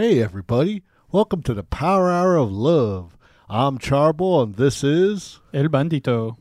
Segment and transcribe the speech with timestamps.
[0.00, 0.84] Hey, everybody.
[1.10, 3.18] Welcome to the Power Hour of Love.
[3.48, 5.40] I'm Charbel, and this is.
[5.52, 6.36] El Bandito.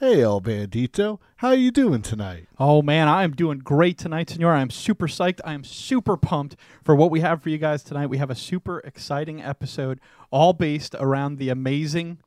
[0.00, 1.20] Hey, El Bandito.
[1.36, 2.48] How are you doing tonight?
[2.58, 4.54] Oh man, I am doing great tonight, Senor.
[4.54, 5.38] I am super psyched.
[5.44, 8.08] I am super pumped for what we have for you guys tonight.
[8.08, 10.00] We have a super exciting episode,
[10.32, 12.18] all based around the amazing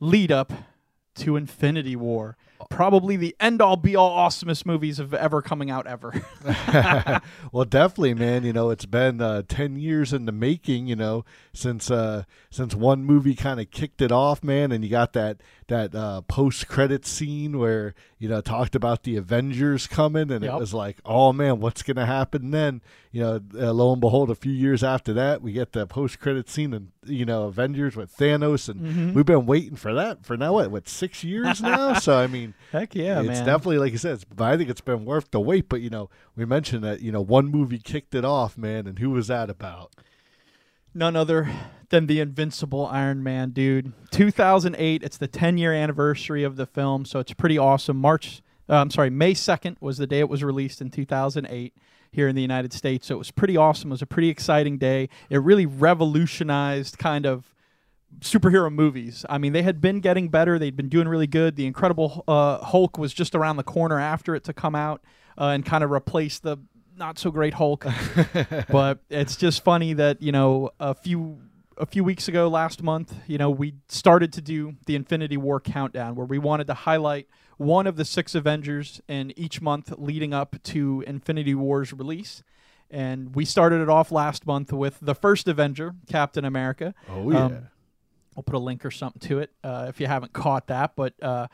[0.00, 0.50] lead up
[1.16, 2.38] to Infinity War.
[2.70, 6.12] Probably the end all be all awesomest movies of ever coming out ever.
[7.52, 8.44] well, definitely, man.
[8.44, 10.86] You know, it's been uh, ten years in the making.
[10.86, 14.90] You know, since uh, since one movie kind of kicked it off, man, and you
[14.90, 15.40] got that
[15.72, 20.54] that uh, post credit scene where you know talked about the Avengers coming, and Yep.
[20.54, 22.80] it was like, oh man, what's gonna happen then?
[23.10, 26.20] You know, uh, lo and behold, a few years after that, we get the post
[26.20, 29.14] credit scene, and you know, Avengers with Thanos, and Mhm.
[29.14, 31.94] we've been waiting for that for now what what six years now.
[31.98, 32.54] so I mean.
[32.70, 33.46] Heck yeah, it's man.
[33.46, 34.14] definitely like you said.
[34.14, 35.68] It's, I think it's been worth the wait.
[35.68, 38.98] But you know, we mentioned that you know one movie kicked it off, man, and
[38.98, 39.92] who was that about?
[40.94, 41.50] None other
[41.88, 43.92] than the invincible Iron Man, dude.
[44.10, 45.02] 2008.
[45.02, 47.96] It's the 10 year anniversary of the film, so it's pretty awesome.
[47.96, 51.74] March, uh, I'm sorry, May 2nd was the day it was released in 2008
[52.10, 53.06] here in the United States.
[53.06, 53.90] So it was pretty awesome.
[53.90, 55.08] It was a pretty exciting day.
[55.30, 57.54] It really revolutionized kind of
[58.20, 59.24] superhero movies.
[59.30, 60.58] I mean, they had been getting better.
[60.58, 61.56] They'd been doing really good.
[61.56, 65.02] The Incredible uh, Hulk was just around the corner after it to come out
[65.38, 66.58] uh, and kind of replace the
[67.02, 67.84] not so great Hulk.
[68.70, 71.40] but it's just funny that you know a few
[71.76, 75.58] a few weeks ago, last month, you know, we started to do the Infinity War
[75.58, 77.26] countdown, where we wanted to highlight
[77.56, 82.42] one of the six Avengers in each month leading up to Infinity War's release.
[82.90, 86.94] And we started it off last month with the first Avenger, Captain America.
[87.08, 87.68] Oh yeah, Um,
[88.36, 90.92] I'll put a link or something to it uh, if you haven't caught that.
[90.94, 91.48] But uh,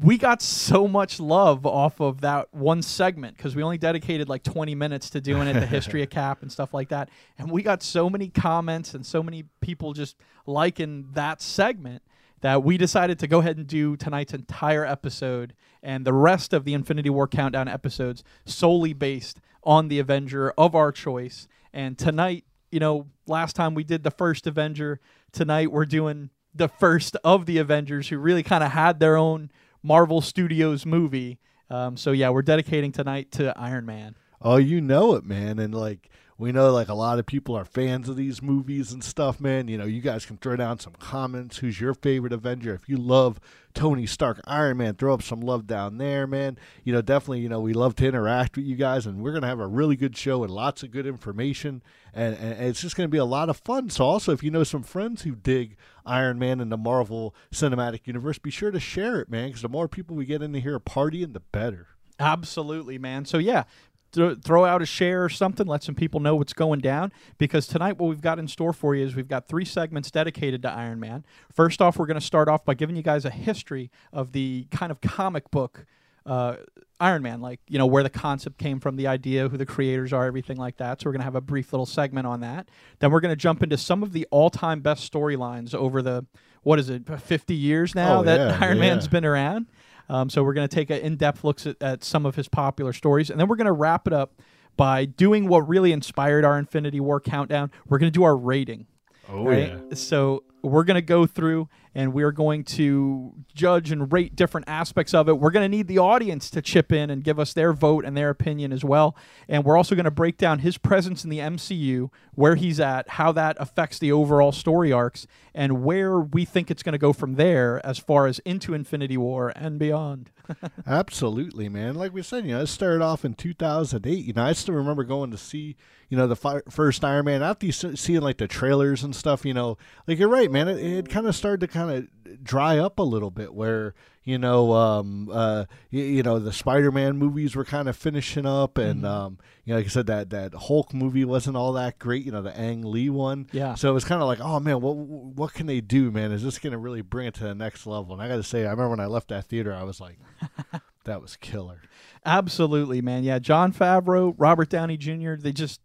[0.00, 4.44] we got so much love off of that one segment because we only dedicated like
[4.44, 7.08] 20 minutes to doing it, the history of Cap and stuff like that.
[7.36, 10.16] And we got so many comments and so many people just
[10.46, 12.02] liking that segment
[12.42, 16.64] that we decided to go ahead and do tonight's entire episode and the rest of
[16.64, 21.48] the Infinity War Countdown episodes solely based on the Avenger of our choice.
[21.72, 25.00] And tonight, you know, last time we did the first Avenger,
[25.32, 29.50] tonight we're doing the first of the Avengers who really kind of had their own
[29.82, 31.38] Marvel Studios movie.
[31.70, 34.14] Um, so yeah, we're dedicating tonight to Iron Man.
[34.40, 36.10] oh you know it, man, and like.
[36.40, 39.66] We know like a lot of people are fans of these movies and stuff, man.
[39.66, 41.58] You know, you guys can throw down some comments.
[41.58, 42.74] Who's your favorite Avenger?
[42.74, 43.40] If you love
[43.74, 46.56] Tony Stark, Iron Man, throw up some love down there, man.
[46.84, 49.48] You know, definitely, you know, we love to interact with you guys, and we're to
[49.48, 51.82] have a really good show and lots of good information,
[52.14, 53.90] and, and it's just to be a lot of fun.
[53.90, 55.76] So, also, if you know some friends who dig
[56.08, 59.68] Iron Man and the Marvel Cinematic Universe, be sure to share it, man, because the
[59.68, 61.88] more people we get into here partying, the better.
[62.18, 63.24] Absolutely, man.
[63.24, 63.64] So yeah,
[64.12, 65.66] th- throw out a share or something.
[65.66, 67.12] Let some people know what's going down.
[67.36, 70.62] Because tonight, what we've got in store for you is we've got three segments dedicated
[70.62, 71.24] to Iron Man.
[71.52, 74.66] First off, we're going to start off by giving you guys a history of the
[74.70, 75.86] kind of comic book.
[76.28, 76.56] Uh,
[77.00, 80.12] Iron Man, like you know where the concept came from, the idea, who the creators
[80.12, 81.00] are, everything like that.
[81.00, 82.68] So we're gonna have a brief little segment on that.
[82.98, 86.26] Then we're gonna jump into some of the all-time best storylines over the
[86.64, 88.80] what is it, 50 years now Oh, that yeah, Iron yeah.
[88.82, 89.66] Man's been around.
[90.10, 92.92] Um, so we're going to take an in-depth looks at, at some of his popular
[92.92, 94.40] stories, and then we're going to wrap it up
[94.76, 97.70] by doing what really inspired our Infinity War countdown.
[97.86, 98.86] We're going to do our rating.
[99.28, 99.96] Oh, right?
[99.96, 105.12] So we're going to go through and we're going to judge and rate different aspects
[105.12, 105.40] of it.
[105.40, 108.16] We're going to need the audience to chip in and give us their vote and
[108.16, 109.16] their opinion as well.
[109.48, 113.08] And we're also going to break down his presence in the MCU, where he's at,
[113.08, 117.12] how that affects the overall story arcs, and where we think it's going to go
[117.12, 120.30] from there as far as into Infinity War and beyond.
[120.86, 121.94] Absolutely, man.
[121.94, 124.24] Like we said, you know, it started off in 2008.
[124.24, 125.76] You know, I still remember going to see,
[126.08, 129.14] you know, the fi- first Iron Man after you s- seeing like the trailers and
[129.14, 129.44] stuff.
[129.44, 130.68] You know, like you're right, man.
[130.68, 133.94] It, it kind of started to kind of dry up a little bit, where
[134.24, 138.76] you know, um, uh, you, you know, the Spider-Man movies were kind of finishing up,
[138.76, 139.08] and Mhm.
[139.08, 142.26] um, you know, like I said, that that Hulk movie wasn't all that great.
[142.26, 143.46] You know, the Ang Lee one.
[143.52, 143.74] Yeah.
[143.74, 146.30] So it was kind of like, oh man, what what can they do, man?
[146.32, 148.12] Is this going to really bring it to the next level?
[148.12, 150.18] And I got to say, I remember when I left that theater, I was like,
[151.04, 151.80] that was killer.
[152.26, 153.24] Absolutely, man.
[153.24, 155.80] Yeah, Jon Favreau, Robert Downey Jr., they just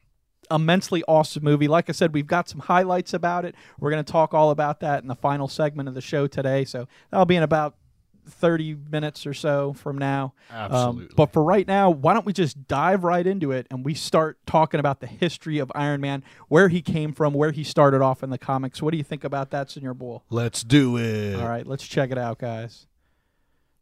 [0.52, 1.68] immensely awesome movie.
[1.68, 3.56] Like I said, we've got some highlights about it.
[3.80, 6.66] We're going to talk all about that in the final segment of the show today.
[6.66, 7.76] So that'll be in about
[8.26, 10.34] 30 minutes or so from now.
[10.50, 11.16] Um, Absolutely.
[11.16, 14.38] but for right now, why don't we just dive right into it and we start
[14.46, 18.24] talking about the history of Iron Man, where he came from, where he started off
[18.24, 18.82] in the comics.
[18.82, 20.24] What do you think about that, Senor Bull?
[20.30, 21.36] Let's do it.
[21.36, 22.88] All right, let's check it out, guys.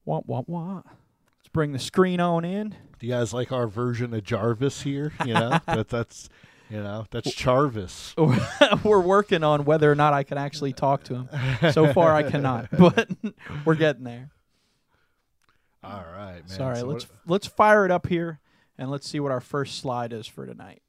[0.03, 0.85] What, what, what?
[0.85, 2.75] Let's bring the screen on in.
[2.99, 5.13] Do you guys like our version of Jarvis here?
[5.25, 6.29] You know, that that's
[6.71, 8.13] you know that's Charvis.
[8.83, 11.71] we're working on whether or not I can actually talk to him.
[11.71, 13.09] So far, I cannot, but
[13.65, 14.29] we're getting there.
[15.83, 16.47] All right, man.
[16.47, 18.39] Sorry, So let's what- let's fire it up here
[18.77, 20.81] and let's see what our first slide is for tonight.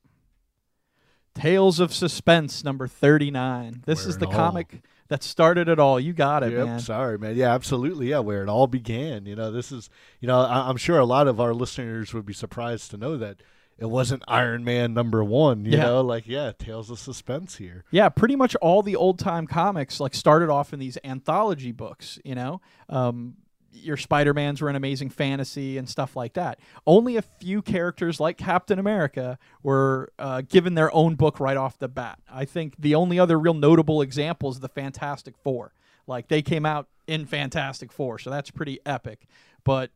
[1.35, 3.83] Tales of Suspense number 39.
[3.87, 5.99] This Where is the all- comic that started it all.
[5.99, 6.81] You got it, Yep, man.
[6.81, 7.37] sorry, man.
[7.37, 8.11] Yeah, absolutely.
[8.11, 9.25] Yeah, where it all began.
[9.27, 9.89] You know, this is,
[10.21, 13.17] you know, I, I'm sure a lot of our listeners would be surprised to know
[13.17, 13.43] that
[13.79, 15.65] it wasn't Iron Man number one.
[15.65, 15.85] You Yeah.
[15.85, 17.85] know, like yeah, Tales of Suspense here.
[17.91, 22.19] Yeah, pretty much all the old time comics like started off in these anthology books.
[22.25, 23.35] You know, um,
[23.75, 26.61] your Spider Mans were an amazing fantasy and stuff like that.
[26.87, 31.79] Only a few characters like Captain America were uh, given their own book right off
[31.79, 32.19] the bat.
[32.31, 35.73] I think the only other real notable example is the Fantastic Four.
[36.07, 39.27] Like they came out in Fantastic Four, so that's pretty epic.
[39.65, 39.91] But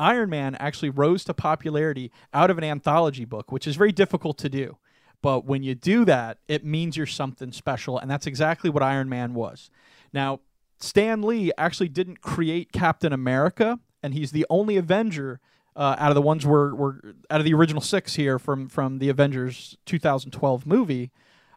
[0.00, 4.38] Iron Man actually rose to popularity out of an anthology book, which is very difficult
[4.38, 4.78] to do.
[5.22, 9.08] But when you do that, it means you're something special, and that's exactly what Iron
[9.08, 9.70] Man was.
[10.12, 10.40] Now,
[10.78, 15.40] Stan Lee actually didn't create Captain America, and he's the only Avenger
[15.76, 16.94] uh, out of the ones we're, we're
[17.30, 21.10] out of the original six here from from the Avengers 2012 movie.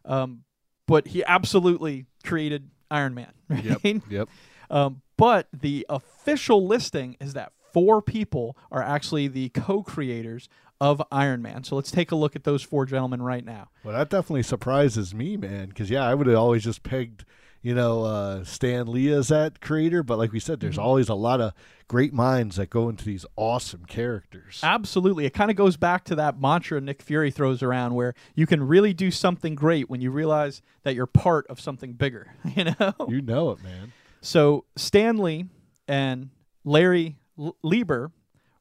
[0.05, 0.43] Um,
[0.85, 3.31] but he absolutely created Iron Man.
[3.49, 3.63] Right?
[3.83, 4.01] Yep.
[4.09, 4.29] Yep.
[4.69, 10.47] Um, but the official listing is that four people are actually the co-creators
[10.79, 11.63] of Iron Man.
[11.63, 13.69] So let's take a look at those four gentlemen right now.
[13.83, 15.69] Well, that definitely surprises me, man.
[15.69, 17.23] Because yeah, I would have always just pegged,
[17.61, 20.03] you know, uh, Stan Lee as that creator.
[20.03, 20.83] But like we said, there's Mhm.
[20.83, 21.53] always a lot of
[21.87, 24.59] great minds that go into these awesome characters.
[24.63, 25.25] Absolutely.
[25.25, 28.63] It kind of goes back to that mantra Nick Fury throws around where you can
[28.67, 32.93] really do something great when you realize that you're part of something bigger, you know?
[33.07, 33.93] You know it, man.
[34.21, 35.45] So Stan Lee
[35.87, 36.29] and
[36.65, 38.11] Larry Lieber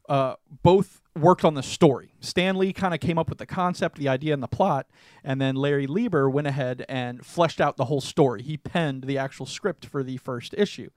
[0.09, 2.13] uh, both worked on the story.
[2.21, 4.87] Stan Lee kind of came up with the concept, the idea, and the plot,
[5.23, 8.43] and then Larry Lieber went ahead and fleshed out the whole story.
[8.43, 10.91] He penned the actual script for the first issue.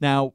[0.00, 0.34] Now,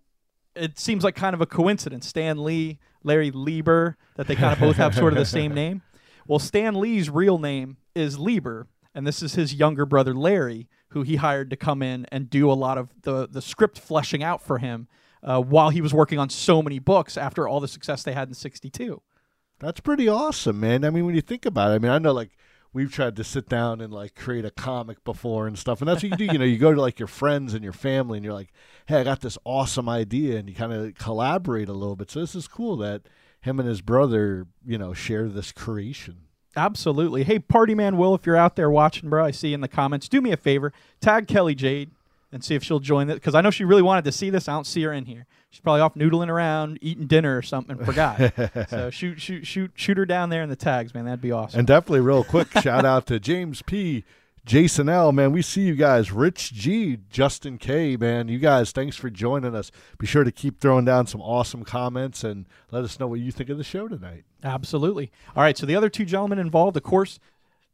[0.55, 2.07] it seems like kind of a coincidence.
[2.07, 5.83] Stan Lee, Larry Lieber, that they kind of both have sort of the same name.
[6.27, 11.03] Well, Stan Lee's real name is Lieber, and this is his younger brother Larry, who
[11.03, 14.41] he hired to come in and do a lot of the the script fleshing out
[14.41, 14.87] for him
[15.23, 18.27] uh, while he was working on so many books after all the success they had
[18.27, 19.01] in '62.
[19.59, 20.85] That's pretty awesome, man.
[20.85, 22.37] I mean, when you think about it, I mean, I know like
[22.73, 26.03] we've tried to sit down and like create a comic before and stuff, and that's
[26.03, 26.31] what you do.
[26.31, 28.51] you know, you go to like your friends and your family, and you're like,
[28.85, 32.11] "Hey, I got this awesome idea," and you kind of collaborate a little bit.
[32.11, 33.03] So this is cool that
[33.41, 36.27] him and his brother, you know, share this creation.
[36.55, 37.23] Absolutely.
[37.23, 39.67] Hey, Party Man Will, if you're out there watching, bro, I see you in the
[39.67, 40.09] comments.
[40.09, 41.91] Do me a favor, tag Kelly Jade
[42.31, 44.47] and see if she'll join it because I know she really wanted to see this.
[44.47, 45.25] I don't see her in here.
[45.49, 48.33] She's probably off noodling around, eating dinner or something, and forgot.
[48.69, 51.05] so shoot, shoot, shoot, shoot her down there in the tags, man.
[51.05, 51.59] That'd be awesome.
[51.59, 54.03] And definitely, real quick, shout out to James P.
[54.47, 56.09] Jason L, man, we see you guys.
[56.09, 59.73] Rich G, Justin K, man, you guys, thanks for joining us.
[59.99, 63.29] Be sure to keep throwing down some awesome comments and let us know what you
[63.33, 64.23] think of the show tonight.
[64.45, 65.11] Absolutely.
[65.35, 65.57] All right.
[65.57, 67.19] So the other two gentlemen involved, of course,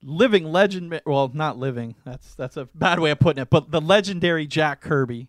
[0.03, 1.01] living legend.
[1.05, 1.95] Well, not living.
[2.05, 3.49] That's that's a bad way of putting it.
[3.49, 5.27] But the legendary Jack Kirby,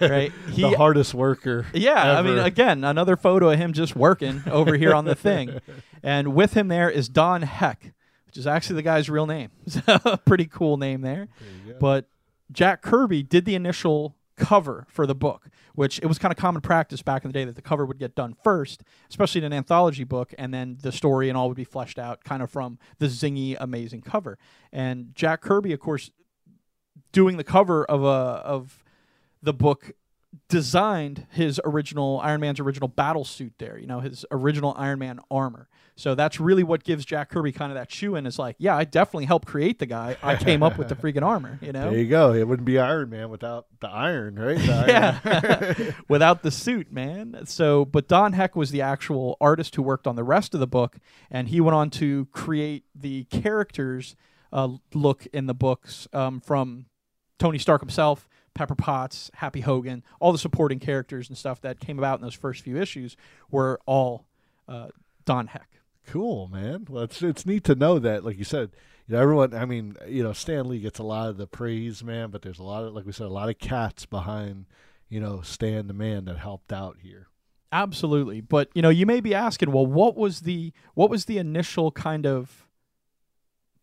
[0.00, 0.32] right?
[0.50, 1.66] He, the hardest worker.
[1.72, 2.18] yeah.
[2.18, 5.60] I mean, again, another photo of him just working over here on the thing,
[6.02, 7.92] and with him there is Don Heck,
[8.26, 9.50] which is actually the guy's real name.
[9.68, 11.28] So pretty cool name there.
[11.66, 11.76] There.
[11.78, 12.08] But
[12.50, 16.60] Jack Kirby did the initial cover for the book, which it was kind of common
[16.60, 19.52] practice back in the day that the cover would get done first, especially in an
[19.52, 22.78] anthology book, and then the story and all would be fleshed out kind of from
[22.98, 24.38] the zingy, amazing cover.
[24.72, 26.10] And Jack Kirby, of course,
[27.12, 28.82] doing the cover of a of
[29.42, 29.92] the book
[30.48, 35.20] designed his original Iron Man's original battle suit there, you know, his original Iron Man
[35.30, 35.68] armor.
[35.94, 38.76] So that's really what gives Jack Kirby kind of that shoe in is like, yeah,
[38.76, 40.16] I definitely helped create the guy.
[40.22, 41.90] I came up with the freaking armor, you know?
[41.90, 42.32] There you go.
[42.32, 44.56] It wouldn't be Iron Man without the iron, right?
[44.56, 45.92] The yeah.
[46.08, 47.42] Without the suit, man.
[47.46, 50.66] So, but Don Heck was the actual artist who worked on the rest of the
[50.66, 50.98] book,
[51.30, 54.16] and he went on to create the characters
[54.52, 56.86] uh, look in the books um, from
[57.38, 61.98] Tony Stark himself, Pepper Potts, Happy Hogan, all the supporting characters and stuff that came
[61.98, 63.16] about in those first few issues
[63.50, 64.26] were all
[64.68, 64.88] uh,
[65.24, 65.68] Don Heck.
[66.06, 66.86] Cool, man.
[66.88, 68.70] Well, it's it's neat to know that, like you said,
[69.06, 69.54] you know, everyone.
[69.54, 72.58] I mean, you know, Stan Lee gets a lot of the praise, man, but there's
[72.58, 74.66] a lot of, like we said, a lot of cats behind,
[75.08, 77.28] you know, Stan the man that helped out here.
[77.70, 81.38] Absolutely, but you know, you may be asking, well, what was the what was the
[81.38, 82.66] initial kind of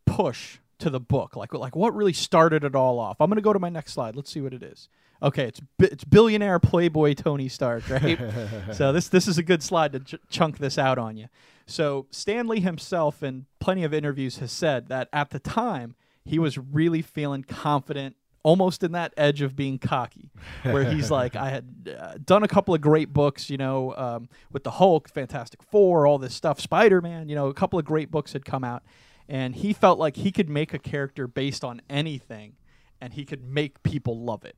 [0.06, 1.36] push to the book?
[1.36, 3.18] Like, like what really started it all off?
[3.20, 4.16] I'm going to go to my next slide.
[4.16, 4.90] Let's see what it is.
[5.22, 8.18] Okay, it's it's billionaire playboy Tony Stark, right?
[8.72, 11.28] so this this is a good slide to ch- chunk this out on you.
[11.66, 15.96] So Stan Lee himself, in plenty of interviews, has said that at the time
[16.26, 20.32] he was really feeling confident, almost in that edge of being cocky,
[20.64, 24.30] where he's like, I had uh, done a couple of great books, you know, um,
[24.52, 27.86] with the Hulk, Fantastic Four, all this stuff, Spider Man, you know, a couple of
[27.86, 28.84] great books had come out,
[29.30, 32.54] and he felt like he could make a character based on anything,
[33.00, 34.56] and he could make people love it.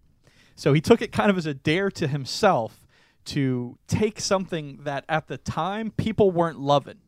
[0.55, 2.87] So he took it kind of as a dare to himself
[3.25, 6.99] to take something that at the time people weren't loving,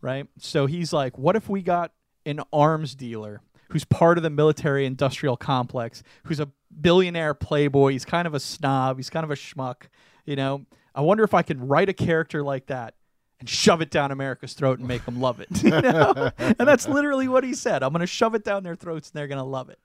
[0.00, 0.26] right?
[0.38, 1.92] So he's like, what if we got
[2.24, 6.48] an arms dealer who's part of the military industrial complex, who's a
[6.80, 9.84] billionaire playboy, he's kind of a snob, he's kind of a schmuck,
[10.24, 10.64] you know?
[10.94, 12.94] I wonder if I could write a character like that
[13.42, 15.48] and shove it down America's throat and make them love it.
[15.62, 16.30] You know?
[16.38, 17.82] and that's literally what he said.
[17.82, 19.80] I'm going to shove it down their throats and they're going to love it.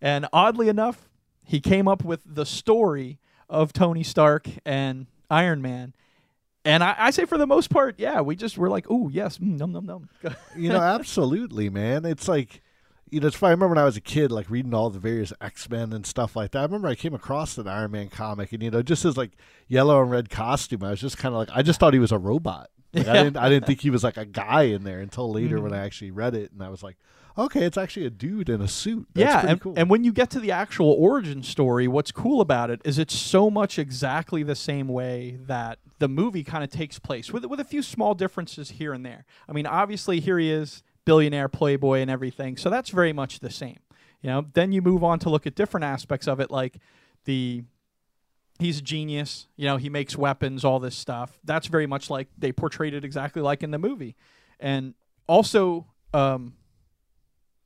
[0.00, 1.08] And oddly enough,
[1.44, 5.92] he came up with the story of Tony Stark and Iron Man.
[6.64, 9.38] And I, I say for the most part, yeah, we just were like, oh yes,
[9.38, 10.08] mm, num num num.
[10.56, 12.04] you know, absolutely, man.
[12.04, 12.62] It's like,
[13.10, 13.50] you know, it's funny.
[13.50, 16.06] I remember when I was a kid, like reading all the various X Men and
[16.06, 16.60] stuff like that.
[16.60, 19.32] I remember I came across an Iron Man comic, and you know, just his like
[19.66, 22.12] yellow and red costume, I was just kind of like, I just thought he was
[22.12, 22.70] a robot.
[22.92, 25.56] Like, I didn't, I didn't think he was like a guy in there until later
[25.56, 25.64] mm-hmm.
[25.64, 26.96] when I actually read it, and I was like,
[27.38, 29.06] okay, it's actually a dude in a suit.
[29.14, 29.74] That's yeah, and, cool.
[29.76, 33.14] and when you get to the actual origin story, what's cool about it is it's
[33.14, 37.60] so much exactly the same way that the movie kind of takes place, with with
[37.60, 39.24] a few small differences here and there.
[39.48, 43.50] I mean, obviously here he is, billionaire playboy and everything, so that's very much the
[43.50, 43.78] same.
[44.20, 46.78] You know, then you move on to look at different aspects of it, like
[47.24, 47.62] the
[48.60, 49.48] he's a genius.
[49.56, 51.38] You know, he makes weapons, all this stuff.
[51.44, 54.16] That's very much like they portrayed it exactly like in the movie.
[54.58, 54.94] And
[55.26, 56.54] also, um,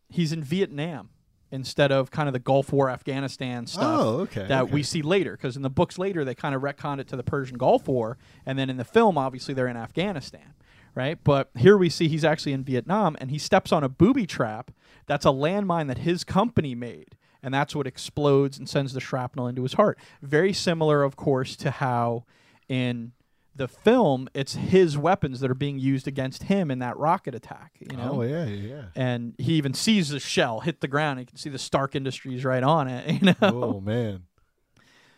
[0.09, 1.11] he's in Vietnam
[1.51, 4.73] instead of kind of the Gulf War Afghanistan stuff oh, okay, that okay.
[4.73, 5.33] we see later.
[5.33, 8.19] Because in the books later, they kind of retcon it to the Persian Gulf War.
[8.45, 10.55] And then in the film, obviously, they're in Afghanistan.
[10.97, 14.29] Right, but here we see he's actually in Vietnam, and he steps on a booby
[14.29, 14.71] trap.
[15.07, 19.47] That's a landmine that his company made, and that's what explodes and sends the shrapnel
[19.47, 19.99] into his heart.
[20.23, 22.25] Very similar, of course, to how
[22.69, 23.13] in
[23.55, 27.73] the film it's his weapons that are being used against him in that rocket attack.
[27.79, 28.13] You know?
[28.15, 28.83] Oh yeah, yeah.
[28.97, 31.21] And he even sees the shell hit the ground.
[31.21, 33.05] You can see the Stark Industries right on it.
[33.25, 33.35] You know.
[33.43, 34.25] Oh man.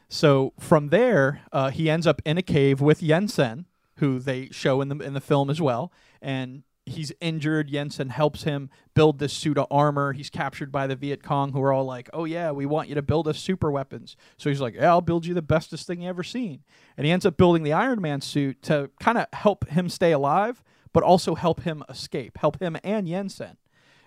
[0.09, 3.65] So from there, uh, he ends up in a cave with Yinsen,
[3.99, 7.69] who they show in the in the film as well, and he's injured.
[7.69, 10.13] Yinsen helps him build this suit of armor.
[10.13, 12.95] He's captured by the Viet Cong, who are all like, "Oh yeah, we want you
[12.95, 16.03] to build us super weapons." So he's like, "Yeah, I'll build you the bestest thing
[16.03, 16.63] you ever seen."
[16.97, 20.13] And he ends up building the Iron Man suit to kind of help him stay
[20.13, 20.63] alive,
[20.93, 23.57] but also help him escape, help him and Yinsen.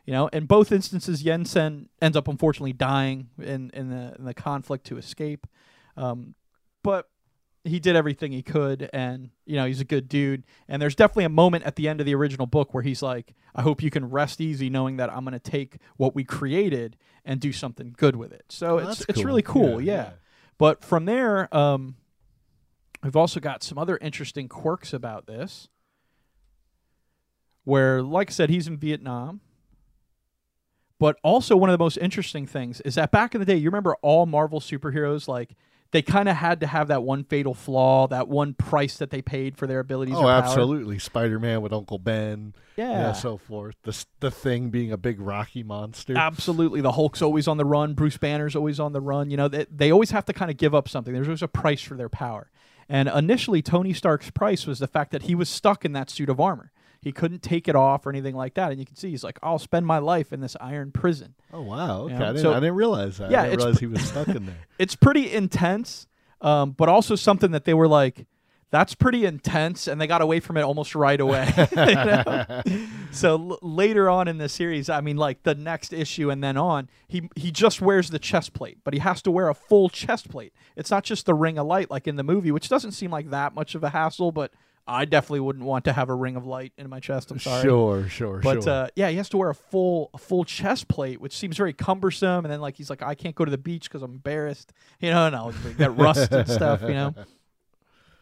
[0.05, 4.33] You know, in both instances, Yinsen ends up unfortunately dying in in the in the
[4.33, 5.45] conflict to escape.
[5.97, 6.35] Um,
[6.81, 7.09] but
[7.63, 10.43] he did everything he could and you know he's a good dude.
[10.67, 13.33] And there's definitely a moment at the end of the original book where he's like
[13.55, 16.95] i hope you can rest easy knowing that i'm going to take what we created
[17.25, 18.45] and do something good with it.
[18.49, 20.09] So Oh, it's that's it's really cool Yeah, yeah, yeah.
[20.57, 21.95] but from there um
[23.03, 25.67] we've also got some other interesting quirks about this
[27.63, 29.41] where like i said he's in vietnam.
[30.99, 33.69] But also one of the most interesting things is that back in the day you
[33.69, 35.55] remember all marvel superheroes like
[35.91, 39.21] they kind of had to have that one fatal flaw, that one price that they
[39.21, 40.15] paid for their abilities.
[40.15, 40.43] Oh, or power.
[40.43, 40.99] absolutely.
[40.99, 42.53] Spider Man with Uncle Ben.
[42.75, 42.91] Yeah.
[42.91, 43.75] Yeah, so forth.
[43.83, 46.15] The the thing being a big rocky monster.
[46.15, 46.81] Absolutely.
[46.81, 47.93] The Hulk's always on the run.
[47.93, 49.31] Bruce Banner's always on the run.
[49.31, 51.13] You know, they, they always have to kind of give up something.
[51.13, 52.51] There's always a price for their power.
[52.87, 56.29] And initially, Tony Stark's price was the fact that he was stuck in that suit
[56.29, 56.71] of armor.
[57.01, 58.71] He couldn't take it off or anything like that.
[58.71, 61.35] And you can see he's like, I'll spend my life in this iron prison.
[61.53, 62.01] oh wow.
[62.03, 62.13] Okay.
[62.13, 63.31] Yeah, I didn't so- I didn't realize that.
[63.31, 64.57] Yeah, I didn't it's realize he was stuck in there.
[64.79, 66.07] It's pretty intense,
[66.41, 68.25] um, but also something that they were like,
[68.71, 71.51] that's pretty intense, and they got away from it almost right away.
[73.11, 76.57] So l- later on in the series, I mean, like the next issue and then
[76.57, 79.89] on, he he just wears the chest plate, but he has to wear a full
[79.89, 80.53] chest plate.
[80.75, 83.31] It's not just the ring of light like in the movie, which doesn't seem like
[83.31, 84.51] that much of a hassle, but
[84.89, 87.29] I definitely wouldn't want to have a ring of light in my chest.
[87.31, 87.61] I'm sorry.
[87.61, 88.73] Sure, sure, But sure.
[88.73, 91.73] uh, yeah, he has to wear a full a full chest plate, which seems very
[91.73, 92.43] cumbersome.
[92.45, 95.11] And then like he's like, I can't go to the beach because I'm embarrassed, you
[95.11, 97.13] know, and I'll get rust and stuff, you know.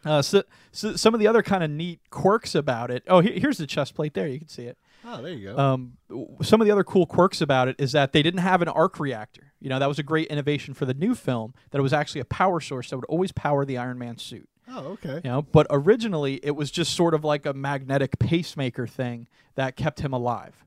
[0.04, 3.02] Uh, so, so some of the other kind of neat quirks about it.
[3.08, 4.14] Oh, here, here's the chest plate.
[4.14, 4.78] There, you can see it.
[5.04, 5.58] oh, there you go.
[5.58, 5.94] Um,
[6.40, 9.00] some of the other cool quirks about it is that they didn't have an arc
[9.00, 9.52] reactor.
[9.60, 11.52] You know, that was a great innovation for the new film.
[11.72, 14.48] That it was actually a power source that would always power the Iron Man suit
[14.70, 15.20] oh, okay.
[15.24, 19.76] you know but originally it was just sort of like a magnetic pacemaker thing that
[19.76, 20.64] kept him alive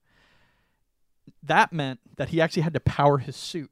[1.43, 3.69] that meant that he actually had to power his suit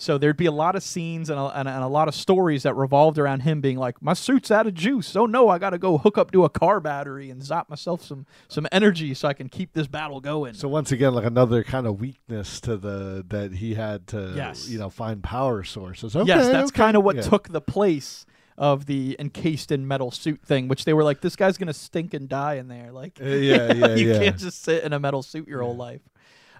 [0.00, 2.14] so there'd be a lot of scenes and a, and, a, and a lot of
[2.14, 5.58] stories that revolved around him being like my suit's out of juice oh no i
[5.58, 9.26] gotta go hook up to a car battery and zap myself some some energy so
[9.26, 12.76] i can keep this battle going So once again, like another kind of weakness to
[12.76, 14.68] the that he had to, Yes.
[14.68, 16.14] you know, find power sources.
[16.14, 17.22] Okay, yes that's okay, kind of what yeah.
[17.22, 18.24] took the place
[18.58, 22.12] of the encased in metal suit thing which they were like this guy's gonna stink
[22.12, 24.18] and die in there like Uh, yeah, yeah, you yeah.
[24.18, 26.02] can't just sit in a metal suit your whole life.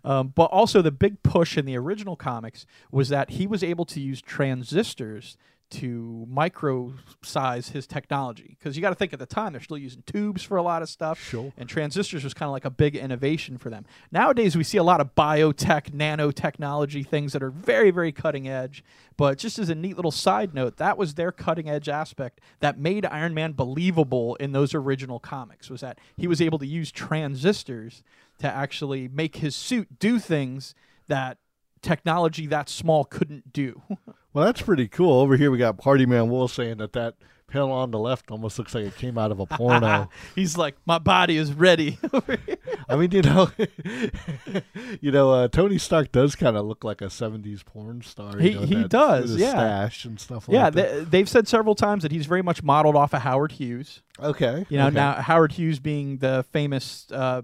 [0.04, 3.84] Um, but also, the big push in the original comics was that he was able
[3.86, 5.36] to use transistors
[5.70, 8.56] to micro size his technology.
[8.58, 10.82] Because you got to think at the time, they're still using tubes for a lot
[10.82, 11.22] of stuff.
[11.22, 11.52] Sure.
[11.56, 13.84] And transistors was kind of like a big innovation for them.
[14.10, 18.82] Nowadays, we see a lot of biotech, nanotechnology things that are very, very cutting edge.
[19.16, 22.78] But just as a neat little side note, that was their cutting edge aspect that
[22.78, 25.68] made Iron Man believable in those original comics.
[25.68, 28.02] Was that he was able to use transistors
[28.38, 30.74] to actually make his suit do things
[31.08, 31.38] that
[31.82, 33.82] technology that small couldn't do.
[34.38, 35.18] Well, that's pretty cool.
[35.20, 37.14] Over here, we got Party Man Will saying that that
[37.48, 40.08] panel on the left almost looks like it came out of a porno.
[40.36, 41.98] He's like, my body is ready.
[42.88, 43.50] I mean, you know,
[45.00, 48.34] you know, uh, Tony Stark does kind of look like a '70s porn star.
[48.34, 49.50] you He- know, he that- does, yeah.
[49.50, 50.94] stash and stuff like yeah, that.
[50.98, 54.02] they, they've said several times that he's very much modeled off of Howard Hughes.
[54.20, 54.94] okay, You know, okay.
[54.94, 57.42] now Howard Hughes being the famous, uh,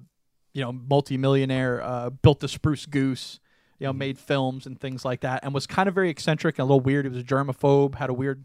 [0.52, 3.40] you know, multimillionaire, uh, built the Spruce Goose,
[3.78, 3.98] you know, Mm-hmm.
[3.98, 6.80] made films and things like that, and was kind of very eccentric and a little
[6.80, 7.04] weird.
[7.04, 8.44] He was a germaphobe, had a weird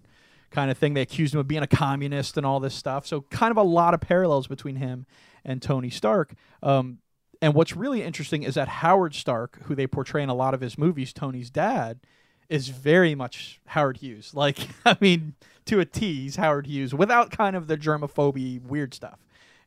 [0.51, 0.93] kind of thing.
[0.95, 3.05] They accused him of being a communist and all this stuff.
[3.05, 5.05] So, kind of a lot of parallels between him
[5.45, 6.33] and Tony Stark.
[6.63, 6.99] Um,
[7.41, 10.61] and what's really interesting is that Howard Stark, who they portray in a lot of
[10.61, 11.99] his movies, Tony's dad,
[12.49, 14.33] is very much Howard Hughes.
[14.33, 18.93] Like, I mean, to a T, he's Howard Hughes without kind of the germophobia weird
[18.93, 19.19] stuff.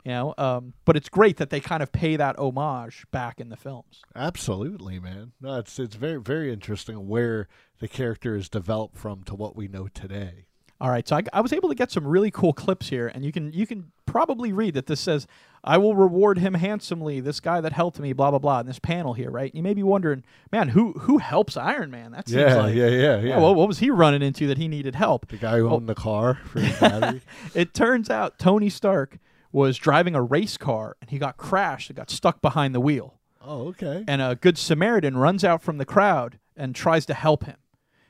[0.05, 3.47] You know, um, but it's great that they kind of pay that homage back in
[3.47, 4.01] the films.
[4.15, 5.31] Absolutely, man.
[5.39, 7.47] No, it's it's very very interesting where
[7.79, 10.45] the character is developed from to what we know today.
[10.81, 13.23] All right, so I, I was able to get some really cool clips here, and
[13.23, 15.25] you can you can probably read that this says,
[15.63, 18.59] "I will reward him handsomely." This guy that helped me, blah blah blah.
[18.59, 19.55] In this panel here, right?
[19.55, 22.11] You may be wondering, man, who who helps Iron Man?
[22.11, 23.39] That seems Yeah, like yeah, yeah, yeah.
[23.39, 25.29] what, what was he running into that he needed help?
[25.29, 25.75] the guy who Oh.
[25.75, 27.21] owned the car for his.
[27.55, 29.19] It turns out Tony Stark
[29.53, 33.19] was driving a race car and he got crashed and got stuck behind the wheel.
[33.41, 34.03] oh, okay.
[34.07, 37.57] And a good Samaritan runs out from the crowd and tries to help him.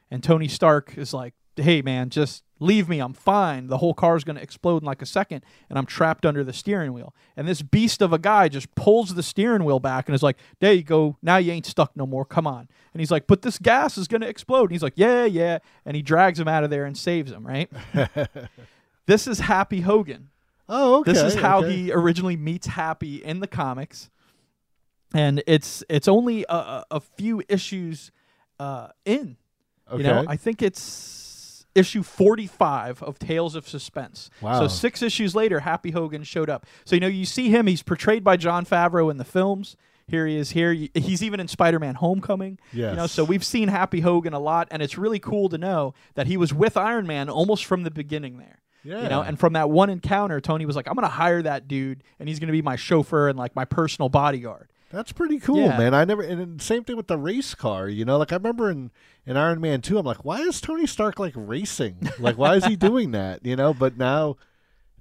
[0.09, 2.99] And Tony Stark is like, "Hey man, just leave me.
[2.99, 3.67] I'm fine.
[3.67, 6.53] The whole car's going to explode in like a second and I'm trapped under the
[6.53, 10.15] steering wheel." And this beast of a guy just pulls the steering wheel back and
[10.15, 11.17] is like, "There you go.
[11.21, 12.25] Now you ain't stuck no more.
[12.25, 14.93] Come on." And he's like, "But this gas is going to explode." And he's like,
[14.97, 17.69] "Yeah, yeah." And he drags him out of there and saves him, right?
[19.07, 20.29] this is Happy Hogan.
[20.69, 21.11] Oh, okay.
[21.11, 21.75] This is how okay.
[21.75, 24.09] he originally meets Happy in the comics,
[25.13, 28.11] and it's it's only a, a, few issues
[28.59, 29.37] uh, in.
[29.91, 29.97] Okay.
[29.97, 34.29] You know, I think it's issue forty five of Tales of Suspense.
[34.41, 34.61] Wow.
[34.61, 36.65] So six issues later, Happy Hogan showed up.
[36.85, 37.67] So you know, you see him.
[37.67, 39.75] He's portrayed by Jon Favreau in the films.
[40.07, 40.51] Here he is.
[40.51, 42.59] Here he's even in Spider Man Homecoming.
[42.91, 45.93] You know, so we've seen Happy Hogan a lot, and it's really cool to know
[46.15, 48.62] that he was with Iron Man almost from the beginning there.
[48.83, 49.03] Yeah.
[49.03, 51.67] You know, and from that one encounter, Tony was like, "I'm going to hire that
[51.67, 55.39] dude, and he's going to be my chauffeur and like my personal bodyguard." That's pretty
[55.39, 55.75] cool, Yeah.
[55.77, 55.95] man.
[55.95, 57.89] I never and same thing with the race car.
[57.89, 58.91] You know, like I remember in
[59.25, 62.09] in Iron Man two, I'm like, why is Tony Stark like racing?
[62.19, 63.43] Like, why is he doing that?
[63.45, 64.35] You know, but now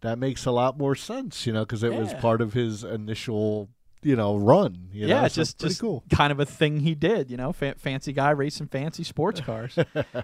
[0.01, 1.47] that makes a lot more sense.
[1.47, 3.69] You know, because it was part of his initial
[4.03, 4.89] you know run.
[4.93, 5.27] You yeah, know?
[5.27, 6.03] it's So just just cool.
[6.13, 9.79] kind of a thing he did, you know, fa- fancy guy racing fancy sports cars.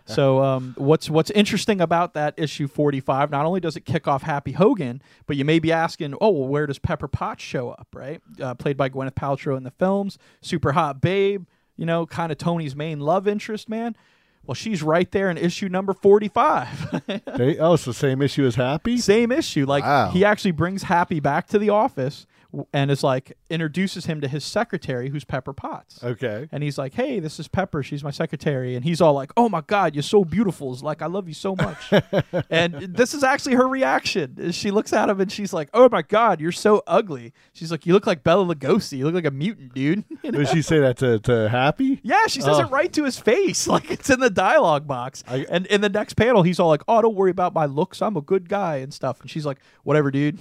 [0.04, 3.30] so um, what's what's interesting about that issue 45?
[3.30, 6.48] Not only does it kick off Happy Hogan, but you may be asking, oh, well,
[6.48, 7.88] where does Pepper Potts show up?
[7.94, 11.44] Right, uh, played by Gwyneth Paltrow in the films, super hot babe,
[11.76, 13.96] you know, kind of Tony's main love interest, man.
[14.44, 17.02] Well, she's right there in issue number 45.
[17.36, 18.96] They, oh, it's the same issue as Happy.
[18.96, 19.66] Same issue.
[19.66, 20.10] Like Wow.
[20.10, 22.26] he actually brings Happy back to the office
[22.72, 26.02] and is like introduces him to his secretary, who's Pepper Potts.
[26.02, 26.48] Okay.
[26.50, 27.82] And he's like, "Hey, this is Pepper.
[27.82, 30.72] She's my secretary." And he's all like, "Oh my God, you're so beautiful.
[30.72, 31.92] It's like I love you so much."
[32.50, 34.50] and this is actually her reaction.
[34.52, 37.84] She looks at him and she's like, "Oh my God, you're so ugly." She's like,
[37.84, 38.98] "You look like Bela Lugosi.
[38.98, 40.38] You look like a mutant, dude." You know?
[40.40, 42.00] Did she say that to, to Happy?
[42.02, 42.62] Yeah, she says Oh.
[42.62, 45.22] it right to his face, like it's in the dialogue box.
[45.28, 48.00] I- and in the next panel, he's all like, "Oh, don't worry about my looks.
[48.02, 50.38] I'm a good guy and stuff." And she's like, "Whatever, dude."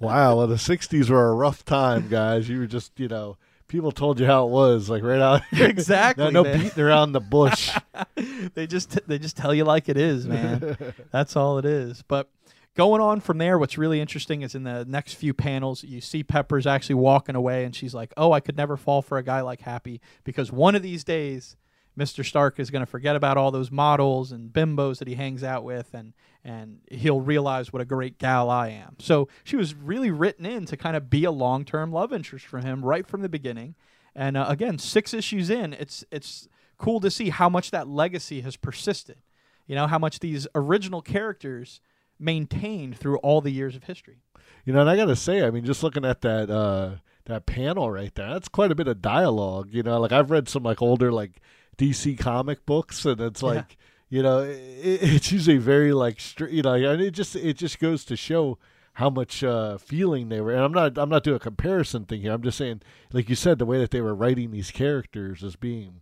[0.00, 0.36] Wow.
[0.36, 2.48] Well, the '60s were a rough time, guys.
[2.48, 3.36] You were just, you know,
[3.68, 5.42] people told you how it was, like right out.
[5.52, 7.70] Exactly, no, no beating around the bush.
[8.54, 10.76] they just they just tell you like it is, man.
[11.12, 12.02] That's all it is.
[12.02, 12.30] But
[12.74, 16.24] going on from there, what's really interesting is in the next few panels, you see
[16.24, 19.42] Pepper's actually walking away, and she's like, "Oh, I could never fall for a guy
[19.42, 21.56] like Happy because one of these days."
[21.98, 22.24] Mr.
[22.24, 25.64] Stark is going to forget about all those models and bimbos that he hangs out
[25.64, 26.12] with, and
[26.44, 28.96] and he'll realize what a great gal I am.
[29.00, 32.46] So she was really written in to kind of be a long term love interest
[32.46, 33.74] for him right from the beginning.
[34.14, 38.42] And uh, again, six issues in, it's it's cool to see how much that legacy
[38.42, 39.18] has persisted.
[39.66, 41.80] You know how much these original characters
[42.18, 44.22] maintained through all the years of history.
[44.64, 47.90] You know, and I gotta say, I mean, just looking at that uh that panel
[47.90, 49.68] right there, that's quite a bit of dialogue.
[49.72, 51.40] You know, like I've read some like older like
[51.78, 53.48] DC comic books, and it's Yeah.
[53.48, 53.76] like,
[54.10, 54.56] you know, it,
[55.02, 58.58] it's usually very like, str- you know, and it just it just goes to show
[58.94, 60.52] how much uh, feeling they were.
[60.52, 62.32] And I'm not I'm not doing a comparison thing here.
[62.32, 65.54] I'm just saying, like you said, the way that they were writing these characters as
[65.56, 66.00] being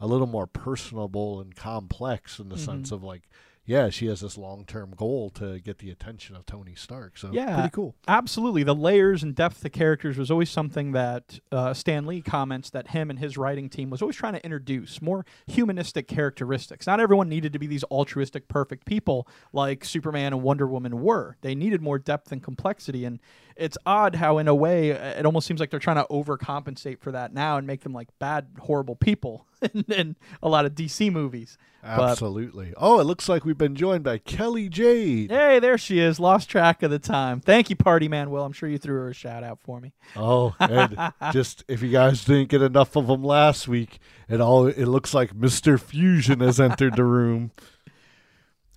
[0.00, 2.64] a little more personable and complex in the Mm-hmm.
[2.64, 3.28] sense of like.
[3.70, 7.16] Yeah, she has this long-term goal to get the attention of Tony Stark.
[7.16, 7.54] So Yeah.
[7.54, 7.94] pretty cool.
[8.08, 12.70] Absolutely, the layers and depth of characters was always something that uh, Stan Lee comments
[12.70, 16.88] that him and his writing team was always trying to introduce more humanistic characteristics.
[16.88, 21.36] Not everyone needed to be these altruistic, perfect people like Superman and Wonder Woman were.
[21.40, 23.20] They needed more depth and complexity, and
[23.60, 26.98] it's odd how, in a way, uh, it almost seems like they're trying to overcompensate
[27.00, 30.74] for that now and make them like bad, horrible people in, in a lot of
[30.74, 31.58] DC movies.
[31.82, 32.74] But- Absolutely.
[32.76, 35.30] oh, it looks like we've been joined by Kelly Jade.
[35.30, 36.20] Hey, there she is.
[36.20, 37.40] Lost track of the time.
[37.40, 38.30] Thank you, Party Man.
[38.30, 39.92] Will I'm sure you threw her a shout out for me.
[40.14, 40.96] Oh, and
[41.32, 45.14] just if you guys didn't get enough of them last week, it all it looks
[45.14, 47.50] like Mister Fusion has entered the room.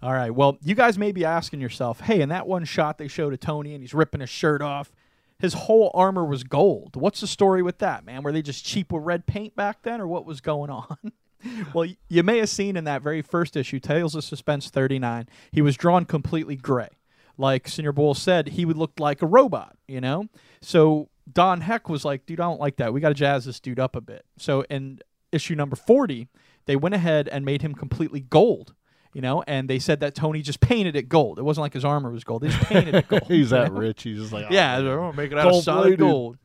[0.03, 0.31] All right.
[0.31, 3.39] Well, you guys may be asking yourself, hey, in that one shot they showed of
[3.39, 4.91] Tony and he's ripping his shirt off,
[5.39, 6.97] his whole armor was gold.
[6.97, 8.21] What's the story with that, man?
[8.21, 10.97] Were they just cheap with red paint back then, or what was going on?
[11.73, 15.61] well, you may have seen in that very first issue, Tales of Suspense 39, he
[15.61, 16.89] was drawn completely gray.
[17.37, 20.27] Like Senior Bull said, he would look like a robot, you know?
[20.61, 22.91] So Don Heck was like, dude, I don't like that.
[22.91, 24.25] We got to jazz this dude up a bit.
[24.37, 24.99] So in
[25.31, 26.27] issue number 40,
[26.65, 28.73] they went ahead and made him completely gold
[29.13, 31.39] you know, and they said that Tony just painted it gold.
[31.39, 33.23] It wasn't like his armor was gold; they just painted it gold.
[33.27, 33.79] He's that know?
[33.79, 34.03] rich.
[34.03, 36.37] He's just like, Yeah, oh, they're gonna make it out of solid gold.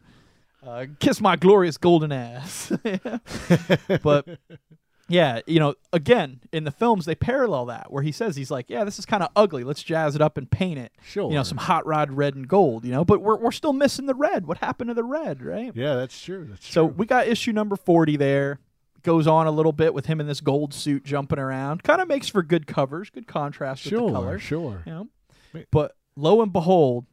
[0.66, 2.72] Uh, kiss my glorious golden ass.
[4.02, 4.26] but
[5.08, 8.66] yeah, you know, again in the films they parallel that where he says he's like,
[8.68, 9.64] yeah, this is kind of ugly.
[9.64, 10.92] Let's jazz it up and paint it.
[11.02, 11.30] sure.
[11.30, 12.84] You know, some hot rod red and gold.
[12.84, 14.46] You know, but we're we're still missing the red.
[14.46, 15.72] What happened to the red, right?
[15.74, 16.46] yeah, that's true.
[16.50, 16.94] That's So true.
[16.98, 18.58] we got issue number 40 there.
[19.02, 21.82] Goes on a little bit with him in this gold suit jumping around.
[21.82, 24.42] Kind of makes for good covers, good contrast with the sure, colors.
[24.42, 24.82] sure.
[24.86, 25.08] You know?
[25.70, 27.06] But lo and behold,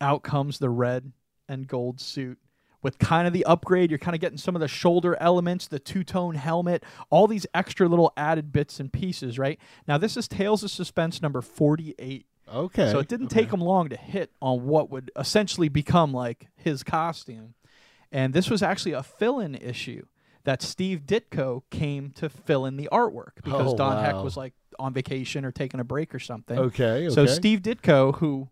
[0.00, 1.12] out comes the red
[1.48, 2.38] and gold suit
[2.82, 3.90] with kind of the upgrade.
[3.90, 7.46] You're kind of getting some of the shoulder elements, the two tone helmet, all these
[7.54, 9.58] extra little added bits and pieces, right?
[9.88, 12.26] Now, this is Tales of Suspense number 48.
[12.52, 12.92] Okay.
[12.92, 13.40] So it didn't okay.
[13.40, 17.54] take him long to hit on what would essentially become like his costume.
[18.12, 20.04] And this was actually a fill in issue
[20.44, 24.52] that Steve Ditko came to fill in the artwork because Oh, Don Heck was like
[24.78, 26.58] on vacation or taking a break or something.
[26.58, 27.08] Okay.
[27.10, 27.26] So.
[27.26, 28.48] Steve Ditko, who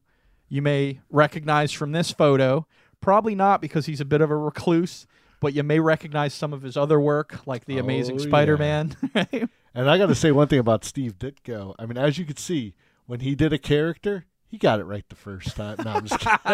[0.48, 2.66] you may recognize from this photo,
[3.00, 5.06] probably not because he's a bit of a recluse,
[5.40, 8.18] but you may recognize some of his other work, like The Amazing Oh.
[8.18, 8.96] Spider-Man.
[9.14, 9.48] right?
[9.74, 11.74] And I got to say one thing about Steve Ditko.
[11.78, 12.74] I mean, as you could see,
[13.06, 15.76] when he did a character, he got it right the first time.
[15.84, 16.24] No, I'm just.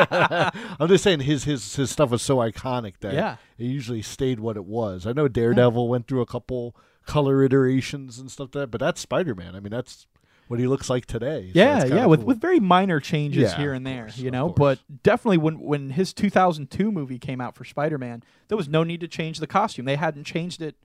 [0.81, 3.37] I'm just saying his his his stuff was so iconic that Yeah.
[3.59, 5.07] it usually stayed what it was.
[5.07, 6.75] I know Daredevil went through a couple
[7.07, 9.55] color iterations and stuff like that, but that's Spider Man.
[9.57, 10.07] I mean, that's
[10.47, 11.51] what he looks like today.
[11.53, 12.29] Yeah, it's yeah, with cool.
[12.29, 14.49] with very minor changes Yeah, here and there, course, you know.
[14.49, 19.01] But definitely when when his 2002 movie came out for Spider-Man, there was no need
[19.01, 19.85] to change the costume.
[19.87, 20.77] They hadn't changed it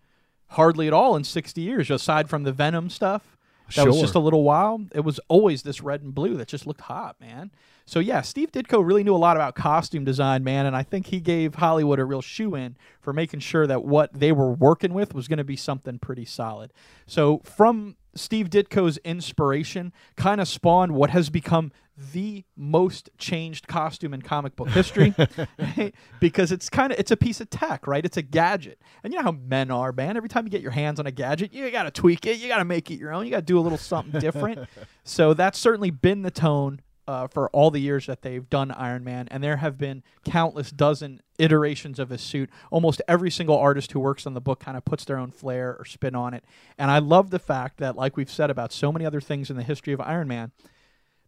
[0.47, 3.32] hardly at all in 60 years, aside from the Venom stuff.
[3.75, 4.85] That was just a little while.
[4.93, 7.51] It was always this red and blue that just looked hot, man.
[7.85, 11.07] So yeah, Steve Ditko really knew a lot about costume design, man, and I think
[11.07, 14.93] he gave Hollywood a real shoe in for making sure that what they were working
[14.93, 16.71] with was going to be something pretty solid.
[17.07, 21.71] So from Steve Ditko's inspiration, kind of spawned what has become
[22.11, 25.93] the most changed costume in comic book history right?
[26.19, 29.19] because it's kind of it's a piece of tech right it's a gadget and you
[29.19, 31.69] know how men are man every time you get your hands on a gadget you
[31.69, 33.59] got to tweak it you got to make it your own you got to do
[33.59, 34.67] a little something different
[35.03, 39.03] so that's certainly been the tone uh, for all the years that they've done Iron
[39.03, 42.49] Man, and there have been countless dozen iterations of his suit.
[42.71, 45.75] Almost every single artist who works on the book kind of puts their own flair
[45.77, 46.45] or spin on it.
[46.77, 49.57] And I love the fact that, like we've said about so many other things in
[49.57, 50.51] the history of Iron Man,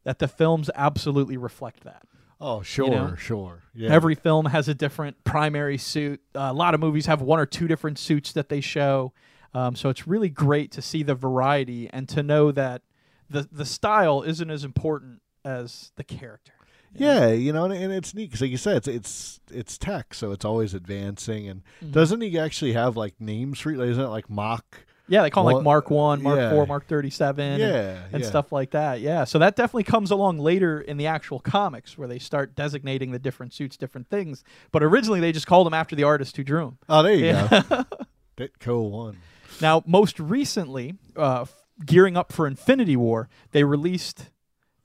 [0.06, 2.04] that the films absolutely reflect that.
[2.39, 3.15] Oh, sure, know?
[3.15, 3.63] sure.
[3.74, 3.89] Yeah.
[3.91, 6.22] Every film has a different primary suit.
[6.34, 9.12] Uh, a lot of movies have one or two different suits that they show.
[9.54, 12.82] Um, so it's really great to see the variety and to know that
[13.30, 16.52] the the style isn't as important as the character.
[16.94, 17.13] you know?
[17.22, 20.13] Yeah, you know, and, and it's neat because, like you said, it's it's it's tech,
[20.13, 21.48] so it's always advancing.
[21.48, 21.91] And Mhm.
[21.94, 23.80] doesn't he actually have like names for it?
[23.80, 24.86] Isn't it like Mach?
[25.08, 26.50] Yeah, they call them Well, like Mark One, Mark yeah.
[26.50, 28.28] Four, Mark Thirty Seven, Yeah, and yeah.
[28.28, 29.02] stuff like that.
[29.02, 33.12] Yeah, so that definitely comes along later in the actual comics where they start designating
[33.12, 34.44] the different suits, different things.
[34.72, 36.78] But originally they just called them after the artist who drew them.
[36.89, 37.62] Oh, there you Yeah.
[37.70, 37.86] go.
[38.38, 39.18] Ditko one.
[39.62, 41.46] Now, most recently, uh,
[41.86, 44.30] gearing up for Infinity War, they released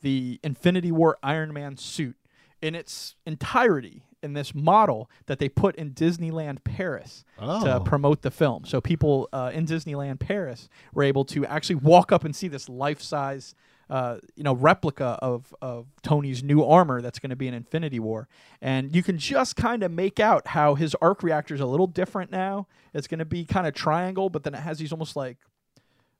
[0.02, 2.16] the Infinity War Iron Man suit
[2.62, 8.22] in its entirety in this model that they put in Disneyland Paris Oh, to promote
[8.22, 8.64] the film.
[8.64, 12.68] So people uh, in Disneyland Paris were able to actually walk up and see this
[12.68, 13.54] life-size,
[13.88, 17.98] uh, you know, replica of of Tony's new armor that's going to be in Infinity
[17.98, 18.28] War,
[18.60, 21.86] and you can just kind of make out how his arc reactor is a little
[21.88, 22.66] different now.
[22.94, 25.38] It's going to be kind of triangle, but then it has these almost like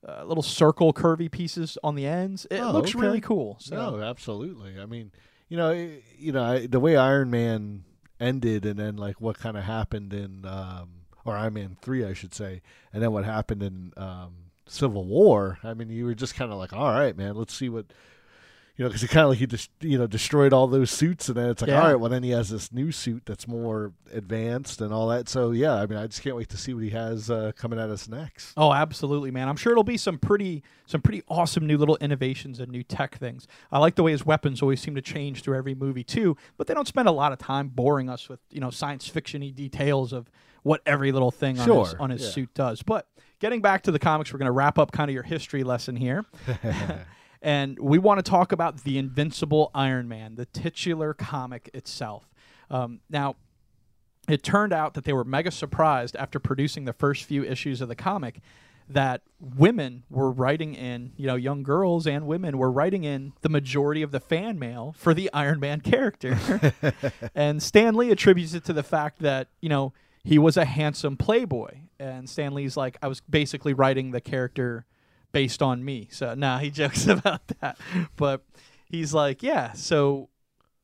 [0.09, 2.47] uh, little circle curvy pieces on the ends.
[2.51, 3.01] It Oh, looks okay.
[3.01, 3.59] really cool.
[3.61, 4.81] So no, absolutely.
[4.81, 5.13] I mean,
[5.49, 5.71] you know,
[6.19, 7.85] you know, I, the way Iron Man
[8.21, 10.89] ended, and then like what kind of happened in, um,
[11.25, 14.35] or Iron Man three, I should say, and then what happened in um,
[14.67, 15.59] Civil War.
[15.65, 17.87] I mean, you were just kind of like, all right, man, let's see what.
[18.81, 21.29] You know, because he kind of like he just you know destroyed all those suits,
[21.29, 21.83] and then it's like, Yeah.
[21.83, 25.29] all right, well then he has this new suit that's more advanced and all that.
[25.29, 27.79] So yeah, I mean, I just can't wait to see what he has uh, coming
[27.79, 28.55] at us next.
[28.57, 29.51] Oh, absolutely, man.
[29.51, 33.19] I'm sure it'll be some pretty some pretty awesome new little innovations and new tech
[33.19, 33.47] things.
[33.71, 36.67] I like the way his weapons always seem to change through every movie too, but
[36.67, 40.15] they don't spend a lot of time boring us with, you know, science fiction-y details
[40.15, 40.31] of
[40.63, 42.31] what every little thing on his, on his yeah.
[42.31, 42.83] suit does.
[42.83, 43.07] But
[43.41, 45.97] getting back to the comics, we're going to wrap up kind of your history lesson
[45.97, 46.25] here.
[47.43, 52.29] and we want to talk about the Invincible Iron Man, the titular comic itself.
[52.71, 53.37] Um, now,
[54.29, 57.89] it turned out that they were mega surprised after producing the first few issues of
[57.89, 58.41] the comic
[58.89, 63.49] that women were writing in, you know, young girls and women were writing in the
[63.49, 66.39] majority of the fan mail for the Iron Man character.
[67.35, 69.93] and Stan Lee attributes it to the fact that, you know,
[70.25, 71.79] he was a handsome playboy.
[71.99, 74.87] And Stan Lee's like, I was basically writing the character
[75.33, 76.09] based on me.
[76.11, 77.79] So, nah, he jokes about that.
[78.17, 78.45] But
[78.87, 80.29] he's like, yeah, so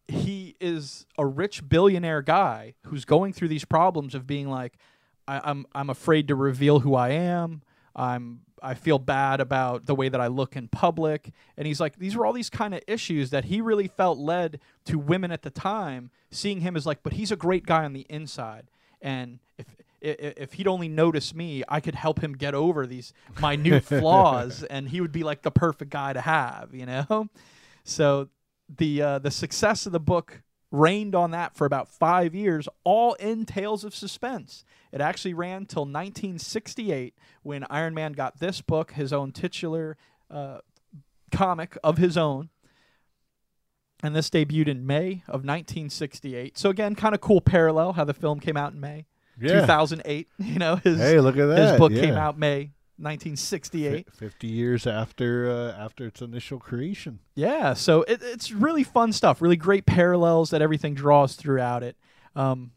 [0.09, 4.79] he is a rich billionaire guy who's going through these problems of being like,
[5.27, 7.63] I, I'm I'm afraid to reveal who I am.
[7.95, 11.33] I'm I feel bad about the way that I look in public.
[11.57, 14.61] And he's like, these were all these kind of issues that he really felt led
[14.87, 17.93] to women at the time seeing him as like, but he's a great guy on
[17.93, 18.71] the inside.
[19.01, 19.67] And if
[20.01, 24.89] if he'd only notice me, I could help him get over these minute flaws, and
[24.89, 27.29] he would be like the perfect guy to have, you know.
[27.85, 28.29] So
[28.69, 33.15] the uh, the success of the book reigned on that for about five years, all
[33.15, 34.65] in Tales of Suspense.
[34.93, 39.97] It actually ran till 1968 when Iron Man got this book, his own titular
[40.31, 40.59] uh,
[41.31, 42.51] comic of his own.
[44.03, 46.59] And this debuted in May of 1968.
[46.59, 49.07] So again, kind of cool parallel how the film came out in May
[49.41, 49.61] Yeah.
[49.61, 50.29] 2008.
[50.39, 51.71] You know, his Hey, look at that.
[51.71, 54.07] his book came out May 1968.
[54.11, 57.19] Fi- Fifty years after uh, after its initial creation.
[57.35, 59.43] Yeah, so it, it's really fun stuff.
[59.43, 61.97] Really great parallels that everything draws throughout it.
[62.35, 62.71] Um,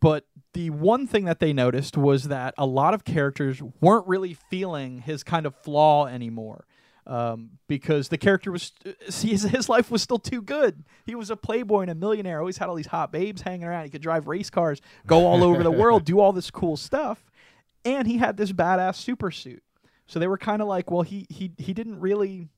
[0.00, 4.34] but the one thing that they noticed was that a lot of characters weren't really
[4.34, 6.66] feeling his kind of flaw anymore.
[7.06, 8.72] Um, because the character was
[9.06, 10.84] his, his life was still too good.
[11.04, 12.38] He was a playboy and a millionaire.
[12.40, 13.84] Always had all these hot babes hanging around.
[13.84, 17.24] He could drive race cars, go all over the world, do all this cool stuff,
[17.84, 19.62] and he had this badass super suit.
[20.06, 22.48] So they were kind of like, well, he he he didn't really.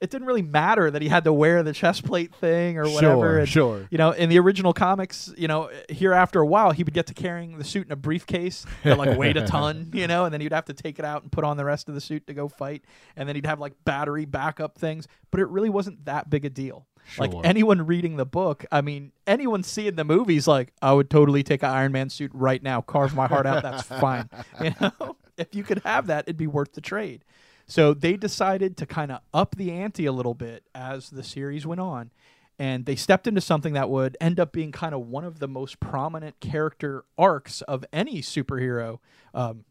[0.00, 3.20] It didn't really matter that he had to wear the chest plate thing or whatever.
[3.20, 3.88] Sure, and, sure.
[3.90, 7.06] You know, in the original comics, you know, here after a while, he would get
[7.08, 10.32] to carrying the suit in a briefcase that like weighed a ton, you know, and
[10.32, 12.26] then he'd have to take it out and put on the rest of the suit
[12.28, 12.82] to go fight,
[13.14, 15.06] and then he'd have like battery backup things.
[15.30, 16.86] But it really wasn't that big a deal.
[17.08, 17.26] Sure.
[17.26, 21.42] Like anyone reading the book, I mean, anyone seeing the movies, like I would totally
[21.42, 23.62] take an Iron Man suit right now, carve my heart out.
[23.62, 24.28] That's fine.
[24.62, 27.24] You know, if you could have that, it'd be worth the trade.
[27.70, 31.64] So they decided to kind of up the ante a little bit as the series
[31.64, 32.10] went on.
[32.58, 35.46] And they stepped into something that would end up being kind of one of the
[35.46, 38.98] most prominent character arcs of any superhero
[39.32, 39.64] um,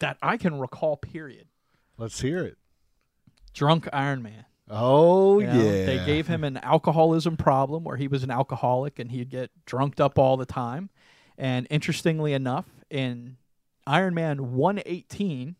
[0.00, 1.46] that I can recall, period.
[1.96, 2.58] Let's hear it.
[3.54, 4.46] Drunk Iron Man.
[4.68, 5.86] Oh You know, yeah.
[5.86, 10.00] They gave him an alcoholism problem where he was an alcoholic and he'd get drunked
[10.00, 10.90] up all the time.
[11.38, 13.36] And interestingly enough, in
[13.86, 15.54] Iron Man 118,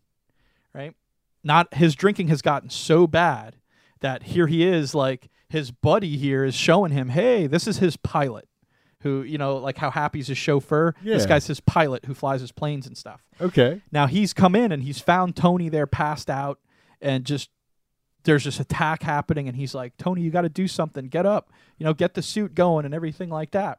[0.74, 0.94] right?
[1.42, 3.56] Not his drinking has gotten so bad
[4.00, 7.96] that here he is like his buddy here is showing him, "Hey, this is his
[7.96, 8.46] pilot."
[9.02, 10.94] Who, you know, like how Happy's his chauffeur.
[11.02, 13.24] This guy's his pilot who flies his planes and stuff.
[13.40, 13.80] Okay.
[13.90, 16.58] Now he's come in and he's found Tony there passed out
[17.00, 17.48] and just
[18.24, 21.06] there's this attack happening and he's like, Tony, you got to do something.
[21.06, 21.50] Get up.
[21.78, 23.78] You know, get the suit going and everything like that.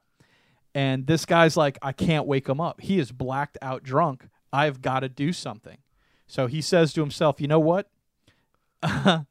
[0.74, 2.82] And this guy's like, I can't wake him up.
[2.82, 4.28] He is blacked out drunk.
[4.52, 5.78] I've got to do something.
[6.32, 7.90] So he says to himself, you know what?
[8.84, 9.26] I'm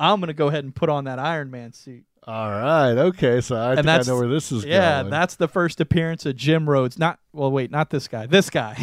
[0.00, 2.04] going to go ahead and put on that Iron Man suit.
[2.24, 2.98] All right.
[2.98, 3.40] Okay.
[3.40, 5.10] So I think I know where this is Yeah, going.
[5.12, 6.98] that's the first appearance of Jim Rhodes.
[6.98, 8.26] Not, well, wait, not this guy.
[8.26, 8.74] This guy.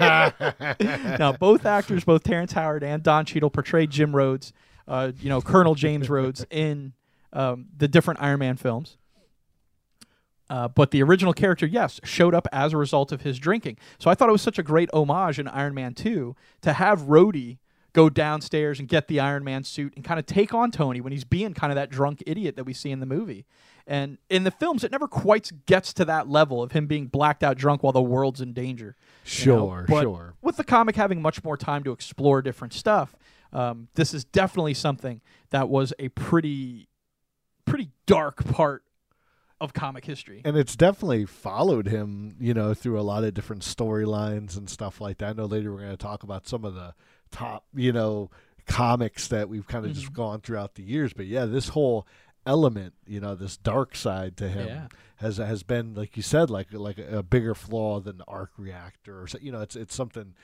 [1.18, 4.54] now, both actors, both Terrence Howard and Don Cheadle, portrayed Jim Rhodes,
[4.88, 6.94] uh, you know, Colonel James Rhodes in
[7.34, 8.96] um, the different Iron Man films.
[10.50, 13.78] Uh, but the original character, yes, showed up as a result of his drinking.
[13.98, 17.02] So I thought it was such a great homage in Iron Man 2 to have
[17.02, 17.58] Rhodey
[17.94, 21.12] go downstairs and get the Iron Man suit and kind of take on Tony when
[21.12, 23.46] he's being kind of that drunk idiot that we see in the movie.
[23.86, 27.42] And in the films, it never quite gets to that level of him being blacked
[27.42, 28.96] out drunk while the world's in danger.
[29.24, 30.34] Sure, sure.
[30.42, 33.14] With the comic having much more time to explore different stuff,
[33.52, 36.88] um, this is definitely something that was a pretty,
[37.64, 38.82] pretty dark part
[39.64, 40.42] of comic history.
[40.44, 45.00] and it's definitely followed him, you know, through a lot of different storylines and stuff
[45.00, 45.30] like that.
[45.30, 46.94] I know later we're going to talk about some of the
[47.30, 48.30] top, you know,
[48.66, 50.14] comics that we've kind of just Mm-hmm.
[50.14, 51.12] gone throughout the years.
[51.12, 52.06] But yeah, this whole
[52.46, 54.86] element, you know, this dark side to him Yeah.
[55.16, 58.50] has has been, like you said, like like a, a bigger flaw than the arc
[58.56, 59.22] reactor.
[59.22, 60.34] Or so, you know, it's it's something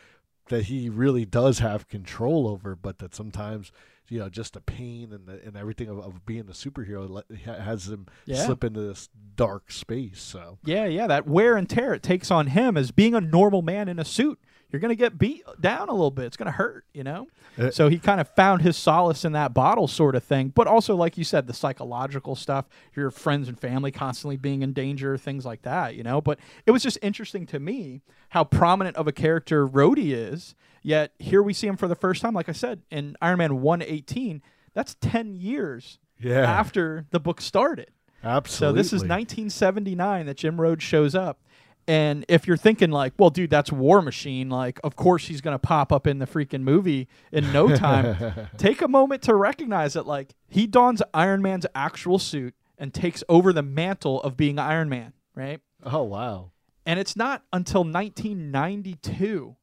[0.48, 3.70] that he really does have control over, but that sometimes.
[4.10, 7.88] You know, just the pain and the, and everything of, of being a superhero has
[7.88, 8.44] him Yeah.
[8.44, 10.20] slip into this dark space.
[10.20, 13.62] So Yeah, yeah, that wear and tear it takes on him as being a normal
[13.62, 14.38] man in a suit.
[14.72, 16.26] You're going to get beat down a little bit.
[16.26, 17.26] It's going to hurt, you know?
[17.58, 20.50] Uh, so he kind of found his solace in that bottle sort of thing.
[20.54, 24.72] But also, like you said, the psychological stuff, your friends and family constantly being in
[24.72, 26.20] danger, things like that, you know?
[26.20, 30.54] But it was just interesting to me how prominent of a character Rhodey is.
[30.82, 33.60] Yet here we see him for the first time, like I said, in Iron Man
[33.60, 34.42] 118.
[34.74, 37.90] That's 10 years yeah, after the book started.
[38.22, 38.68] absolutely.
[38.68, 41.40] So this is 1979 that Jim Rhodes shows up.
[41.88, 45.58] And if you're thinking like, well, dude, that's War Machine, like, of course he's gonna
[45.58, 48.48] pop up in the freaking movie in no time.
[48.56, 53.24] Take a moment to recognize that, like, he dons Iron Man's actual suit and takes
[53.28, 55.60] over the mantle of being Iron Man, right?
[55.82, 56.52] Oh wow.
[56.86, 59.56] And it's not until 1992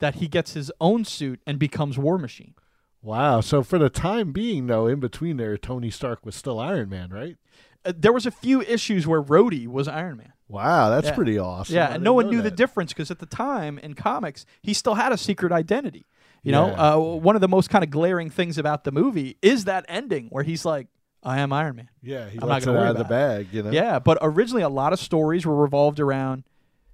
[0.00, 2.54] that he gets his own suit and becomes War Machine.
[3.02, 3.40] Wow.
[3.40, 7.10] So for the time being, though, in between there, Tony Stark was still Iron Man,
[7.10, 7.36] right?
[7.84, 10.32] Uh, there was a few issues where Rhodey was Iron Man.
[10.48, 11.14] Wow, that's Yeah.
[11.14, 11.76] pretty awesome.
[11.76, 14.74] Yeah, I and no one knew the difference because at the time in comics, he
[14.74, 16.06] still had a secret identity.
[16.42, 19.64] You know, uh, one of the most kind of glaring things about the movie is
[19.66, 20.88] that ending where he's like,
[21.22, 23.04] "I am Iron Man." Yeah, he I'm not lets it gonna worry out of the
[23.04, 23.48] bag.
[23.52, 23.70] You know.
[23.70, 26.44] Yeah, but originally a lot of stories were revolved around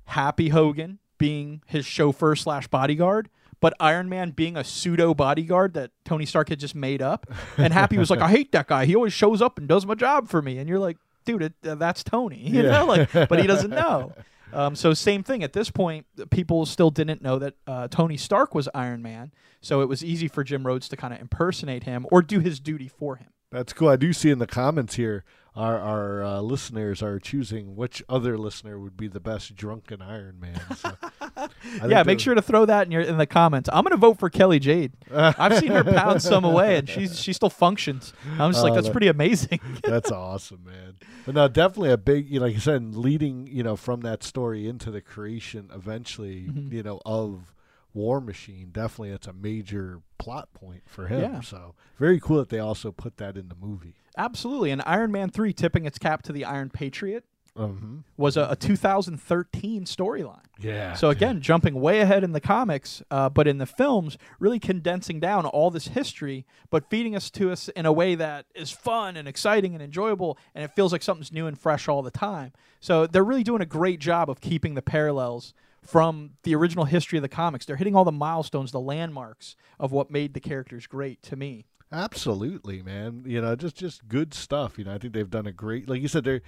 [0.05, 3.29] Happy Hogan being his chauffeur slash bodyguard,
[3.61, 7.27] but Iron Man being a pseudo bodyguard that Tony Stark had just made up.
[7.56, 8.85] And Happy was like, "I hate that guy.
[8.87, 11.54] He always shows up and does my job for me." And you're like, "Dude, it,
[11.67, 12.71] uh, that's Tony," you Yeah.
[12.79, 14.12] know, like, but he doesn't know.
[14.52, 18.54] Um, so same thing at this point, people still didn't know that uh, Tony Stark
[18.54, 22.06] was Iron Man, so it was easy for Jim Rhodes to kind of impersonate him
[22.12, 23.29] or do his duty for him.
[23.50, 23.88] That's cool.
[23.88, 25.25] I do see in the comments here,
[25.57, 30.38] our our uh, listeners are choosing which other listener would be the best drunken Iron
[30.38, 30.61] Man.
[30.77, 30.92] So
[31.88, 33.69] yeah, make sure to throw that in your in the comments.
[33.73, 34.92] I'm gonna vote for Kelly Jade.
[35.13, 38.13] I've seen her pound some away, and she's she still functions.
[38.38, 39.61] I'm just like, Oh, that's that- pretty amazing.
[39.83, 40.96] That's awesome, man.
[41.25, 44.23] But no, definitely a big, you know, like you said, leading, you know, from that
[44.23, 46.73] story into the creation eventually, Mhm.
[46.73, 47.54] you know, of
[47.97, 48.69] War Machine.
[48.71, 51.21] Definitely, it's a major plot point for him.
[51.21, 51.40] Yeah.
[51.40, 53.97] So very cool that they also put that in the movie.
[54.17, 54.71] Absolutely.
[54.71, 57.25] And Iron Man three tipping its cap to the Iron Patriot
[57.57, 58.01] Mm-hmm.
[58.19, 60.42] was a, a 2013 storyline.
[60.61, 60.92] Yeah.
[60.92, 65.21] So again, jumping way ahead in the comics, uh, but in the films, really condensing
[65.21, 69.17] down all this history, but feeding us to us in a way that is fun
[69.17, 72.53] and exciting and enjoyable, and it feels like something's new and fresh all the time.
[72.81, 75.55] So they're really doing a great job of keeping the parallels
[75.87, 77.64] from the original history of the comics.
[77.66, 81.66] They're hitting all the milestones, the landmarks of what made the characters great to me.
[81.92, 83.22] Absolutely, man.
[83.26, 84.78] You know, just just good stuff.
[84.78, 85.88] You know, I think they've done a great.
[85.88, 86.42] Like you said, they're.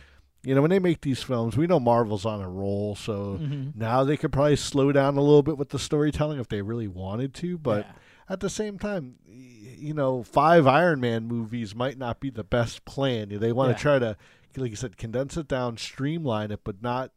[0.45, 3.75] You know, when they make these films, we know Marvel's on a roll, so Mhm.
[3.75, 6.87] now they could probably slow down a little bit with the storytelling if they really
[6.87, 7.59] wanted to.
[7.59, 7.93] But Yeah.
[8.29, 12.85] at the same time, you know, five Iron Man movies might not be the best
[12.85, 13.31] plan.
[13.31, 13.75] They want Yeah.
[13.77, 14.17] to try to,
[14.57, 17.11] like you said, condense it down, streamline it, but not,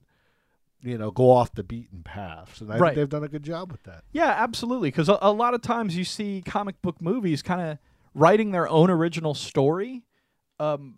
[0.82, 2.62] you know, go off the beaten paths.
[2.62, 2.90] And I Right.
[2.90, 4.04] think they've done a good job with that.
[4.12, 4.90] Yeah, absolutely.
[4.90, 7.78] Because a, a lot of times you see comic book movies kind of
[8.14, 10.04] writing their own original story.
[10.60, 10.96] Um,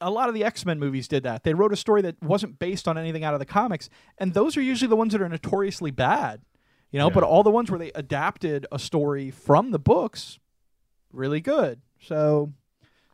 [0.00, 1.44] a lot of the X Men movies did that.
[1.44, 4.56] They wrote a story that wasn't based on anything out of the comics, and those
[4.56, 6.40] are usually the ones that are notoriously bad.
[6.90, 10.38] You know, but all the ones where they adapted a story from the books,
[11.12, 11.82] really good.
[12.00, 12.52] So,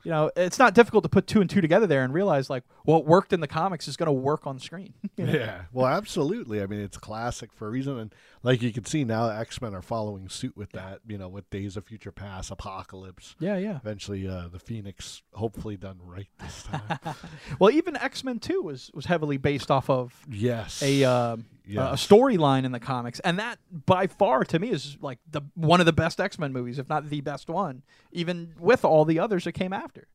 [0.06, 2.62] you know, it's not difficult to put two and two together there and realize like
[2.84, 4.94] what worked in the comics is going to work on screen.
[5.16, 5.62] Yeah.
[5.72, 6.62] Well, absolutely.
[6.62, 7.98] I mean, it's classic for a reason.
[7.98, 8.14] And
[8.46, 11.50] like you can see now, X Men are following suit with that, you know, with
[11.50, 13.34] Days of Future Past, Apocalypse.
[13.40, 13.76] yeah, yeah.
[13.76, 17.14] Eventually, uh, the Phoenix hopefully done right this time.
[17.58, 20.80] Well, even X Men Two was was heavily based off of yes.
[20.82, 21.36] a uh,
[21.68, 22.08] Yes.
[22.08, 25.80] a storyline in the comics, and that by far to me is like the one
[25.80, 27.82] of the best X Men movies, if not the best one,
[28.12, 30.06] even with all the others that came after.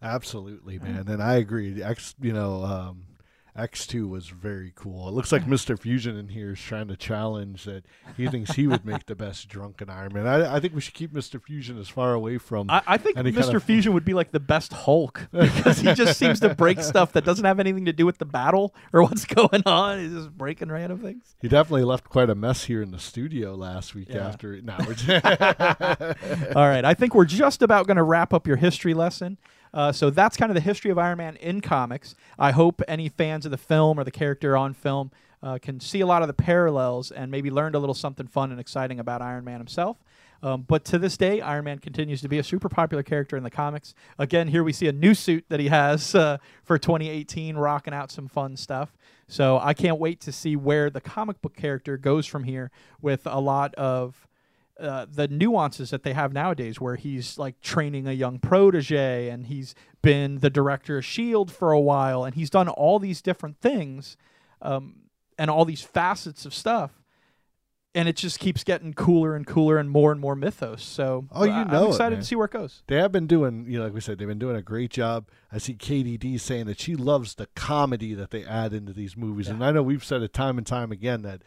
[0.00, 1.08] Absolutely, man.
[1.08, 1.82] And I agree.
[1.82, 3.02] X, you know, um,
[3.56, 5.08] X2 was very cool.
[5.08, 5.78] It looks like Mr.
[5.78, 7.84] Fusion in here is trying to challenge that
[8.16, 10.26] he thinks he would make the best drunken Iron Man.
[10.26, 11.42] I, I think we should keep Mr.
[11.42, 12.68] Fusion as far away from.
[12.70, 13.40] I, I think Mr.
[13.42, 16.80] kind of- Fusion would be like the best Hulk because he just seems to break
[16.80, 20.00] stuff that doesn't have anything to do with the battle or what's going on.
[20.00, 21.34] He's just breaking random things.
[21.40, 24.26] he definitely left quite a mess here in the studio last week Yeah.
[24.28, 24.60] after.
[24.60, 25.24] No, just,
[26.56, 29.38] All right, I think we're just about going to wrap up your history lesson.
[29.76, 32.14] Uh, so that's kind of the history of Iron Man in comics.
[32.38, 35.10] I hope any fans of the film or the character on film
[35.42, 38.50] uh, can see a lot of the parallels and maybe learned a little something fun
[38.50, 39.98] and exciting about Iron Man himself.
[40.42, 43.42] Um, but to this day, Iron Man continues to be a super popular character in
[43.42, 43.94] the comics.
[44.18, 48.10] Again, here we see a new suit that he has uh, for 2018, rocking out
[48.10, 48.96] some fun stuff.
[49.28, 52.70] So I can't wait to see where the comic book character goes from here
[53.02, 54.26] with a lot of
[54.78, 59.46] uh, the nuances that they have nowadays, where he's like training a young protege and
[59.46, 61.52] he's been the director of S.H.I.E.L.D.
[61.52, 64.16] for a while and he's done all these different things
[64.62, 64.96] um,
[65.38, 66.92] and all these facets of stuff.
[67.94, 70.82] And it just keeps getting cooler and cooler and more and more mythos.
[70.84, 72.20] So Oh, you I- know I'm excited man.
[72.20, 72.82] to see where it goes.
[72.88, 75.30] they have been doing, you know, like we said, they've been doing a great job.
[75.50, 79.48] I see KDD saying that she loves the comedy that they add into these movies.
[79.48, 81.40] And I know we've said it time and time again that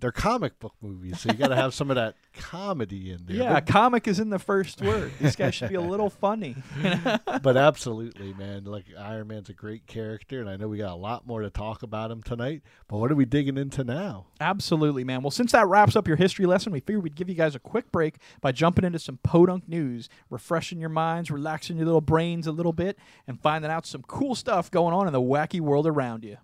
[0.00, 3.36] they're comic book movies, so you got to have some of that comedy in there.
[3.36, 5.10] Yeah, But- comic is in the first word.
[5.20, 6.54] These guys should be a little funny.
[7.42, 8.64] but absolutely, man.
[8.64, 11.50] Like Iron Man's a great character, and I know we got a lot more to
[11.50, 12.62] talk about him tonight.
[12.86, 14.26] But what are we digging into now?
[14.40, 15.22] Absolutely, man.
[15.22, 17.58] Well, since that wraps up your history lesson, we figured we'd give you guys a
[17.60, 22.46] quick break by jumping into some podunk news, refreshing your minds, relaxing your little brains
[22.46, 25.86] a little bit, and finding out some cool stuff going on in the wacky world
[25.88, 26.38] around you.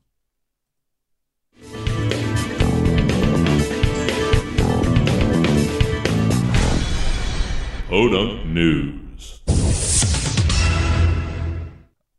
[7.94, 9.40] Podunk News.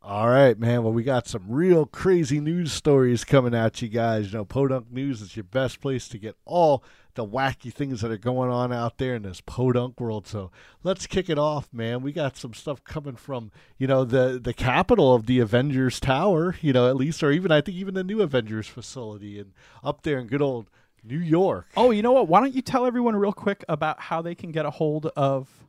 [0.00, 0.82] All right, man.
[0.82, 4.32] Well, we got some real crazy news stories coming at you guys.
[4.32, 8.10] You know, Podunk News is your best place to get all the wacky things that
[8.10, 10.26] are going on out there in this podunk world.
[10.26, 10.50] So
[10.82, 12.00] let's kick it off, man.
[12.00, 16.56] We got some stuff coming from, you know, the the capital of the Avengers Tower,
[16.62, 19.52] you know, at least, or even I think even the new Avengers facility and
[19.84, 20.70] up there in good old
[21.04, 21.66] New York.
[21.76, 22.28] Oh, you know what?
[22.28, 25.65] Why don't you tell everyone real quick about how they can get a hold of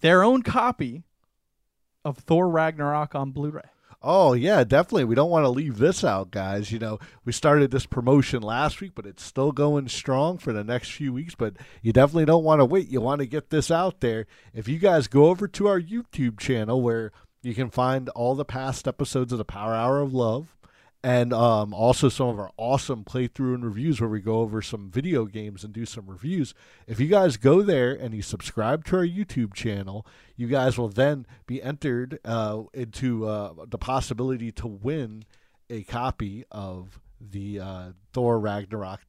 [0.00, 1.04] their own copy
[2.04, 3.62] of Thor Ragnarok on Blu-ray?
[4.00, 5.04] Oh yeah, definitely.
[5.04, 6.70] We don't want to leave this out, guys.
[6.70, 10.62] You know, we started this promotion last week, but it's still going strong for the
[10.62, 11.34] next few weeks.
[11.34, 12.88] But you definitely don't want to wait.
[12.88, 14.26] You want to get this out there.
[14.54, 17.10] If you guys go over to our YouTube channel where
[17.42, 20.56] you can find all the past episodes of the Power Hour of Love
[21.02, 24.90] and um, also some of our awesome playthrough and reviews where we go over some
[24.90, 26.54] video games and do some reviews.
[26.86, 30.88] If you guys go there and you subscribe to our YouTube channel, you guys will
[30.88, 35.24] then be entered uh, into uh, the possibility to win
[35.70, 39.00] a copy of the uh, Thor Ragnarok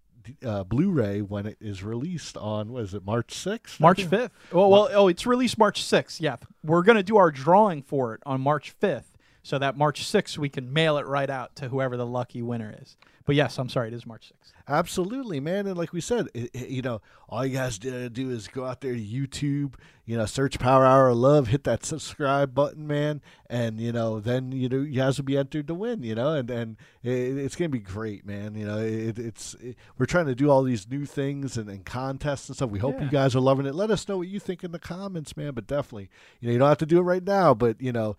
[0.46, 3.80] uh, Blu-ray when it is released on what is it March sixth?
[3.80, 4.32] March fifth.
[4.52, 6.22] Well, well, oh, it's released March sixth.
[6.22, 9.09] Yeah, we're gonna do our drawing for it on March fifth,
[9.44, 12.76] so that March sixth we can mail it right out to whoever the lucky winner
[12.82, 12.98] is.
[13.30, 14.54] But yes, I'm sorry, it is March sixth.
[14.68, 15.68] Absolutely, man.
[15.68, 18.66] And like we said, it, it, you know, all you guys do, do is go
[18.66, 19.76] out there to YouTube,
[20.06, 24.20] you know, search Power Hour of Love, hit that subscribe button, man, and you know,
[24.20, 27.12] then you know, you guys will be entered to win, you know, and and it,
[27.38, 28.56] it's gonna be great, man.
[28.56, 29.56] You know, it's
[30.00, 32.72] we're trying to do all these new things and, and contests and stuff.
[32.72, 33.04] We hope Yeah.
[33.06, 33.76] you guys are loving it.
[33.76, 35.54] Let us know what you think in the comments, man.
[35.54, 36.10] But definitely,
[36.40, 38.18] you know, you don't have to do it right now, but you know,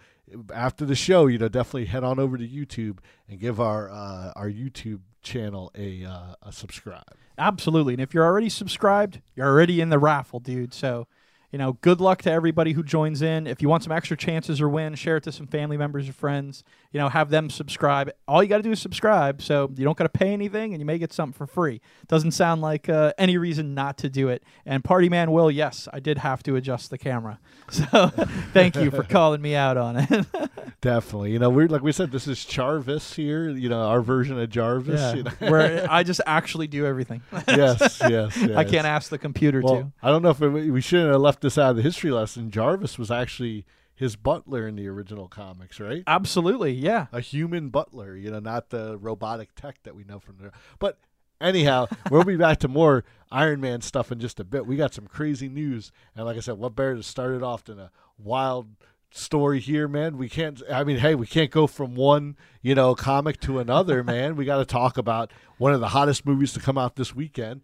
[0.55, 2.99] after the show, you know, definitely head on over to YouTube
[3.31, 7.15] and give our uh, our YouTube channel a uh, a subscribe.
[7.39, 7.95] Absolutely.
[7.95, 10.75] And if you're already subscribed, you're already in the raffle, dude.
[10.75, 11.07] So,
[11.51, 13.47] you know, good luck to everybody who joins in.
[13.47, 16.13] If you want some extra chances or win, share it to some family members or
[16.13, 16.63] friends.
[16.93, 18.11] You know, have them subscribe.
[18.29, 19.43] All you got to do is subscribe.
[19.43, 21.81] So you don't got to pay anything and you may get something for free.
[22.09, 24.43] Doesn't sound like uh, any reason not to do it.
[24.67, 27.39] And Party Man Will, yes, I did have to adjust the camera.
[27.71, 28.09] So
[28.53, 30.27] thank you for calling me out on it.
[30.81, 31.31] Definitely.
[31.33, 33.49] You know, we're like we said, this is Jarvis here.
[33.49, 35.01] You know, our version of Jarvis.
[35.01, 35.31] yeah, You know?
[35.51, 37.23] where I just actually do everything.
[37.47, 38.57] yes, yes, yes.
[38.57, 39.93] I can't ask the computer Well, to.
[40.03, 42.51] I don't know if it, we shouldn't have left this out of the history lesson.
[42.51, 43.65] Jarvis was actually
[43.95, 46.03] his butler in the original comics, right?
[46.07, 47.07] Absolutely, yeah.
[47.13, 48.17] A human butler.
[48.17, 50.53] You know, not the robotic tech that we know from there.
[50.79, 50.99] But
[51.41, 54.67] anyhow, we'll be back to more Iron Man stuff in just a bit.
[54.67, 57.65] We got some crazy news, and like I said, what better to start it off
[57.65, 58.69] than a wild
[59.11, 60.17] story here, man.
[60.17, 60.63] We can't.
[60.73, 64.37] I mean, hey, we can't go from one you know comic to another, man.
[64.37, 67.63] We got to talk about one of the hottest movies to come out this weekend.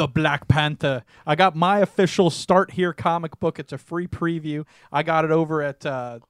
[0.00, 1.04] The Black Panther.
[1.26, 3.58] I got my official Start Here comic book.
[3.58, 4.64] It's a free preview.
[4.90, 6.20] I got it over at uh,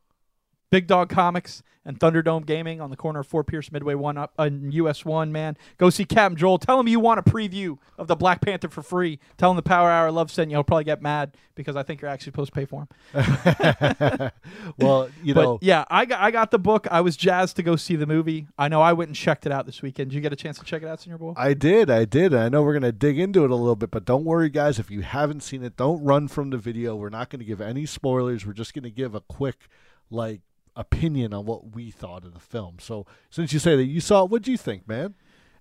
[0.71, 4.33] Big Dog Comics and Thunderdome Gaming on the corner of Fort Pierce Midway One up
[4.39, 5.33] uh, in US One.
[5.33, 6.59] Man, go see Captain Joel.
[6.59, 9.19] Tell him you want a preview of the Black Panther for free.
[9.39, 10.57] Tell him the Power Hour Love sent you.
[10.57, 14.31] He'll probably get mad because I think you're actually supposed to pay for him.
[14.79, 16.87] well, you But know, yeah, I got I got the book.
[16.91, 18.47] I was jazzed to go see the movie.
[18.59, 20.11] I know I went and checked it out this weekend.
[20.11, 21.33] Did you get a chance to check it out, Senior Boy?
[21.37, 22.35] I did, I did.
[22.35, 24.79] I know we're going to dig into it a little bit, but don't worry, guys.
[24.79, 26.95] If you haven't seen it, don't run from the video.
[26.95, 28.47] We're not going to give any spoilers.
[28.47, 29.69] We're just going to give a quick,
[30.11, 30.43] like,
[30.77, 32.77] opinion on what we thought of the film.
[32.81, 35.15] So, since you say that you saw it, what do you think, man?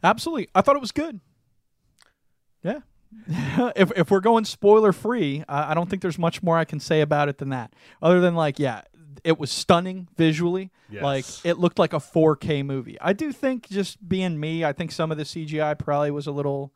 [0.03, 0.49] Absolutely.
[0.55, 1.19] I thought it was good.
[2.63, 2.79] Yeah.
[3.75, 6.79] if if we're going spoiler free, uh, I don't think there's much more I can
[6.79, 7.73] say about it than that.
[8.01, 8.81] Other than like, yeah,
[9.23, 10.71] it was stunning visually.
[11.03, 12.97] Like it looked like a 4K movie.
[13.01, 16.31] I do think just being me, I think some of the CGI probably was a
[16.31, 16.71] little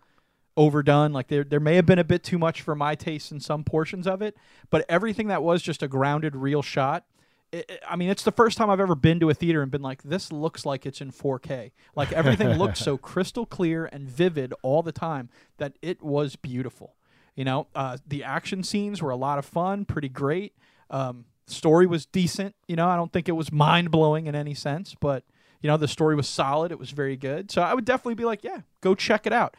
[0.57, 1.13] overdone.
[1.13, 3.63] Like there there may have been a bit too much for my taste in some
[3.63, 4.35] portions of it,
[4.69, 7.05] but everything that was just a grounded real shot.
[7.53, 9.83] It, I mean, it's the first time I've ever been to a theater and been
[9.83, 11.71] like, this looks like it's in 4K.
[11.95, 16.95] Like everything looked so crystal clear and vivid all the time that it was beautiful.
[17.35, 20.53] You know, uh, the action scenes were a lot of fun, pretty great.
[20.89, 22.55] Um, story was decent.
[22.67, 25.23] You know, I don't think it was mind blowing in any sense, but
[25.61, 26.71] you know, the story was solid.
[26.71, 27.49] It was very good.
[27.49, 29.55] So I would definitely be like, yeah, go check it out.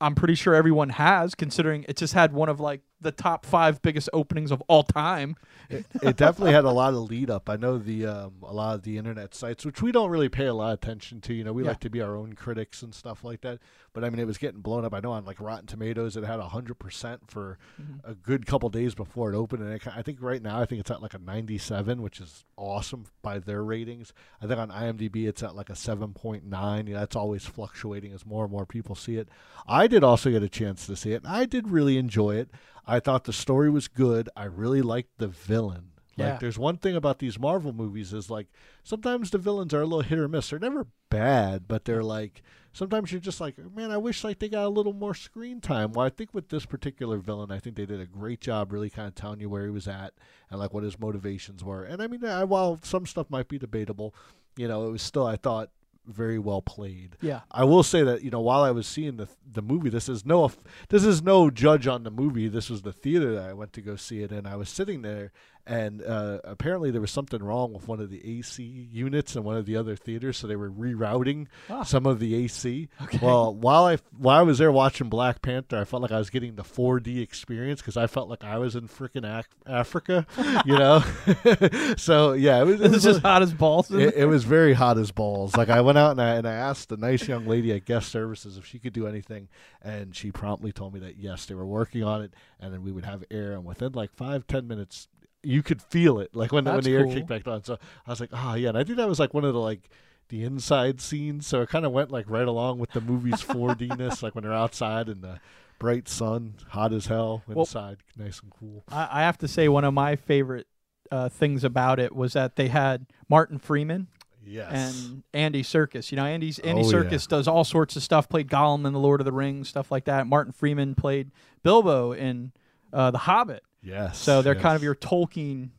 [0.00, 3.82] I'm pretty sure everyone has, considering it just had one of like the top five
[3.82, 5.36] biggest openings of all time.
[5.68, 7.48] it definitely had a lot of lead up.
[7.48, 10.46] I know the um, a lot of the internet sites, which we don't really pay
[10.46, 11.34] a lot of attention to.
[11.34, 11.70] You know, we Yeah.
[11.70, 13.58] like to be our own critics and stuff like that.
[13.94, 14.94] But I mean, it was getting blown up.
[14.94, 18.10] I know on like Rotten Tomatoes, it had hundred percent for Mm-hmm.
[18.10, 20.80] a good couple days before it opened, and it, I think right now I think
[20.80, 24.12] it's at like a ninety-seven, which is awesome by their ratings.
[24.42, 26.86] I think on IMDb it's at like a seven point nine.
[26.86, 29.28] You know, that's always fluctuating as more and more people see it.
[29.66, 32.50] I did also get a chance to see it, and I did really enjoy it.
[32.86, 34.28] I thought the story was good.
[34.36, 35.92] I really liked the villain.
[36.16, 36.32] Yeah.
[36.32, 38.48] Like there's one thing about these Marvel movies is like
[38.84, 40.50] sometimes the villains are a little hit or miss.
[40.50, 44.48] They're never bad, but they're like sometimes you're just like, man, I wish like they
[44.48, 45.92] got a little more screen time.
[45.92, 48.90] Well, I think with this particular villain, I think they did a great job really
[48.90, 50.12] kind of telling you where he was at
[50.50, 51.84] and like what his motivations were.
[51.84, 54.14] And I mean, I, while some stuff might be debatable,
[54.56, 55.70] you know, it was still I thought
[56.06, 57.16] very well played.
[57.20, 57.40] Yeah.
[57.50, 60.24] I will say that you know while I was seeing the the movie, this is
[60.24, 60.50] no
[60.88, 62.48] this is no judge on the movie.
[62.48, 64.46] This was the theater that I went to go see it in.
[64.46, 65.32] I was sitting there,
[65.66, 69.56] and uh, apparently there was something wrong with one of the AC units in one
[69.56, 71.82] of the other theaters, so they were rerouting Ah.
[71.84, 72.88] some of the AC.
[73.02, 73.18] Okay.
[73.22, 76.30] Well, while I while I was there watching Black Panther, I felt like I was
[76.30, 80.26] getting the 4D experience because I felt like I was in freaking Ac- Africa,
[80.66, 81.02] you know.
[81.96, 82.80] so yeah, it was.
[82.80, 83.90] It was just hot as balls.
[83.90, 85.56] it, it was very hot as balls.
[85.56, 88.10] Like I went out and I and I asked the nice young lady at guest
[88.10, 89.48] services if she could do anything,
[89.80, 92.92] and she promptly told me that yes, they were working on it, and then we
[92.92, 95.08] would have air, and within like five ten minutes,
[95.42, 97.14] you could feel it, like when the, when the air cool.
[97.14, 97.64] kicked back on.
[97.64, 99.60] So I was like, oh yeah, and I think that was like one of the
[99.60, 99.88] like
[100.28, 104.22] the inside scenes, so it kind of went like right along with the movie's 4Dness,
[104.22, 105.40] like when they're outside in the
[105.78, 108.84] bright sun, hot as hell, Well- inside, nice and cool.
[108.88, 110.66] I, I have to say one of my favorite
[111.10, 114.06] uh, things about it was that they had Martin Freeman
[114.44, 114.70] Yes.
[114.72, 116.10] and Andy Serkis.
[116.10, 116.92] You know, Andy's Andy Oh, yeah.
[117.02, 118.28] Serkis does all sorts of stuff.
[118.28, 120.26] Played Gollum in the Lord of the Rings, stuff like that.
[120.26, 121.30] Martin Freeman played
[121.62, 122.52] Bilbo in
[122.92, 123.62] uh, The Hobbit.
[123.82, 124.18] Yes.
[124.18, 125.70] So they're kind of your Tolkien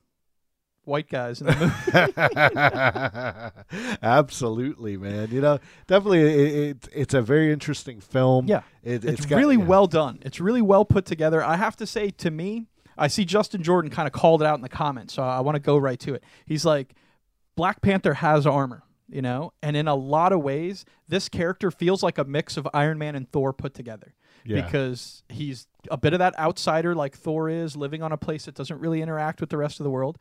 [0.85, 3.97] white guys in the movie.
[4.01, 5.29] Absolutely, man.
[5.31, 8.47] You know, definitely, it, it, it's a very interesting film.
[8.47, 8.61] Yeah.
[8.83, 9.65] it, it's got- really yeah.
[9.65, 10.19] well done.
[10.23, 11.43] It's really well put together.
[11.43, 12.65] I have to say, to me,
[12.97, 15.55] I see Justin Jordan kind of called it out in the comments, so I want
[15.55, 16.23] to go right to it.
[16.45, 16.93] He's like,
[17.55, 22.03] Black Panther has armor, you know, and in a lot of ways, this character feels
[22.03, 24.13] like a mix of Iron Man and Thor put together
[24.45, 24.61] Yeah.
[24.61, 28.55] because he's a bit of that outsider like Thor is, living on a place that
[28.55, 30.17] doesn't really interact with the rest of the world,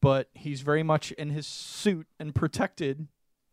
[0.00, 3.08] but he's very much in his suit and protected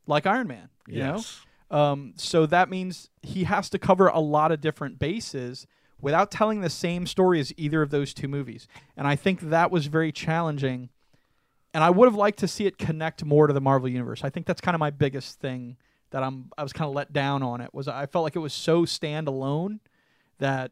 [0.07, 1.15] like Iron Man, you know?
[1.15, 1.41] yes.
[1.72, 5.67] Um, so that means he has to cover a lot of different bases
[6.01, 8.67] without telling the same story as either of those two movies.
[8.97, 10.89] And I think that was very challenging.
[11.74, 14.24] And I would have liked to see it connect more to the Marvel universe.
[14.24, 15.78] I think that's kind of my biggest thing
[16.11, 18.39] that I'm I was kind of let down on it was I felt like it
[18.39, 19.80] was so standalone
[20.39, 20.71] that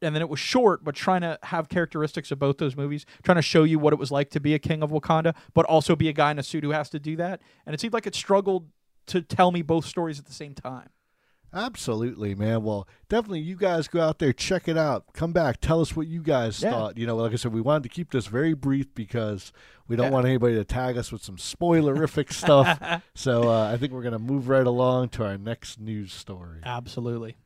[0.00, 3.34] and then it was short, but trying to have characteristics of both those movies, trying
[3.34, 5.96] to show you what it was like to be a king of Wakanda, but also
[5.96, 7.42] be a guy in a suit who has to do that.
[7.66, 8.68] And it seemed like it struggled
[9.06, 10.90] to tell me both stories at the same time.
[11.52, 12.62] Absolutely, man.
[12.62, 16.06] Well, definitely, you guys go out there, check it out, come back, tell us what
[16.06, 16.70] you guys Yeah.
[16.70, 16.98] thought.
[16.98, 19.50] You know, like I said, we wanted to keep this very brief because
[19.88, 20.12] we don't Yeah.
[20.12, 22.78] want anybody to tag us with some spoilerific stuff.
[23.14, 26.60] So uh, I think we're gonna move right along to our next news story.
[26.64, 27.36] Absolutely.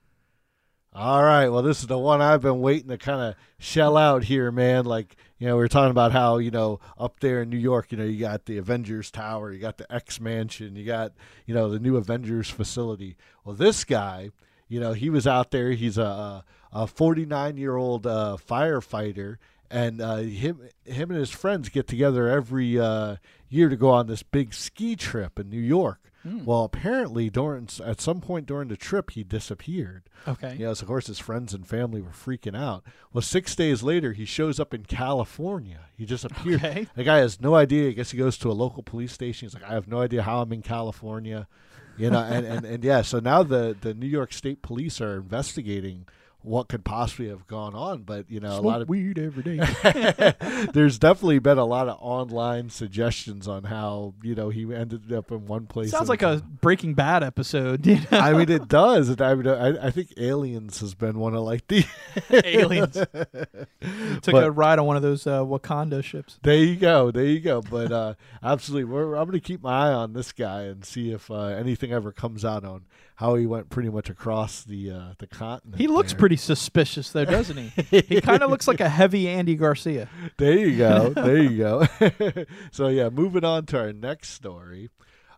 [0.95, 1.49] All right.
[1.49, 4.85] Well, this is the one I've been waiting to kind of shell out here, man.
[4.85, 7.93] Like, you know, we were talking about how, you know, up there in New York,
[7.93, 11.13] you know, you got the Avengers Tower, you got the X Mansion, you got,
[11.47, 13.17] you know, the new Avengers facility.
[13.43, 14.33] Well, this guy,
[14.69, 15.71] you know, he was out there.
[15.71, 19.37] He's a a 49 year old uh, firefighter,
[19.71, 23.17] and uh, him him and his friends get together every uh,
[23.49, 26.12] year to go on this big ski trip in New York.
[26.23, 26.45] Hmm.
[26.45, 30.05] Well, apparently, during at some point during the trip, he disappeared.
[30.29, 30.57] Okay.
[30.59, 32.85] Yes, of course, his friends and family were freaking out.
[33.13, 35.87] Well, six days later, he shows up in California.
[35.97, 36.65] He just appeared.
[36.65, 36.87] Okay.
[36.95, 37.89] The guy has no idea.
[37.89, 39.47] I guess he goes to a local police station.
[39.47, 41.49] He's like, I have no idea how I'm in California.
[41.97, 45.17] You know, and, and, and yeah, so now the, the New York State police are
[45.17, 46.07] investigating
[46.43, 48.03] what could possibly have gone on.
[48.03, 50.35] But, you know, a lot of weed every day.
[50.73, 55.31] there's definitely been a lot of online suggestions on how, you know, he ended up
[55.31, 55.91] in one place.
[55.91, 57.87] Sounds like a Breaking Bad episode.
[57.93, 58.19] You know?
[58.19, 59.21] I mean, it does.
[59.21, 61.85] I mean, I, I think Aliens has been one of like the
[62.31, 62.95] Aliens.
[62.95, 66.39] Took But- a ride on one of those uh, Wakanda ships.
[66.43, 67.11] There you go.
[67.11, 67.61] There you go.
[67.61, 71.13] But uh, absolutely, we're, I'm going to keep my eye on this guy and see
[71.13, 72.85] if uh, anything ever comes out on
[73.17, 75.81] how he went pretty much across the uh, the continent.
[75.81, 76.19] He looks there.
[76.19, 78.01] pretty suspicious, though, doesn't he?
[78.01, 80.09] he kind of looks like a heavy Andy Garcia.
[80.39, 81.11] There you go.
[81.15, 81.87] There you go.
[82.73, 84.91] so yeah, moving on to our next story.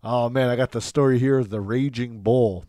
[0.02, 2.64] Oh man, I got the story here of the raging bull.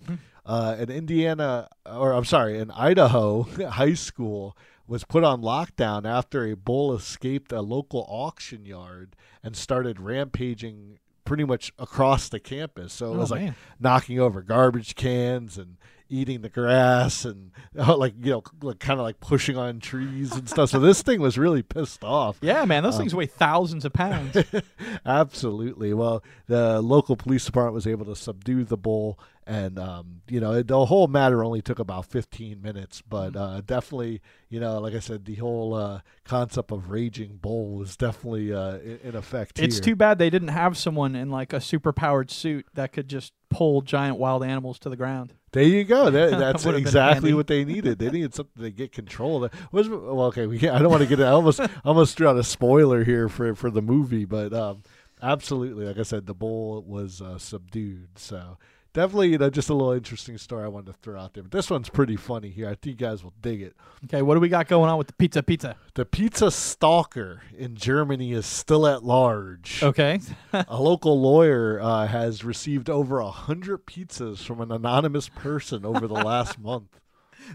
[0.46, 4.56] Uh, in Indiana, or I'm sorry, an Idaho high school
[4.88, 11.00] was put on lockdown after a bull escaped a local auction yard and started rampaging
[11.26, 12.94] pretty much across the campus.
[12.94, 13.56] So it Oh, was like man.
[13.80, 19.04] knocking over garbage cans and eating the grass and like you know like, kind of
[19.04, 20.70] like pushing on trees and stuff.
[20.70, 22.38] So this thing was really pissed off.
[22.42, 24.38] Yeah, man, those Um, things weigh thousands of pounds.
[25.06, 25.94] Absolutely.
[25.94, 30.62] Well, the local police department was able to subdue the bull, and um, you know
[30.62, 33.02] the whole matter only took about 15 minutes.
[33.02, 33.38] But Mm-hmm.
[33.38, 37.96] uh, definitely, you know, like I said, the whole uh, concept of raging bull was
[37.96, 39.60] definitely uh, in, effect.
[39.60, 39.84] It's here.
[39.84, 43.34] too bad they didn't have someone in like a super powered suit that could just
[43.50, 45.34] pull giant wild animals to the ground.
[45.52, 46.10] There you go.
[46.10, 48.00] That, that's exactly what they needed.
[48.00, 49.44] They needed something to get control.
[49.44, 50.48] Of that was well, okay.
[50.48, 51.20] We can't, I don't want to get.
[51.22, 54.84] I almost almost threw out a spoiler here for for the movie, but um,
[55.22, 58.10] absolutely, like I said, the bull was uh, subdued.
[58.18, 58.58] So
[58.96, 61.44] definitely, you know, just a little interesting story I wanted to throw out there.
[61.44, 62.68] But this one's pretty funny here.
[62.68, 63.76] I think you guys will dig it.
[64.06, 65.76] Okay, what do we got going on with the pizza pizza?
[65.94, 69.84] The pizza stalker in Germany is still at large.
[69.84, 70.20] Okay.
[70.54, 76.08] a local lawyer uh, has received over a hundred pizzas from an anonymous person over
[76.08, 77.00] the last month.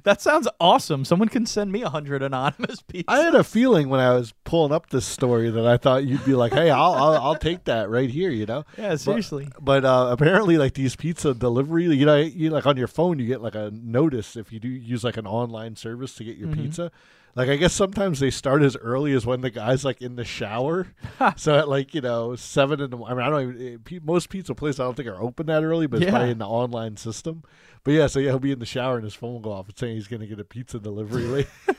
[0.04, 1.04] That sounds awesome.
[1.04, 3.04] Someone can send me a hundred anonymous pizzas.
[3.08, 6.24] I had a feeling when I was pulling up this story that I thought you'd
[6.24, 8.64] be like, "Hey, I'll I'll, I'll take that right here," you know.
[8.78, 9.48] yeah, seriously.
[9.60, 13.26] But uh, apparently, like these pizza delivery, you know, you like on your phone, you
[13.26, 16.48] get like a notice if you do use like an online service to get your
[16.48, 16.54] Mhm.
[16.54, 16.90] pizza.
[17.36, 20.24] Like I guess sometimes they start as early as when the guy's like in the
[20.24, 20.88] shower.
[21.36, 22.98] so at like you know seven in the.
[23.04, 23.80] I mean, I don't even.
[23.90, 26.10] eh, Most pizza places I don't think are open that early, but it's Yeah.
[26.10, 27.42] probably in the online system.
[27.84, 29.68] But yeah, so yeah, he'll be in the shower and his phone will go off
[29.68, 31.22] and saying he's going to get a pizza delivery.
[31.22, 31.48] late.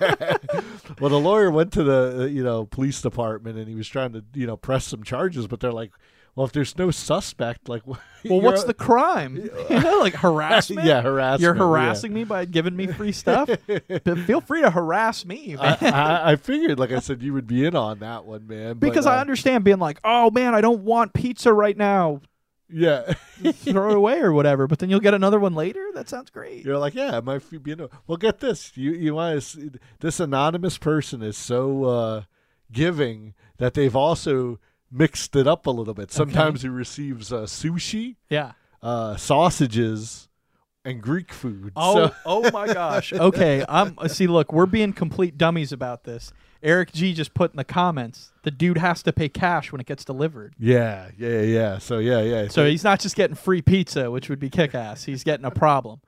[1.00, 4.14] well, the lawyer went to the uh, you know police department and he was trying
[4.14, 5.92] to you know press some charges, but they're like,
[6.36, 8.00] well, if there's no suspect, like, well,
[8.42, 9.36] what's the crime?
[9.70, 10.88] you know, like harassment.
[10.88, 11.42] yeah, harassment.
[11.42, 11.60] You're yeah.
[11.60, 13.50] harassing me by giving me free stuff.
[13.68, 15.78] but feel free to harass me, man.
[15.82, 18.74] I, I, I figured, like I said, you would be in on that one, man.
[18.74, 22.22] but, because I uh, understand being like, oh man, I don't want pizza right now.
[22.70, 24.68] yeah, Throw it away or whatever.
[24.68, 25.86] But then you'll get another one later.
[25.94, 26.64] That sounds great.
[26.64, 27.72] you're like, yeah, might be.
[27.72, 28.72] In well, get this.
[28.76, 29.42] You you want to?
[29.42, 32.24] See, this anonymous person is so uh,
[32.72, 34.60] giving that they've also
[34.92, 36.12] mixed it up a little bit.
[36.12, 38.52] Sometimes he receives uh, sushi, Yeah.
[38.84, 40.28] uh, sausages,
[40.84, 41.72] and Greek food.
[41.76, 43.14] Oh, So- oh my gosh.
[43.14, 44.28] Okay, I'm see.
[44.28, 46.32] Look, we're being complete dummies about this.
[46.64, 49.88] Eric G just put in the comments the dude has to pay cash when it
[49.88, 50.54] gets delivered.
[50.60, 51.78] yeah, yeah, yeah.
[51.80, 52.48] So yeah, yeah.
[52.50, 55.04] So he's not just getting free pizza, which would be kick ass.
[55.06, 56.02] He's getting a problem.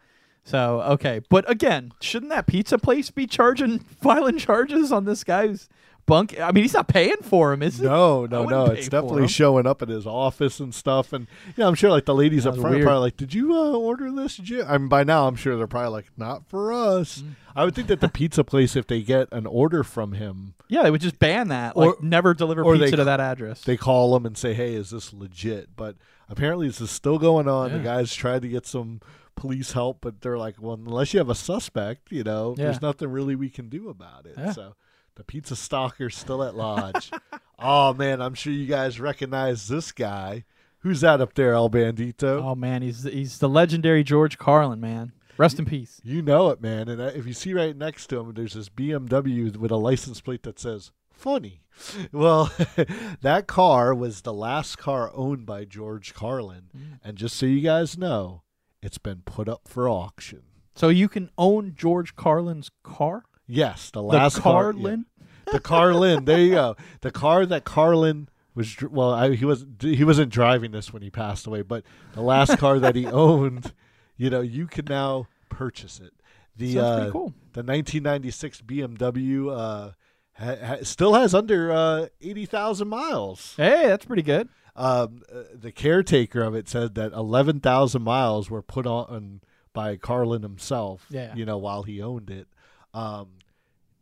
[0.43, 5.69] So okay, but again, shouldn't that pizza place be charging filing charges on this guy's
[6.05, 6.39] bunk?
[6.39, 7.85] I mean, he's not paying for him, is he?
[7.85, 8.65] No, no, no.
[8.65, 11.13] It's definitely showing up at his office and stuff.
[11.13, 11.27] And
[11.57, 14.11] yeah, I'm sure like the ladies up front are probably like, "Did you uh, order
[14.11, 14.63] this?" Did you?
[14.63, 17.35] I mean, by now I'm sure they're probably like, "Not for us." Mm.
[17.55, 20.83] I would think that the pizza place, if they get an order from him, Yeah,
[20.83, 21.77] they would just ban that.
[21.77, 23.61] Like, Or- never deliver or they pizza to that address.
[23.61, 25.95] they call him and say, "Hey, is this legit?" But
[26.29, 27.71] apparently, this is still going on.
[27.71, 29.01] The guys tried to get some
[29.35, 32.65] police help, but they're like, "Well, unless you have a suspect, you know, Yeah.
[32.65, 34.51] there's nothing really we can do about it." Yeah.
[34.51, 34.75] So.
[35.15, 37.11] The pizza stalker's still at lodge.
[37.59, 40.43] oh man, I'm sure you guys recognize this guy.
[40.79, 42.41] Who's that up there, El Bandito?
[42.43, 45.11] oh man, he's he's the legendary George Carlin, man.
[45.37, 45.99] Rest in peace.
[46.03, 46.87] You know it, man.
[46.89, 50.21] And uh, if you see right next to him, there's this BMW with a license
[50.21, 51.61] plate that says "funny."
[52.11, 52.51] Well,
[53.21, 56.99] that car was the last car owned by George Carlin, Mm.
[57.03, 58.43] and just so you guys know,
[58.81, 60.43] it's been put up for auction.
[60.75, 63.23] So you can own George Carlin's car?
[63.47, 64.71] Yes, the The last car.
[64.73, 65.05] Carlin?
[65.19, 65.23] yeah.
[65.53, 66.25] the Carlin.
[66.25, 66.75] There you go.
[67.01, 68.75] The car that Carlin was.
[68.81, 69.65] Well, I, he was.
[69.79, 71.83] He wasn't driving this when he passed away, but
[72.13, 73.73] the last car that he owned,
[74.17, 76.13] you know, you can now purchase it.
[76.55, 77.33] The uh, pretty cool.
[77.53, 79.91] the 1996 BMW uh,
[80.33, 83.55] ha- ha- still has under uh, 80,000 miles.
[83.57, 84.49] Hey, that's pretty good.
[84.75, 89.41] Um, uh, the caretaker of it said that 11,000 miles were put on
[89.73, 91.07] by Carlin himself.
[91.09, 91.33] Yeah.
[91.35, 92.47] you know, while he owned it.
[92.93, 93.29] Um,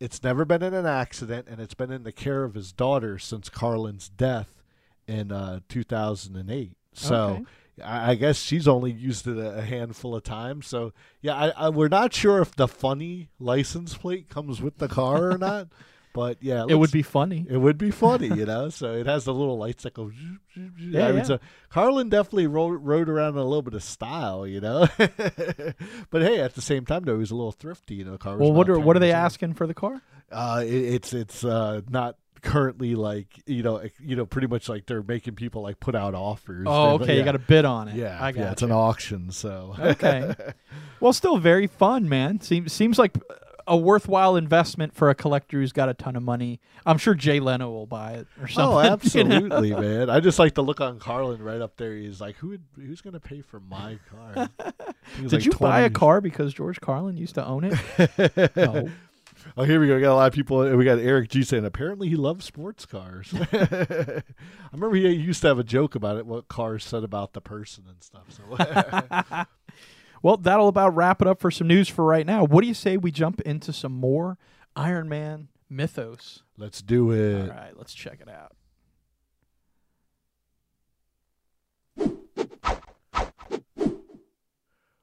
[0.00, 3.18] it's never been in an accident, and it's been in the care of his daughter
[3.18, 4.62] since Carlin's death
[5.06, 6.76] in uh, 2008.
[6.92, 7.14] So.
[7.14, 7.44] Okay.
[7.82, 10.66] I I guess she's only used it a a handful of times.
[10.66, 14.88] So yeah, I, I, we're not sure if the funny license plate comes with the
[14.88, 15.68] car or not.
[16.12, 17.46] But yeah, It would be funny.
[17.48, 18.68] It would be funny, you know.
[18.82, 20.10] So it has the little lights that go.
[20.10, 20.94] zoop, zoop, zoop.
[20.94, 21.24] Yeah, I mean, yeah.
[21.24, 21.38] so
[21.70, 24.88] Carlin definitely rode, rode around in a little bit of style, you know.
[24.98, 28.18] but hey, at the same time, though, he was a little thrifty, you know.
[28.18, 30.02] Car Well, what are what are they asking for the car?
[30.30, 34.86] Uh, it, it's it's uh not currently like you know you know pretty much like
[34.86, 36.66] they're making people like put out offers.
[36.68, 37.96] Oh, okay, you got to bid on it.
[37.96, 40.34] Yeah, I got yeah, it's an auction, so Okay.
[41.00, 42.40] Well, still very fun, man.
[42.40, 43.18] Seems seems like
[43.72, 46.60] a worthwhile investment for a collector who's got a ton of money.
[46.84, 48.60] I'm sure Jay Leno will buy it or oh, something.
[48.64, 48.74] Oh,
[49.18, 49.46] you know?
[49.46, 50.10] absolutely, man.
[50.10, 51.94] I just like the look on Carlin right up there.
[51.94, 54.50] He's like, "Who would, who's going to pay for my car?"
[55.22, 58.52] Did like you buy a car because George Carlin used to own it?
[58.56, 58.90] no.
[59.56, 59.94] Oh, here we go.
[59.94, 60.76] We got a lot of people.
[60.76, 63.32] We got Eric G saying apparently he loves sports cars.
[63.34, 64.22] I
[64.70, 67.84] remember he used to have a joke about it, what cars said about the person
[67.88, 68.24] and stuff.
[68.28, 69.46] So
[70.22, 72.44] Well, that'll about wrap it up for some news for right now.
[72.44, 74.38] What do you say we jump into some more
[74.76, 76.42] Iron Man mythos?
[76.56, 77.50] let's do it.
[77.50, 78.52] All right, let's check it out.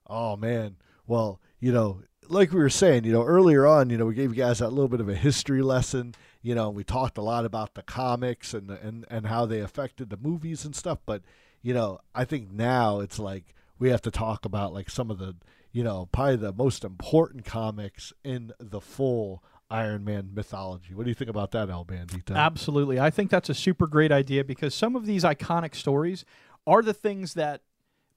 [0.08, 0.78] Oh man.
[1.06, 4.32] Well, you know, like we were saying, you know, earlier on, you know, we gave
[4.32, 6.16] you guys that little bit of a history lesson.
[6.42, 10.10] You know, we talked a lot about the comics and and and how they affected
[10.10, 11.00] the movies and stuff.
[11.06, 11.22] But
[11.62, 15.18] you know, I think now it's like we have to talk about like some of
[15.18, 15.36] the
[15.72, 20.94] you know probably the most important comics in the full Iron Man mythology.
[20.96, 22.36] What do you think about that, El Bandito?
[22.36, 23.00] Absolutely.
[23.00, 26.26] I think that's a super great idea because some of these iconic stories
[26.66, 27.62] are the things that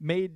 [0.00, 0.32] made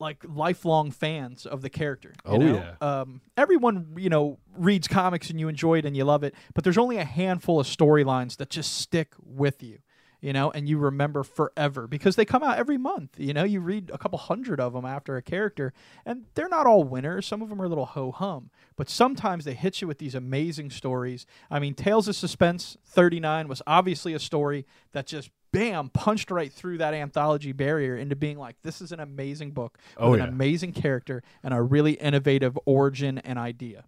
[0.00, 2.12] like lifelong fans of the character.
[2.26, 2.54] you Oh, know?
[2.80, 3.00] yeah.
[3.00, 6.64] Um, everyone you know reads comics and you enjoy it and you love it, but
[6.64, 9.78] there's only a handful of storylines that just stick with you.
[10.24, 13.20] You know, and you remember forever because they come out every month.
[13.20, 15.74] You know, you read a couple hundred of them after a character,
[16.06, 17.26] and they're not all winners.
[17.26, 20.14] Some of them are a little ho hum, but sometimes they hit you with these
[20.14, 21.26] amazing stories.
[21.50, 26.50] I mean, Tales of Suspense 39 was obviously a story that just bam punched right
[26.50, 30.22] through that anthology barrier into being like this is an amazing book oh, with Oh,
[30.24, 33.84] an amazing character and a really innovative origin and idea.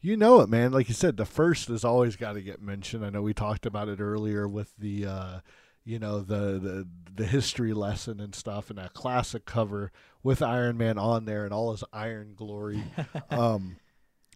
[0.00, 0.72] You know it, man.
[0.72, 3.04] Like you said, the first has always got to get mentioned.
[3.04, 5.40] I know we talked about it earlier with the, uh,
[5.84, 9.92] you know, the, the the history lesson and stuff, and that classic cover
[10.22, 12.82] with Iron Man on there and all his iron glory.
[13.30, 13.76] um,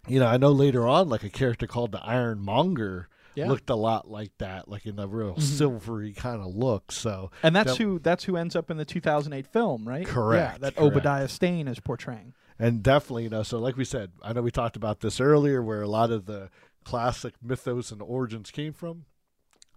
[0.06, 3.48] you know, I know later on, like a character called the Iron Monger Yeah.
[3.48, 6.92] looked a lot like that, like in a real silvery kind of look.
[6.92, 10.06] So And that's That- who that's who ends up in the 2008 film, right?
[10.06, 10.92] Correct, Yeah, that correct.
[10.96, 12.34] Obadiah Stane is portraying.
[12.58, 15.62] And definitely, you know, so like we said, I know we talked about this earlier
[15.62, 16.50] where a lot of the
[16.84, 19.06] classic mythos and origins came from.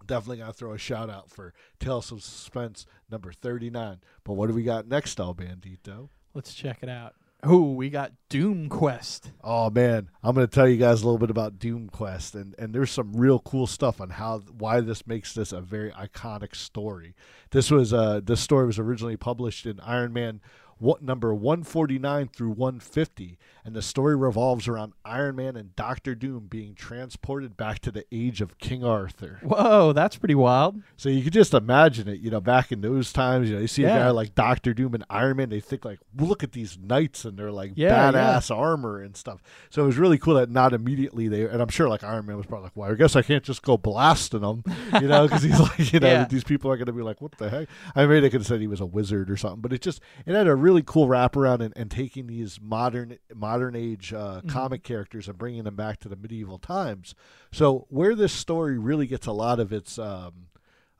[0.06, 3.98] Definitely got to throw a shout out for Tales of Suspense number 39.
[4.24, 6.08] But what do we got next, El Bandito?
[6.34, 7.14] Let's check it out.
[7.42, 9.30] Oh, we got Doom Quest.
[9.44, 12.52] Oh man, I'm going to tell you guys a little bit about Doom Quest, and
[12.58, 16.56] and there's some real cool stuff on how why this makes this a very iconic
[16.56, 17.14] story.
[17.50, 20.40] This was uh this story was originally published in Iron Man
[20.78, 26.46] what number 149 through 150 and the story revolves around Iron Man and Doctor Doom
[26.48, 29.40] being transported back to the age of King Arthur.
[29.42, 30.80] Whoa, that's pretty wild.
[30.96, 33.66] So you could just imagine it, you know, back in those times, you know, you
[33.66, 36.78] see a guy like Doctor Doom and Iron Man, they think like, look at these
[36.78, 39.42] knights and they're like Yeah, badass armor and stuff.
[39.70, 42.36] So it was really cool that not immediately they, and I'm sure like Iron Man
[42.36, 44.62] was probably like, well, I guess I can't just go blasting them,
[45.00, 46.24] you know, because he's like, you know, Yeah.
[46.24, 47.68] these people are going to be like, what the heck?
[47.94, 50.00] I mean, they could have said he was a wizard or something, but it just,
[50.24, 54.82] it had a really cool wraparound and, and taking these modern, modern age uh, comic
[54.82, 57.14] characters and bringing them back to the medieval times.
[57.50, 60.48] So where this story really gets a lot of its, um,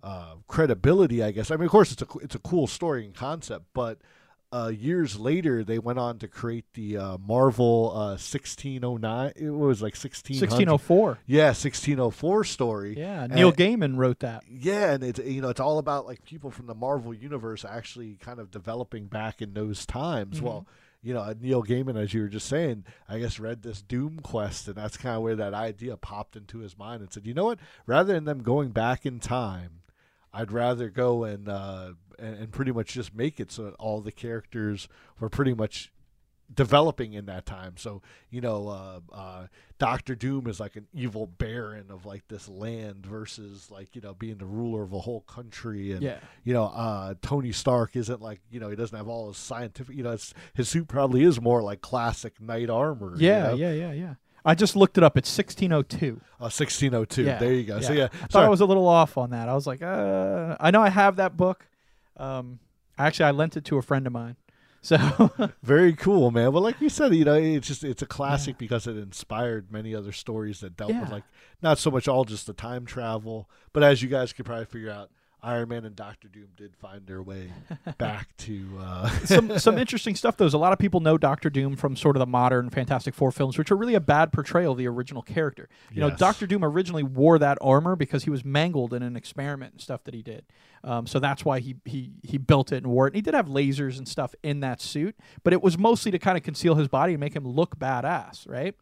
[0.02, 1.50] uh, credibility, I guess.
[1.50, 3.98] I mean, of course, it's a it's a cool story and concept, but
[4.50, 9.32] uh, years later, they went on to create the uh, Marvel uh, 1609.
[9.36, 10.40] It was like 1600.
[10.40, 11.18] 1604.
[11.26, 12.94] Yeah, 1604 story.
[12.98, 14.44] Yeah, And- Neil Gaiman wrote that.
[14.50, 18.16] Yeah, and it's you know it's all about like people from the Marvel universe actually
[18.16, 20.40] kind of developing back in those times.
[20.40, 20.66] Well,
[21.02, 24.66] you know Neil Gaiman, as you were just saying, I guess read this Doom Quest,
[24.66, 27.44] and that's kind of where that idea popped into his mind and said, you know
[27.44, 27.58] what?
[27.86, 29.82] Rather than them going back in time,
[30.32, 34.00] I'd rather go and uh, and, and pretty much just make it so that all
[34.00, 34.88] the characters
[35.20, 35.92] were pretty much
[36.54, 37.74] developing in that time.
[37.76, 38.00] So
[38.30, 39.46] you know, uh, uh,
[39.78, 44.14] Doctor Doom is like an evil baron of like this land versus like you know
[44.14, 46.18] being the ruler of a whole country, and Yeah.
[46.44, 49.94] you know, uh, Tony Stark isn't like you know he doesn't have all his scientific.
[49.94, 53.14] You know, it's, his suit probably is more like classic knight armor.
[53.16, 53.54] you Yeah, know?
[53.54, 54.14] yeah, yeah, yeah.
[54.44, 55.18] I just looked it up.
[55.18, 56.20] It's 1602.
[56.40, 57.24] Uh, 1602.
[57.24, 57.80] Yeah, There you go.
[57.82, 58.46] So yeah, I thought sorry.
[58.46, 59.48] I was a little off on that.
[59.48, 61.67] I was like, uh, I know I have that book.
[62.18, 62.58] Um,
[62.98, 64.36] actually, I lent it to a friend of mine.
[64.80, 64.96] So
[65.62, 66.52] Very cool, man.
[66.52, 69.94] Well, like you said, you know, it's just it's a classic because it inspired many
[69.94, 71.24] other stories that dealt with like
[71.62, 74.90] not so much all just the time travel, but as you guys could probably figure
[74.90, 75.10] out,
[75.48, 77.50] Iron Man and Doctor Doom did find their way
[77.98, 78.68] back to.
[78.78, 80.36] Uh, some some interesting stuff.
[80.36, 83.14] Though is a lot of people know Doctor Doom from sort of the modern Fantastic
[83.14, 85.70] Four films, which are really a bad portrayal of the original character.
[85.90, 89.72] You know, Doctor Doom originally wore that armor because he was mangled in an experiment
[89.72, 90.44] and stuff that he did.
[90.84, 93.10] Um, so that's why he he he built it and wore it.
[93.10, 96.18] And he did have lasers and stuff in that suit, but it was mostly to
[96.18, 98.74] kind of conceal his body and make him look badass, right?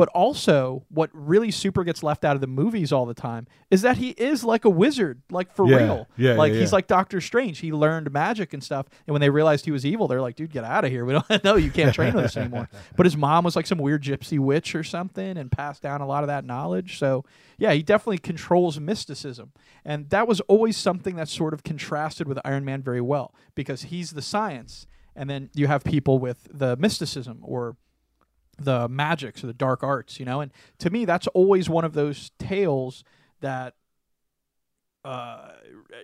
[0.00, 3.82] But also, what really super gets left out of the movies all the time is
[3.82, 6.08] that he is like a wizard, like for Yeah, real.
[6.16, 7.58] yeah, like yeah, he's like Doctor Strange.
[7.58, 10.50] He learned magic and stuff, and when they realized he was evil, they're like, "Dude,
[10.52, 11.04] get out of here.
[11.04, 13.76] We don't know you can't train with us anymore." But his mom was like some
[13.76, 16.98] weird gypsy witch or something, and passed down a lot of that knowledge.
[16.98, 17.26] So
[17.58, 19.52] yeah, he definitely controls mysticism,
[19.84, 23.82] and that was always something that sort of contrasted with Iron Man very well because
[23.82, 27.76] he's the science, and then you have people with the mysticism or
[28.60, 30.40] the magics or the dark arts, you know.
[30.40, 33.02] And to me, that's always one of those tales
[33.40, 33.74] that,
[35.04, 35.52] uh,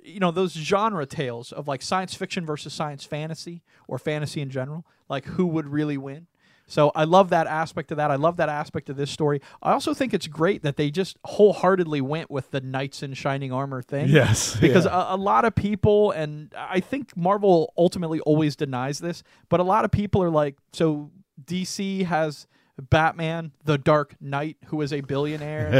[0.02, 4.50] you know, those genre tales of like science fiction versus science fantasy or fantasy in
[4.50, 4.86] general.
[5.08, 6.26] Like, who would really win?
[6.68, 8.10] So I love that aspect of that.
[8.10, 9.40] I love that aspect of this story.
[9.62, 13.52] I also think it's great that they just wholeheartedly went with the knights in shining
[13.52, 14.08] armor thing.
[14.08, 15.12] Yes, Because yeah.
[15.12, 19.62] a, a lot of people, and I think Marvel ultimately always denies this, but a
[19.62, 21.12] lot of people are like, so
[21.44, 22.46] DC has
[22.80, 25.74] Batman, the Dark Knight, who is a billionaire, and,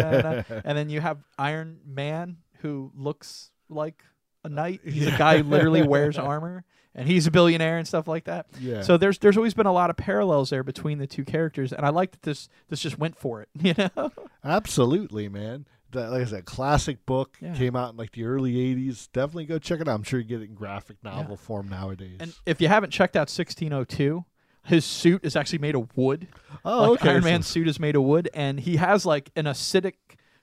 [0.47, 4.03] then- and then you have Iron Man, who looks like
[4.45, 4.81] a knight.
[4.85, 8.47] He's a guy who literally wears armor, and he's a billionaire and stuff like that.
[8.61, 8.83] Yeah.
[8.83, 11.85] So there's there's always been a lot of parallels there between the two characters, and
[11.85, 13.49] I like that this this just went for it.
[13.61, 14.13] You know.
[14.45, 15.67] Absolutely, man.
[15.93, 17.55] That, like I said, classic book Yeah.
[17.55, 19.09] came out in like the early '80s.
[19.13, 19.95] Definitely go check it out.
[19.95, 22.17] I'm sure you get it in graphic novel form nowadays.
[22.21, 24.25] And if you haven't checked out 1602,
[24.67, 26.29] his suit is actually made of wood.
[26.65, 27.11] oh, like okay.
[27.11, 29.95] Iron Man's suit is made of wood, and he has like an acidic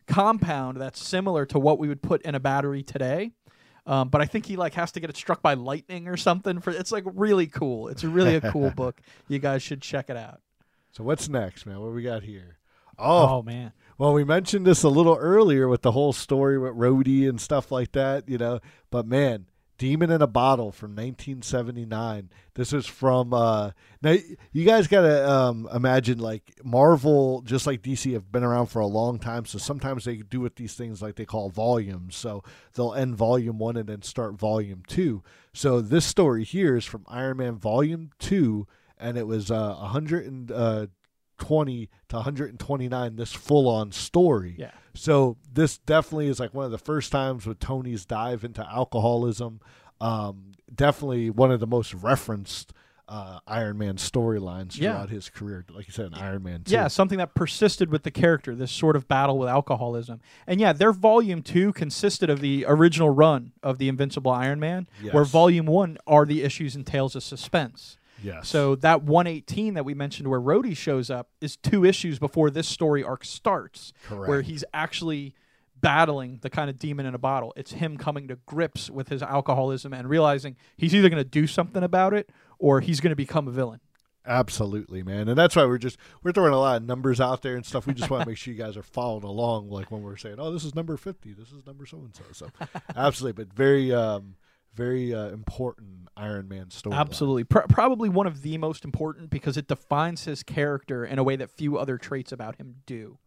[0.08, 3.32] compound that's similar to what we would put in a battery today.
[3.86, 6.62] Um, but I think he like has to get it struck by lightning or something.
[6.62, 7.90] For it's like really cool.
[7.90, 9.02] It's really a cool book.
[9.28, 10.42] You guys should check it out.
[10.92, 11.82] So what's next, man?
[11.82, 12.60] What we got here?
[13.00, 17.28] Oh, man, well, we mentioned this a little earlier with the whole story with Rhodey
[17.28, 18.60] and stuff like that, you know.
[18.92, 19.48] But man,
[19.84, 22.30] Demon in a Bottle from 1979.
[22.54, 23.72] This is from uh
[24.02, 24.16] now
[24.54, 28.80] you guys got to um imagine like Marvel just like DC have been around for
[28.80, 32.16] a long time, so sometimes they do with these things like they call volumes.
[32.16, 35.22] So they'll end volume 1 and then start volume 2.
[35.52, 38.66] So this story here is from Iron Man volume 2
[38.98, 44.56] and it was uh 120 to 129 this full on story.
[44.58, 48.68] yeah, So this definitely is like one of the first times with Tony's dive into
[48.70, 49.60] alcoholism.
[50.00, 52.74] Um, definitely one of the most referenced
[53.10, 54.94] uh, Iron Man storylines Yeah.
[54.94, 55.66] throughout his career.
[55.70, 56.64] Like you said, in Iron Man.
[56.64, 56.72] 2.
[56.74, 58.56] yeah, something that persisted with the character.
[58.56, 63.10] This sort of battle with alcoholism, and yeah, their volume two consisted of the original
[63.10, 67.24] run of the Invincible Iron Man, where volume one are the issues and tales of
[67.24, 67.98] suspense.
[68.24, 68.48] Yes.
[68.48, 72.68] So that 118 that we mentioned where Rhodey shows up is two issues before this
[72.68, 74.30] story arc starts, Correct.
[74.30, 75.36] where he's actually
[75.80, 77.54] battling the kind of demon in a bottle.
[77.58, 81.46] It's him coming to grips with his alcoholism and realizing he's either going to do
[81.46, 83.82] something about it or he's going to become a villain.
[84.26, 87.58] Absolutely, man, and that's why we're just we're throwing a lot of numbers out there
[87.58, 87.86] and stuff.
[87.86, 90.38] We just want to make sure you guys are following along, like when we're saying,
[90.40, 91.34] "Oh, this is number fifty.
[91.34, 92.48] This is number so and so." So,
[92.96, 94.36] absolutely, but very, um,
[94.76, 96.96] very uh, important Iron Man story.
[96.96, 97.44] Absolutely.
[97.44, 101.36] Pro- probably one of the most important because it defines his character in a way
[101.36, 103.18] that few other traits about him do.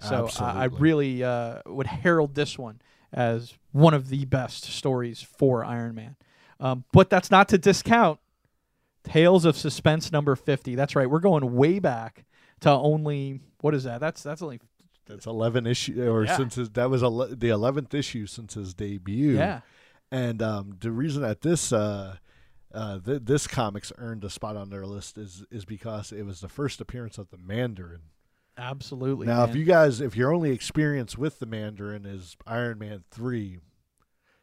[0.00, 2.80] So I, I really uh, would herald this one
[3.12, 6.16] as one of the best stories for Iron Man.
[6.58, 8.18] Um, but that's not to discount
[9.04, 10.74] Tales of Suspense number 50.
[10.74, 11.08] That's right.
[11.08, 12.24] We're going way back
[12.60, 14.00] to only, what is that?
[14.00, 14.60] That's that's only,
[15.06, 16.36] That's eleven issue, or Yeah.
[16.36, 19.36] since his, that was ele- the eleventh issue since his debut.
[19.36, 19.60] yeah.
[20.12, 22.16] And um, the reason that this uh,
[22.72, 26.40] uh, th- this comics earned a spot on their list is is because it was
[26.42, 28.02] the first appearance of the Mandarin.
[28.58, 29.26] Absolutely.
[29.26, 33.60] now, if you guys, if your only experience with the Mandarin is Iron Man three,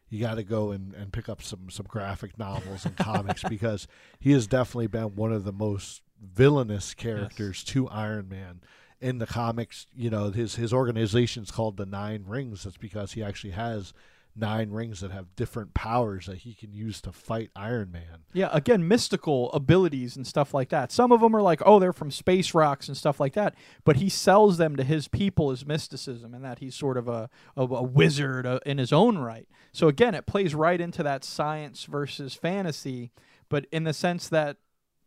[0.09, 3.87] you got to go and, and pick up some some graphic novels and comics because
[4.19, 8.61] he has definitely been one of the most villainous characters to Iron Man
[8.99, 9.85] in the comics.
[9.95, 12.63] You know, his his organization's called the Nine Rings.
[12.63, 13.93] That's because he actually has
[14.39, 18.23] nine rings that have different powers that he can use to fight Iron Man.
[18.33, 20.91] Yeah, again, mystical abilities and stuff like that.
[20.91, 23.55] Some of them are like, oh, they're from space rocks and stuff like that.
[23.83, 27.29] But he sells them to his people as mysticism and that he's sort of a,
[27.57, 29.47] a, a wizard uh, in his own right.
[29.71, 33.11] So again, it plays right into that science versus fantasy,
[33.49, 34.57] but in the sense that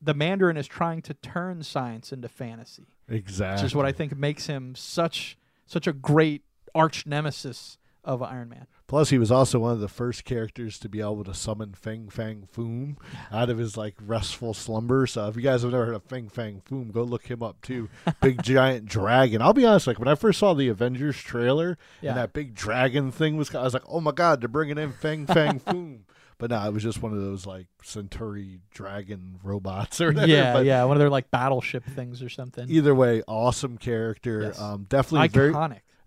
[0.01, 3.62] the Mandarin is trying to turn science into fantasy, Exactly.
[3.62, 6.43] which is what I think makes him such such a great
[6.74, 8.66] arch nemesis of Iron Man.
[8.93, 12.11] Plus, he was also one of the first characters to be able to summon Fin
[12.11, 12.97] Fang Foom
[13.32, 15.07] out of his like restful slumber.
[15.07, 17.62] So, if you guys have never heard of Fin Fang Foom, go look him up
[17.62, 17.88] too.
[18.20, 19.40] Big giant dragon.
[19.40, 22.11] I'll be honest, like when I first saw the Avengers trailer Yeah.
[22.11, 24.93] and that big dragon thing was, I was like, oh my god, they're bringing in
[24.93, 26.01] Fin Fang Foom.
[26.36, 30.26] But no, it was just one of those like Chitauri dragon robots or whatever.
[30.26, 32.68] Yeah, but yeah, one of their like battleship things or something.
[32.68, 34.43] Either way, awesome character.
[34.43, 34.61] Yes.
[34.61, 35.32] Um, definitely Iconic.
[35.32, 35.53] very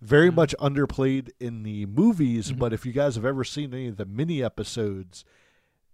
[0.06, 0.34] Mhm.
[0.34, 2.58] much underplayed in the movies, Mhm.
[2.58, 5.24] but if you guys have ever seen any of the mini episodes,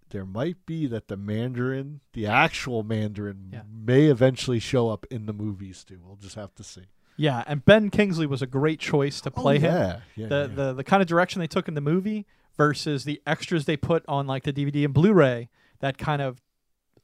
[0.09, 3.61] there might be that the Mandarin, the actual Mandarin, Yeah.
[3.71, 5.99] may eventually show up in the movies too.
[6.05, 6.83] We'll just have to see.
[7.17, 9.73] Yeah, and Ben Kingsley was a great choice to play oh, him.
[9.73, 9.99] yeah.
[10.15, 10.55] Yeah, The, yeah.
[10.55, 12.25] the the kind of direction they took in the movie
[12.57, 15.49] versus the extras they put on like the DVD and Blu-ray
[15.79, 16.41] that kind of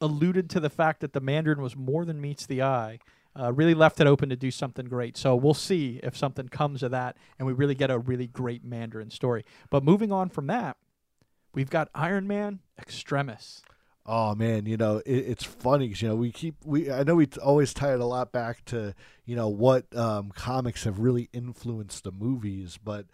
[0.01, 2.99] alluded to the fact that the Mandarin was more than meets the eye.
[3.39, 5.15] Uh, really left it open to do something great.
[5.15, 8.63] So we'll see if something comes of that and we really get a really great
[8.65, 9.45] Mandarin story.
[9.69, 10.75] But moving on from that,
[11.53, 13.61] we've got Iron Man Extremis.
[14.05, 17.15] Oh man, you know it, it's funny 'cause, you know we keep we I know
[17.15, 21.29] we always tie it a lot back to you know what um, comics have really
[21.31, 23.05] influenced the movies, but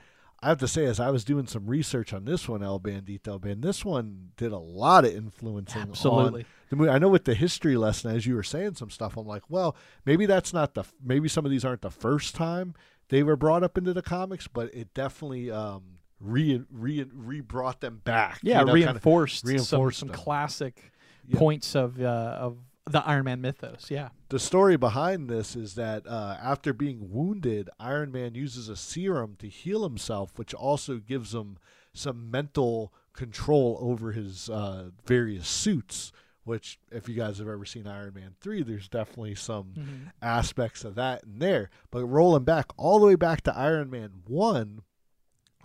[0.45, 3.43] I have to say as I was doing some research on this one, El Bandito,
[3.43, 6.45] man, this one did a lot of influencing on Absolutely.
[6.69, 6.91] the movie.
[6.91, 9.75] I know with the history lesson, as you were saying some stuff, I'm like, well,
[10.05, 12.75] maybe that's not the maybe some of these aren't the first time
[13.09, 15.81] they were brought up into the comics, but it definitely um,
[16.19, 18.39] re re re brought them back.
[18.43, 20.91] Yeah, you know, reinforced, reinforced some, some classic
[21.27, 21.39] Yeah.
[21.39, 22.57] points of uh, of
[22.89, 23.89] the Iron Man mythos.
[23.89, 24.09] Yeah.
[24.29, 29.36] the story behind this is that uh, after being wounded, Iron Man uses a serum
[29.39, 31.57] to heal himself, which also gives him
[31.93, 36.11] some mental control over his uh, various suits.
[36.43, 40.11] Which, if you guys have ever seen Iron Man 3, there's definitely some Mhm.
[40.21, 41.71] aspects of that in there.
[41.89, 44.81] But rolling back all the way back to Iron Man 1,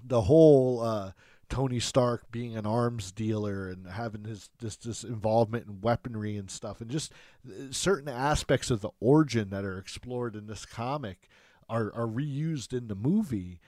[0.03, 1.12] the whole uh,
[1.51, 6.51] Tony Stark being an arms dealer and having his this this involvement in weaponry and
[6.51, 7.13] stuff, and just
[7.47, 11.29] uh, certain aspects of the origin that are explored in this comic
[11.69, 13.61] are are reused in the movie.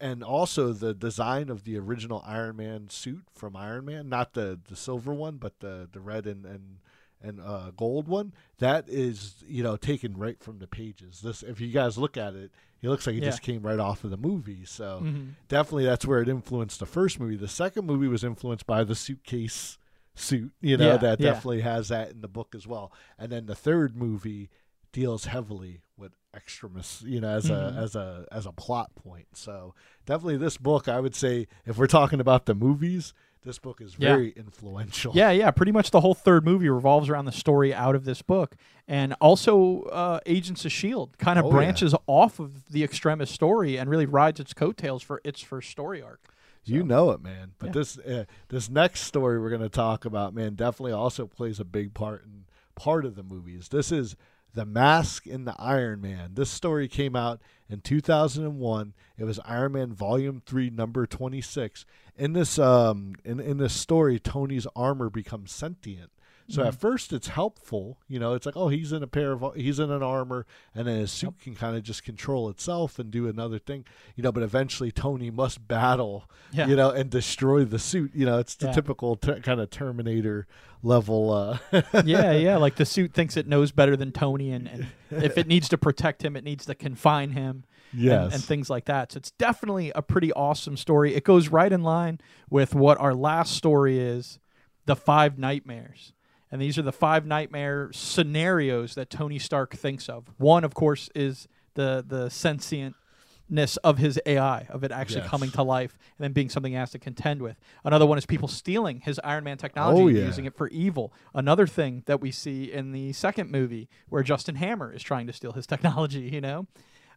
[0.00, 4.58] And also the design of the original Iron Man suit from Iron Man, not the,
[4.66, 6.78] the silver one, but the, the red and, and
[7.22, 8.32] and uh, gold one.
[8.58, 11.20] That is, you know, taken right from the pages.
[11.20, 13.28] This, if you guys look at it, it looks like he Yeah.
[13.28, 14.64] just came right off of the movie.
[14.64, 15.34] So Mhm.
[15.48, 17.36] definitely that's where it influenced the first movie.
[17.36, 19.78] The second movie was influenced by the suitcase
[20.14, 22.92] suit, you know, Yeah, that definitely has that in the book as well.
[23.18, 24.50] And then the third movie
[24.92, 27.76] deals heavily with extremis, you know, as Mhm.
[27.76, 29.26] a as a as a plot point.
[29.36, 29.74] So
[30.06, 33.12] definitely this book, I would say, if we're talking about the movies,
[33.46, 34.10] this book is Yeah.
[34.16, 35.12] very influential.
[35.14, 35.50] Yeah, yeah.
[35.50, 39.14] Pretty much the whole third movie revolves around the story out of this book, and
[39.20, 41.54] also uh, Agents of Shield kind of Oh, yeah.
[41.54, 46.02] branches off of the Extremis story and really rides its coattails for its first story
[46.02, 46.20] arc.
[46.64, 47.52] You know it, man.
[47.58, 47.72] But Yeah.
[47.72, 51.64] this uh, this next story we're going to talk about, man, definitely also plays a
[51.64, 52.44] big part in
[52.74, 53.68] part of the movies.
[53.68, 54.16] This is
[54.56, 56.30] The Mask and the Iron Man.
[56.32, 58.94] This story came out in 2001.
[59.18, 61.84] It was Iron Man Volume 3 number 26.
[62.16, 66.10] In this um in in this story Tony's armor becomes sentient.
[66.48, 69.44] So at first it's helpful, you know, it's like oh he's in a pair of
[69.56, 73.10] he's in an armor and then his suit can kind of just control itself and
[73.10, 73.84] do another thing,
[74.14, 76.68] you know, but eventually Tony must battle Yeah.
[76.68, 78.12] you know, and destroy the suit.
[78.14, 78.72] You know, it's the Yeah.
[78.72, 80.46] typical ter- kind of Terminator
[80.82, 81.32] level.
[81.32, 81.58] Uh,
[82.04, 82.56] yeah, yeah.
[82.56, 85.78] Like the suit thinks it knows better than Tony, and, and if it needs to
[85.78, 87.64] protect him, it needs to confine him.
[87.92, 88.34] and- Yes.
[88.34, 89.12] and, things like that.
[89.12, 91.14] So it's definitely a pretty awesome story.
[91.14, 92.20] It goes right in line
[92.50, 94.38] with what our last story is,
[94.86, 96.12] the five nightmares.
[96.56, 100.24] And these are the five nightmare scenarios that Tony Stark thinks of.
[100.38, 105.28] One, of course, is the the sentientness of his AI, of it actually Yes.
[105.28, 107.58] coming to life and then being something he has to contend with.
[107.84, 111.12] Another one is people stealing his Iron Man technology Oh, and using it for evil.
[111.34, 115.34] Another thing that we see in the second movie where Justin Hammer is trying to
[115.34, 116.66] steal his technology, you know?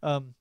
[0.03, 0.35] Um,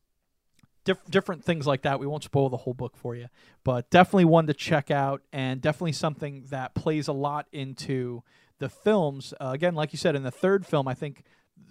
[0.82, 2.01] diff- different things like that.
[2.01, 3.28] We won't spoil the whole book for you,
[3.62, 8.24] but definitely one to check out, and definitely something that plays a lot into
[8.59, 9.34] the films.
[9.40, 11.22] Uh, again, like you said, in the third film, I think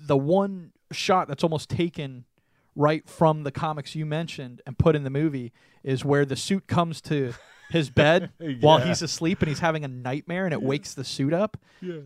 [0.05, 2.25] the one shot that's almost taken
[2.75, 5.51] right from the comics you mentioned and put in the movie
[5.83, 7.33] is where the suit comes to
[7.69, 8.31] his bed
[8.61, 11.93] while he's asleep and he's having a nightmare and it wakes the suit up yeah.
[11.93, 12.05] th-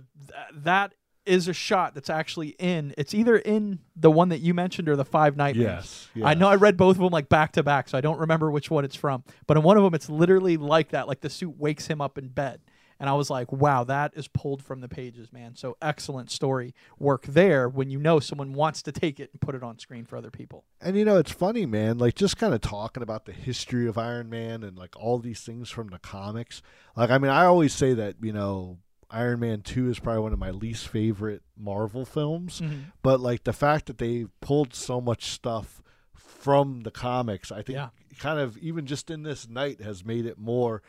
[0.64, 0.94] that
[1.26, 4.96] is a shot that's actually in it's either in the one that you mentioned or
[4.96, 6.26] the five nightmares Yes.
[6.26, 8.50] i know i read both of them like back to back so i don't remember
[8.50, 11.30] which one it's from but in one of them it's literally like that like the
[11.30, 12.62] suit wakes him up in bed
[13.02, 16.74] and i was like wow that is pulled from the pages man so excellent story
[16.98, 20.06] work there when you know someone wants to take it and put it on screen
[20.06, 21.98] for other people And you know, it's funny, man.
[21.98, 25.42] Like just kind of talking about the history of Iron Man and like all these
[25.42, 26.62] things from the comics.
[26.96, 28.78] Like, I mean, I always say that you know,
[29.12, 32.62] Iron Man Two is probably one of my least favorite Marvel films.
[32.62, 32.80] Mm-hmm.
[33.04, 35.82] But like the fact that they pulled so much stuff
[36.16, 37.90] from the comics, I think Yeah.
[38.20, 40.82] kind of even just in this night has made it more.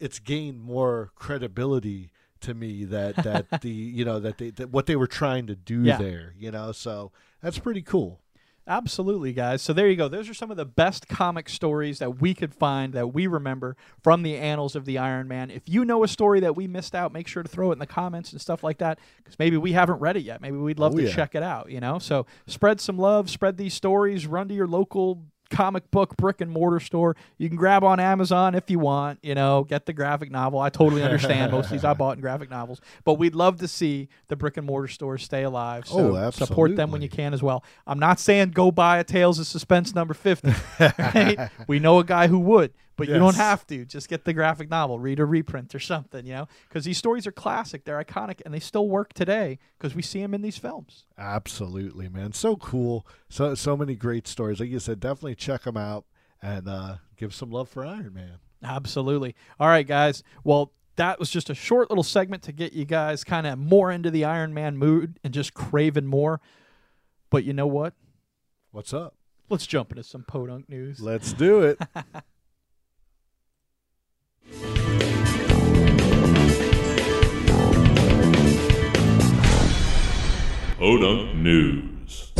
[0.00, 4.86] It's gained more credibility to me that that the you know that they that what
[4.86, 5.98] they were trying to do Yeah.
[5.98, 6.34] there.
[6.38, 8.20] You know, so that's pretty cool.
[8.66, 9.62] Absolutely, guys.
[9.62, 10.06] So there you go.
[10.06, 13.76] Those are some of the best comic stories that we could find that we remember
[14.00, 15.50] from the annals of the Iron Man.
[15.50, 17.78] If you know a story that we missed out, make sure to throw it in
[17.80, 20.40] the comments and stuff like that because maybe we haven't read it yet.
[20.40, 21.12] Maybe we'd love Oh, to yeah.
[21.12, 21.98] check it out, you know?
[21.98, 26.50] So spread some love, spread these stories, run to your local comic book brick and
[26.50, 27.16] mortar store.
[27.38, 30.60] You can grab on Amazon if you want, you know, get the graphic novel.
[30.60, 31.52] I totally understand.
[31.52, 34.56] Most of these I bought in graphic novels, but we'd love to see the brick
[34.56, 35.84] and mortar stores stay alive.
[35.90, 37.64] Oh, so Oh, support them when you can as well.
[37.86, 40.52] I'm not saying go buy a Tales of Suspense number 50.
[40.80, 41.50] right?
[41.66, 43.84] We know a guy who would, but you don't have to.
[43.84, 47.26] Just get the graphic novel, read a reprint or something, you know, because these stories
[47.26, 50.58] are classic, they're iconic, and they still work today because we see them in these
[50.58, 51.06] films.
[51.18, 52.32] Absolutely, man.
[52.32, 53.06] So cool.
[53.28, 54.60] So so many great stories.
[54.60, 56.04] Like you said, definitely check them out
[56.42, 58.38] and uh, give some love for Iron Man.
[58.62, 59.34] Absolutely.
[59.58, 60.22] All right, guys.
[60.44, 63.90] Well, that was just a short little segment to get you guys kind of more
[63.90, 66.40] into the Iron Man mood and just craving more.
[67.30, 67.94] But you know what?
[68.70, 69.14] What's up?
[69.48, 71.00] Let's jump into some podunk news.
[71.00, 71.80] Let's do it.
[80.78, 82.32] Podunk News.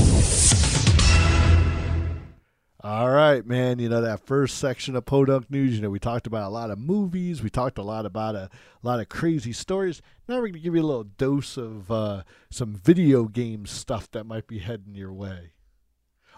[2.82, 3.78] All right, man.
[3.78, 5.77] You know that first section of Podunk News.
[5.77, 7.43] You know we talked about a lot of movies.
[7.43, 8.51] We talked a lot about a, a
[8.82, 10.03] lot of crazy stories.
[10.27, 14.11] Now we're going to give you a little dose of uh, some video game stuff
[14.12, 15.53] that might be heading your way.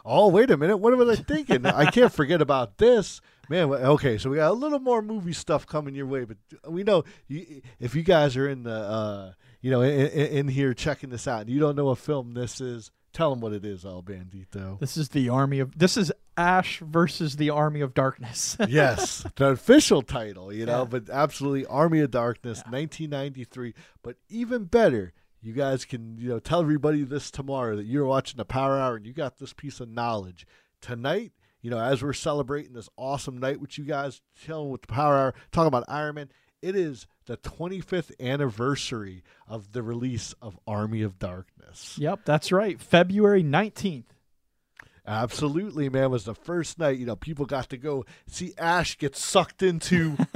[0.04, 0.76] Oh, wait a minute.
[0.78, 1.64] What was I thinking?
[1.66, 3.70] I can't forget about this, man.
[3.70, 6.36] Okay, so we got a little more movie stuff coming your way, but
[6.68, 10.74] we know you, if you guys are in the, uh, you know, in, in here
[10.74, 13.64] checking this out, and you don't know what film this is, tell them what it
[13.64, 14.80] is, El Bandito.
[14.80, 18.56] This is the Army of this is Ash versus the Army of Darkness.
[18.68, 20.84] yes, the official title, you know, Yeah.
[20.84, 23.74] but absolutely Army of Darkness, 1993.
[24.02, 25.12] But even better,
[25.42, 28.96] you guys can, you know, tell everybody this tomorrow that you're watching the Power Hour
[28.96, 30.46] and you got this piece of knowledge.
[30.80, 34.88] Tonight, you know, as we're celebrating this awesome night with you guys, chilling with the
[34.88, 36.28] Power Hour, talking about Iron Man,
[36.60, 41.96] it is the 25th anniversary of the release of Army of Darkness.
[41.98, 42.80] yep, that's right.
[42.80, 44.04] February 19th.
[45.04, 46.10] Absolutely, man.
[46.10, 50.16] Was the first night, you know, people got to go see Ash get sucked into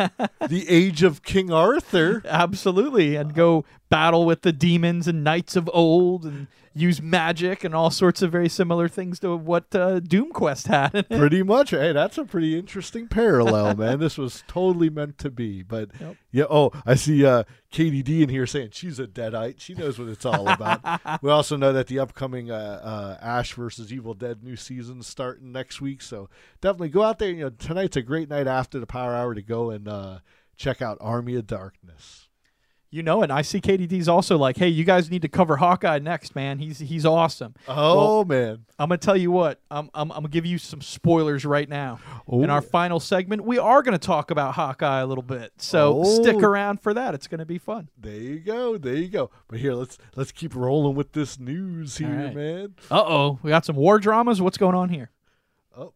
[0.49, 2.23] the age of King Arthur.
[2.25, 3.15] Absolutely.
[3.15, 7.91] And go battle with the demons and knights of old and use magic and all
[7.91, 11.09] sorts of very similar things to what uh, Doom Quest had.
[11.11, 11.71] Pretty much.
[11.71, 13.99] Hey, that's a pretty interesting parallel, man.
[13.99, 15.63] This was totally meant to be.
[15.63, 16.17] But Yep.
[16.33, 19.61] yeah, oh, I see uh Katie D in here saying she's a deadite.
[19.61, 20.83] She knows what it's all about.
[21.23, 25.53] we also know that the upcoming uh, uh, Ash versus Evil Dead new season starting
[25.53, 26.03] next week.
[26.03, 26.29] So
[26.61, 27.31] definitely go out there.
[27.31, 30.19] You know, tonight's a great night after the Power Hour to go and uh,
[30.57, 32.26] check out Army of Darkness.
[32.91, 35.99] You know, and I see KDD's also like, hey, you guys need to cover Hawkeye
[35.99, 36.61] next, man.
[36.61, 37.55] He's he's awesome.
[37.67, 38.65] Oh man.
[38.79, 39.61] I'm gonna tell you what.
[39.71, 41.99] I'm I'm, I'm gonna give you some spoilers right now.
[42.29, 45.53] Oh, In our final segment, we are gonna talk about Hawkeye a little bit.
[45.59, 46.23] So Oh.
[46.23, 47.13] stick around for that.
[47.13, 47.89] It's gonna be fun.
[47.99, 48.79] There you go.
[48.79, 49.31] There you go.
[49.49, 52.35] But here, let's let's keep rolling with this news here, right.
[52.35, 52.75] man.
[52.91, 54.41] Uh oh, we got some war dramas.
[54.41, 55.11] What's going on here?
[55.77, 55.93] Oh,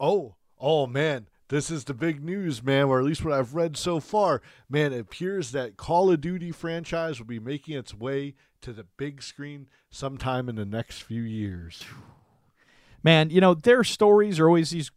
[0.00, 1.28] oh, oh man.
[1.48, 4.42] This is the big news, man, or at least what I've read so far.
[4.68, 8.84] Man, it appears that Call of Duty franchise will be making its way to the
[8.96, 11.84] big screen sometime in the next few years.
[13.02, 14.90] Man, you know their stories are always these,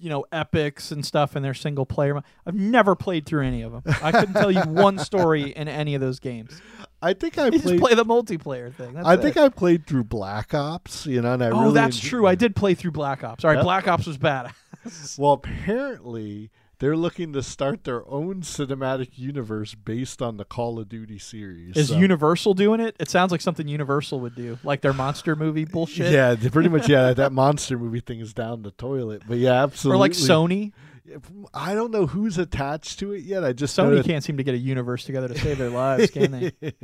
[0.00, 2.20] you know, epics and stuff in their single player.
[2.44, 3.82] I've never played through any of them.
[4.02, 6.60] I couldn't tell you one story in any of those games.
[7.00, 8.94] I think I You just played play the multiplayer thing.
[8.94, 9.36] That's I think.
[9.36, 12.26] I played through Black Ops, you know, and I Oh, really that's enjoyed- true.
[12.26, 13.44] I did play through Black Ops.
[13.44, 13.64] All right, Yep.
[13.64, 14.52] Black Ops was bad.
[15.18, 20.88] Well, apparently they're looking to start their own cinematic universe based on the Call of
[20.88, 21.76] Duty series.
[21.76, 22.96] Is so- Universal doing it?
[22.98, 26.12] It sounds like something Universal would do, like their monster movie bullshit.
[26.12, 26.88] Yeah, pretty much.
[26.88, 29.22] Yeah, that monster movie thing is down the toilet.
[29.28, 29.96] But yeah, absolutely.
[29.96, 30.72] Or like Sony.
[31.52, 33.44] I don't know who's attached to it yet.
[33.44, 36.30] I just Sony can't seem to get a universe together to save their lives, can
[36.30, 36.74] they?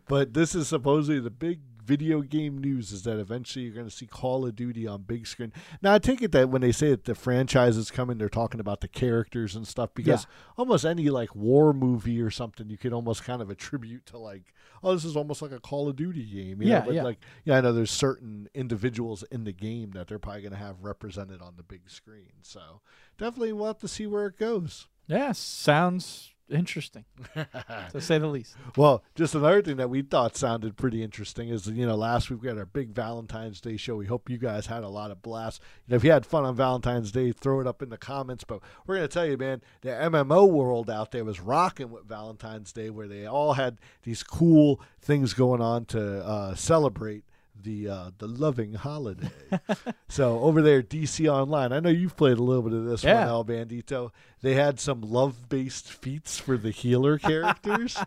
[0.08, 3.94] but this is supposedly the big video game news is that eventually you're going to
[3.94, 5.54] see Call of Duty on big screen.
[5.80, 8.60] Now I take it that when they say that the franchise is coming, they're talking
[8.60, 10.26] about the characters and stuff because
[10.58, 14.52] almost any like war movie or something you could almost kind of attribute to like,
[14.82, 16.60] oh, this is almost like a Call of Duty game.
[16.60, 16.84] You Yeah, know?
[16.84, 17.02] But yeah.
[17.02, 20.58] like, yeah, I know there's certain individuals in the game that they're probably going to
[20.58, 22.32] have represented on the big screen.
[22.42, 22.82] So
[23.16, 24.88] definitely we'll have to see where it goes.
[25.06, 27.04] Yeah, sounds interesting,
[27.92, 28.56] to say the least.
[28.76, 32.42] Well, just another thing that we thought sounded pretty interesting is, you know, last week
[32.42, 33.96] we had our big Valentine's Day show.
[33.96, 35.60] We hope you guys had a lot of blast.
[35.86, 38.44] You know, if you had fun on Valentine's Day, throw it up in the comments.
[38.44, 42.04] But we're going to tell you, man, the MMO world out there was rocking with
[42.06, 47.24] Valentine's Day, where they all had these cool things going on to uh, celebrate
[47.62, 49.30] the uh, the loving holiday.
[50.08, 53.20] so over there, DC Online, I know you've played a little bit of this Yeah.
[53.20, 54.10] one, El Bandito.
[54.42, 57.98] They had some love based feats for the healer characters,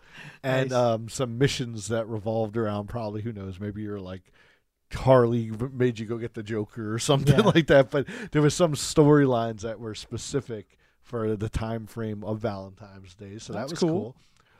[0.43, 0.77] and Nice.
[0.79, 4.31] um, some missions that revolved around probably who knows maybe you're like
[4.93, 7.45] Harley made you go get the Joker or something Yeah.
[7.55, 7.89] like that.
[7.91, 13.37] But there was some storylines that were specific for the time frame of Valentine's Day,
[13.37, 13.89] so That's that was cool.
[13.89, 14.15] cool.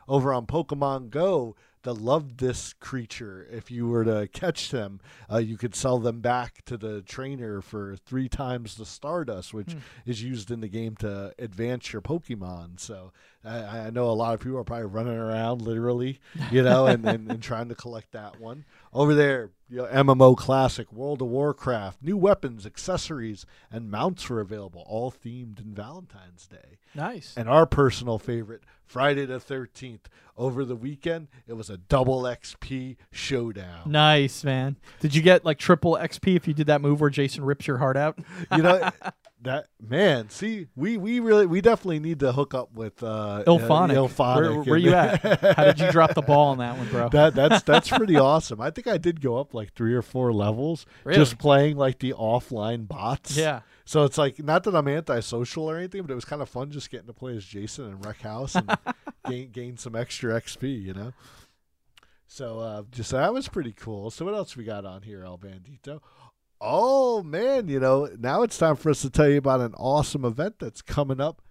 [0.08, 3.46] over on Pokemon Go that loved this creature.
[3.50, 5.00] If you were to catch them,
[5.30, 9.72] uh, you could sell them back to the trainer for three times the Stardust, which
[9.72, 9.78] Hmm.
[10.06, 12.78] is used in the game to advance your Pokemon.
[12.78, 13.12] So
[13.44, 16.20] I, I know a lot of people are probably running around literally,
[16.50, 18.64] you know, and, and, and trying to collect that one.
[18.92, 24.40] Over there, you know, MMO Classic, World of Warcraft, new weapons, accessories, and mounts were
[24.40, 26.78] available, all themed in Valentine's Day.
[26.94, 27.34] Nice.
[27.36, 30.00] And our personal favorite, Friday the 13th.
[30.36, 33.82] Over the weekend, it was a double XP showdown.
[33.90, 34.76] Nice, man.
[35.00, 37.78] Did you get like triple XP if you did that move where Jason rips your
[37.78, 38.18] heart out?
[38.54, 38.90] You know,
[39.42, 43.90] that man, see, we, we really, we definitely need to hook up with uh, IllFonic.
[43.90, 45.56] Uh, IllFonic Where, where you at?
[45.56, 47.08] How did you drop the ball on that one, bro?
[47.10, 48.60] that that's that's pretty awesome.
[48.60, 51.18] I think I did go up like three or four levels Really?
[51.18, 53.36] just playing like the offline bots.
[53.36, 53.60] yeah.
[53.84, 56.70] So it's like not that I'm antisocial or anything, but it was kind of fun
[56.70, 58.70] just getting to play as Jason and Wreck House and
[59.28, 61.12] gain gain some extra XP, you know.
[62.26, 64.10] So uh, just that was pretty cool.
[64.10, 66.00] So what else we got on here, El Bandito?
[66.64, 70.24] Oh man, you know now it's time for us to tell you about an awesome
[70.24, 71.42] event that's coming up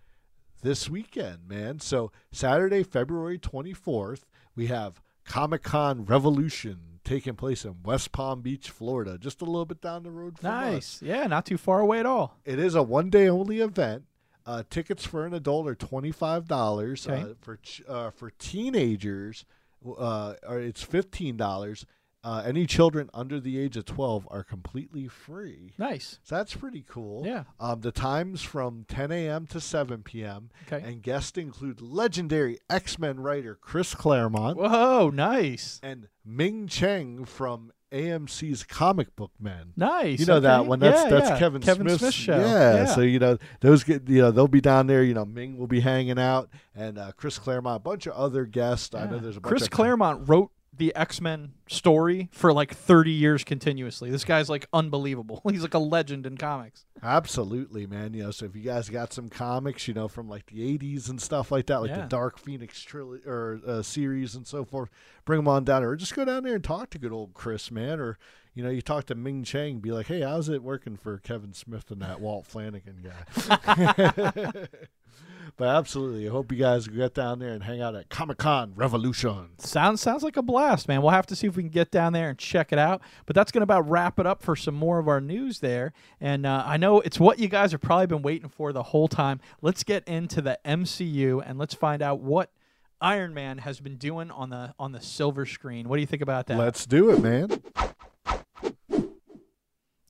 [0.62, 1.80] this weekend, man.
[1.82, 4.22] So Saturday, February 24th,
[4.56, 9.66] we have Comic Con Revolution taking place in West Palm Beach, Florida, just a little
[9.66, 10.72] bit down the road from us.
[10.72, 11.02] Nice.
[11.02, 12.38] Yeah, not too far away at all.
[12.46, 14.04] It is a one day only event.
[14.46, 17.06] Uh, tickets for an adult are twenty five dollars.
[17.08, 17.22] Okay.
[17.22, 19.46] Uh, for ch- uh, for teenagers,
[19.86, 21.86] uh, or it's fifteen dollars.
[22.24, 25.74] Uh, any children under the age of twelve are completely free.
[25.78, 26.20] Nice.
[26.24, 27.26] So that's pretty cool.
[27.26, 27.44] Yeah.
[27.60, 29.48] Um, the times from 10 a.m.
[29.48, 30.50] to 7 p.m.
[30.68, 30.86] Okay.
[30.88, 35.80] And guests include legendary X Men writer Chris Claremont Whoa, nice.
[35.82, 39.74] and Ming Chen from AMC's Comic Book Men.
[39.76, 40.20] Nice.
[40.20, 40.80] You know that one.
[40.80, 41.40] That's Yeah, that's yeah.
[41.40, 42.40] Kevin, Kevin Smith's Smith show.
[42.40, 45.04] Yeah, So you know those get you know they'll be down there.
[45.04, 48.46] You know Ming will be hanging out, and uh, Chris Claremont, a bunch of other
[48.46, 48.96] guests.
[48.96, 53.12] I know there's a bunch Chris Claremont wrote the X Men story for like 30
[53.12, 54.10] years continuously.
[54.10, 55.42] This guy's like unbelievable.
[55.50, 56.86] He's like a legend in comics.
[57.04, 58.14] Absolutely, man.
[58.14, 61.10] You know, so if you guys got some comics, you know, from like the '80s
[61.10, 62.02] and stuff like that, like Yeah.
[62.02, 64.90] the Dark Phoenix trilogy or uh, series and so forth,
[65.26, 67.70] bring them on down, or just go down there and talk to good old Chris,
[67.70, 68.00] man.
[68.00, 68.18] Or
[68.54, 71.54] you know, you talk to Ming Chen, be like, "Hey, how's it working for Kevin
[71.54, 74.68] Smith and that Walt Flanagan guy?"
[75.58, 78.74] but absolutely, I hope you guys get down there and hang out at Comic Con
[78.76, 79.50] Revolution.
[79.60, 81.02] Sounds sounds like a blast, man.
[81.02, 83.02] We'll have to see if we can get down there and check it out.
[83.26, 85.94] But that's going to about wrap it up for some more of our news there.
[86.20, 89.08] And uh, I know it's what you guys have probably been waiting for the whole
[89.08, 89.40] time.
[89.62, 92.52] Let's get into the MCU and let's find out what
[93.02, 95.90] Iron Man has been doing on the on the silver screen.
[95.90, 96.58] What do you think about that?
[96.58, 97.62] Let's do it, man.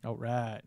[0.03, 0.61] All right.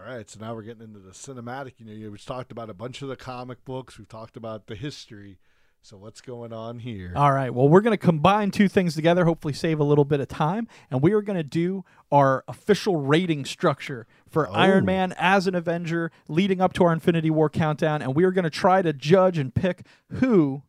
[0.00, 1.72] All right, so now we're getting into the cinematic.
[1.78, 3.98] You know, we've talked about a bunch of the comic books.
[3.98, 5.38] We've talked about the history.
[5.82, 7.12] So what's going on here?
[7.14, 7.52] All right.
[7.52, 10.68] Well, we're going to combine two things together, hopefully save a little bit of time,
[10.90, 14.52] and we are going to do our official rating structure for Oh.
[14.52, 18.30] Iron Man as an Avenger leading up to our Infinity War countdown, and we are
[18.32, 20.62] going to try to judge and pick who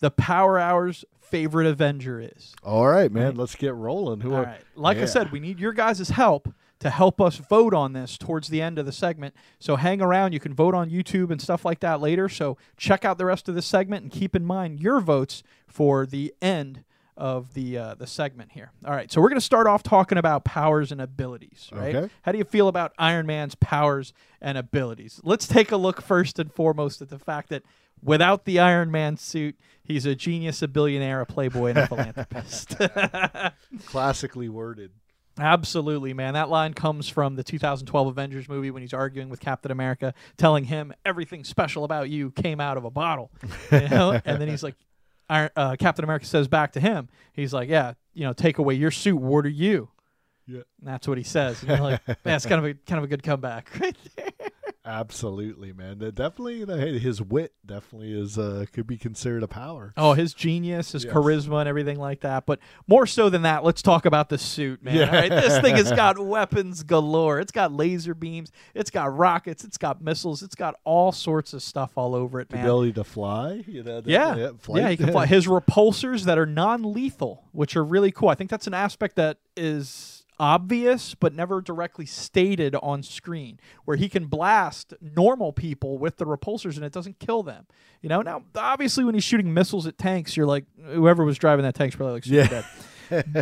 [0.00, 2.54] the Power Hour's favorite Avenger is.
[2.62, 3.28] All right, man.
[3.28, 3.36] Right.
[3.36, 4.20] Let's get rolling.
[4.20, 4.60] Who All are right.
[4.74, 6.52] Like I said, we need your guys' help
[6.84, 9.34] to help us vote on this towards the end of the segment.
[9.58, 10.34] So hang around.
[10.34, 12.28] You can vote on YouTube and stuff like that later.
[12.28, 16.04] So check out the rest of the segment and keep in mind your votes for
[16.04, 16.84] the end
[17.16, 18.70] of the uh, the segment here.
[18.84, 19.10] All right.
[19.10, 21.94] So we're going to start off talking about powers and abilities, right?
[21.94, 22.12] Okay.
[22.20, 24.12] How do you feel about Iron Man's powers
[24.42, 25.22] and abilities?
[25.24, 27.62] Let's take a look first and foremost at the fact that
[28.02, 32.76] without the Iron Man suit, he's a genius, a billionaire, a playboy, and a philanthropist.
[33.86, 34.90] classically worded?
[35.38, 36.34] Absolutely, man.
[36.34, 40.64] That line comes from the 2012 Avengers movie when he's arguing with Captain America, telling
[40.64, 43.30] him everything special about you came out of a bottle.
[43.72, 44.20] You know?
[44.24, 44.76] and then he's like,
[45.28, 48.90] uh, Captain America says back to him, he's like, yeah, you know, take away your
[48.90, 49.16] suit.
[49.16, 49.88] What are you?
[50.46, 50.62] Yeah.
[50.80, 51.60] And that's what he says.
[51.62, 54.50] And you're like, man, it's kind of a kind of a good comeback right there.
[54.86, 55.98] Absolutely, man.
[55.98, 59.94] That definitely, you know, hey, his wit definitely is uh, could be considered a power.
[59.96, 61.14] Oh, his genius, his Yes.
[61.14, 62.44] charisma, and everything like that.
[62.44, 64.96] But more so than that, let's talk about the suit, man.
[64.96, 65.14] Yeah.
[65.14, 65.30] Right?
[65.30, 67.40] This thing has got weapons galore.
[67.40, 68.52] It's got laser beams.
[68.74, 69.64] It's got rockets.
[69.64, 70.42] It's got missiles.
[70.42, 72.64] It's got all sorts of stuff all over it, The man.
[72.66, 73.64] ability to fly.
[73.66, 75.24] You know, that- Yeah, yeah, he can fly.
[75.34, 78.28] His repulsors that are non-lethal, which are really cool.
[78.28, 83.96] I think that's an aspect that is obvious but never directly stated on screen where
[83.96, 87.66] he can blast normal people with the repulsors and it doesn't kill them
[88.02, 91.62] you know now obviously when he's shooting missiles at tanks you're like whoever was driving
[91.64, 92.46] that tank's probably like Yeah.
[92.48, 92.64] dead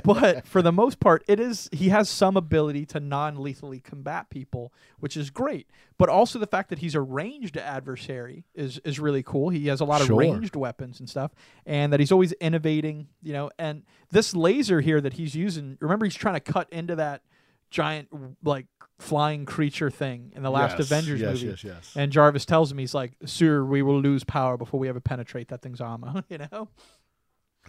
[0.04, 4.72] but for the most part, it is he has some ability to non-lethally combat people,
[5.00, 5.68] which is great.
[5.98, 9.50] But also the fact that he's a ranged adversary is is really cool.
[9.50, 11.32] He has a lot of ranged weapons and stuff,
[11.66, 13.08] and that he's always innovating.
[13.22, 15.78] You know, and this laser here that he's using.
[15.80, 17.22] Remember, he's trying to cut into that
[17.70, 18.08] giant
[18.44, 18.66] like
[18.98, 21.46] flying creature thing in the last Yes, Avengers yes, movie.
[21.48, 24.88] Yes, yes, And Jarvis tells him, he's like, Sir, we will lose power before we
[24.88, 26.68] ever penetrate that thing's armor, you know?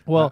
[0.06, 0.30] Well, Uh,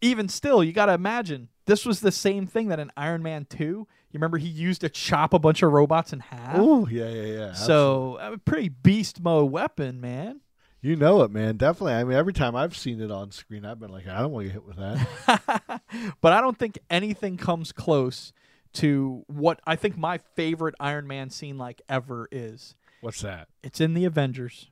[0.00, 3.46] even still, you got to imagine this was the same thing that in Iron Man
[3.48, 6.56] 2, you remember he used to chop a bunch of robots in half?
[6.56, 7.52] Oh, yeah, yeah, yeah.
[7.52, 10.40] so, uh, a pretty beast mode weapon, man.
[10.80, 11.56] You know it, man.
[11.56, 11.94] Definitely.
[11.94, 14.46] I mean, every time I've seen it on screen, I've been like, I don't want
[14.46, 15.82] to get hit with that.
[16.20, 18.32] but I don't think anything comes close
[18.74, 22.76] to what I think my favorite Iron Man scene like ever is.
[23.00, 23.48] What's that?
[23.62, 24.68] It's in the Avengers.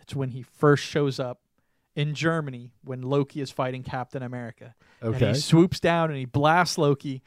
[0.00, 1.40] It's when he first shows up
[1.96, 4.74] in Germany when Loki is fighting Captain America.
[5.00, 5.28] And Okay.
[5.28, 7.22] he swoops down and he blasts Loki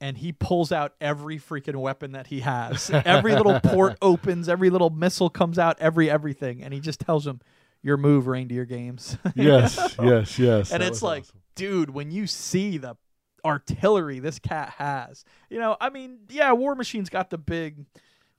[0.00, 2.90] and he pulls out every freaking weapon that he has.
[3.04, 6.62] every little port opens, every little missile comes out, every everything.
[6.62, 7.40] And he just tells him,
[7.82, 9.16] Your move, reindeer games.
[9.34, 10.72] yes, yes, yes.
[10.72, 11.40] and that it's like, awesome.
[11.54, 12.96] dude, when you see the
[13.44, 17.84] artillery this cat has, you know, I mean, yeah, War Machine's got the big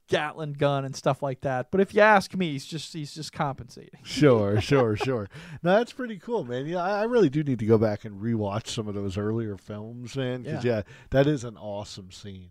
[0.07, 1.71] Gatling gun and stuff like that.
[1.71, 3.99] But if you ask me, he's just he's just compensating.
[4.03, 5.27] Sure, sure, sure.
[5.63, 6.67] No, that's pretty cool, man.
[6.67, 9.57] Yeah, I, I really do need to go back and rewatch some of those earlier
[9.57, 10.43] films, man.
[10.43, 10.75] Because Yeah.
[10.77, 12.49] yeah, that is an awesome scene,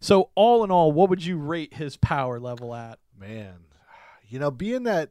[0.00, 2.98] So all in all, what would you rate his power level at?
[3.18, 3.54] man.
[4.28, 5.10] You know, being that,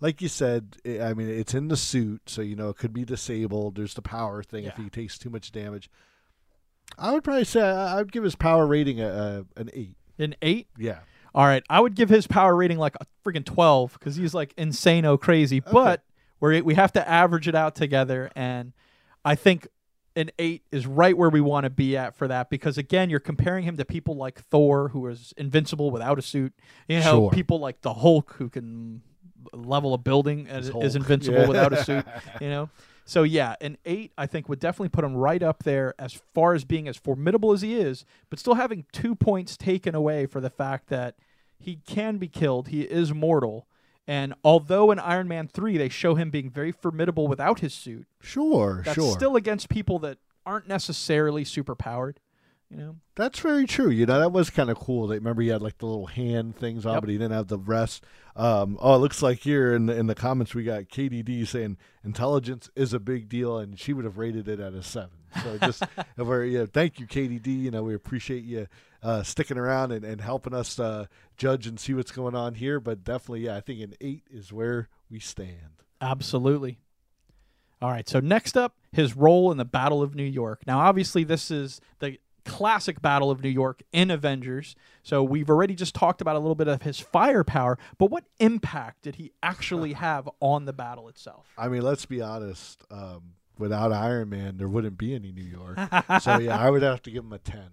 [0.00, 2.92] like you said, i I mean, it's in the suit, so you know it could
[2.92, 3.76] be disabled.
[3.76, 5.88] There's the power thing if he takes too much damage.
[6.98, 9.96] I would probably say I I would give his power rating a, a an eight.
[10.18, 10.66] An eight?
[10.76, 10.98] Yeah.
[11.34, 14.54] All right, I would give his power rating like a freaking twelve because he's like
[14.56, 15.60] insano oh crazy.
[15.60, 16.02] But
[16.40, 18.72] we we have to average it out together, and
[19.24, 19.68] I think
[20.16, 23.20] an eight is right where we want to be at for that because again, you're
[23.20, 26.52] comparing him to people like Thor, who is invincible without a suit.
[26.88, 27.30] You know, Sure.
[27.30, 29.02] people like the Hulk, who can
[29.52, 31.48] level a building and is invincible Yeah.
[31.48, 32.04] without a suit.
[32.40, 32.70] You know.
[33.08, 36.52] So yeah, an eight I think would definitely put him right up there as far
[36.52, 40.42] as being as formidable as he is, but still having two points taken away for
[40.42, 41.14] the fact that
[41.58, 42.68] he can be killed.
[42.68, 43.66] He is mortal.
[44.06, 48.06] And although in Iron Man 3 they show him being very formidable without his suit,
[48.20, 49.12] Sure, that's sure.
[49.12, 52.20] still against people that aren't necessarily super powered,
[52.70, 52.96] you know.
[53.14, 53.90] That's very true.
[53.90, 55.08] You know, that was kind of cool.
[55.08, 57.02] That remember he had like the little hand things on, Yep.
[57.02, 58.04] but he didn't have the rest.
[58.36, 61.76] Um, oh, it looks like here in the in the comments we got KDD saying
[62.04, 65.10] intelligence is a big deal, and she would have rated it at a seven.
[65.42, 65.82] So just
[66.16, 67.46] very yeah, thank you KDD.
[67.46, 68.66] You know, we appreciate you
[69.02, 72.78] uh, sticking around and, and helping us uh, judge and see what's going on here.
[72.80, 75.82] But definitely, yeah, I think an eight is where we stand.
[76.00, 76.78] Absolutely.
[77.80, 80.62] All right, so next up, his role in the Battle of New York.
[80.66, 82.18] Now, obviously, this is the
[82.48, 84.74] classic Battle of New York in Avengers.
[85.02, 89.02] So we've already just talked about a little bit of his firepower, but what impact
[89.02, 91.46] did he actually have on the battle itself?
[91.56, 92.82] I mean, let's be honest.
[92.90, 95.78] Um, without Iron Man, there wouldn't be any New York.
[96.20, 97.70] so yeah, I would have to give him a ten.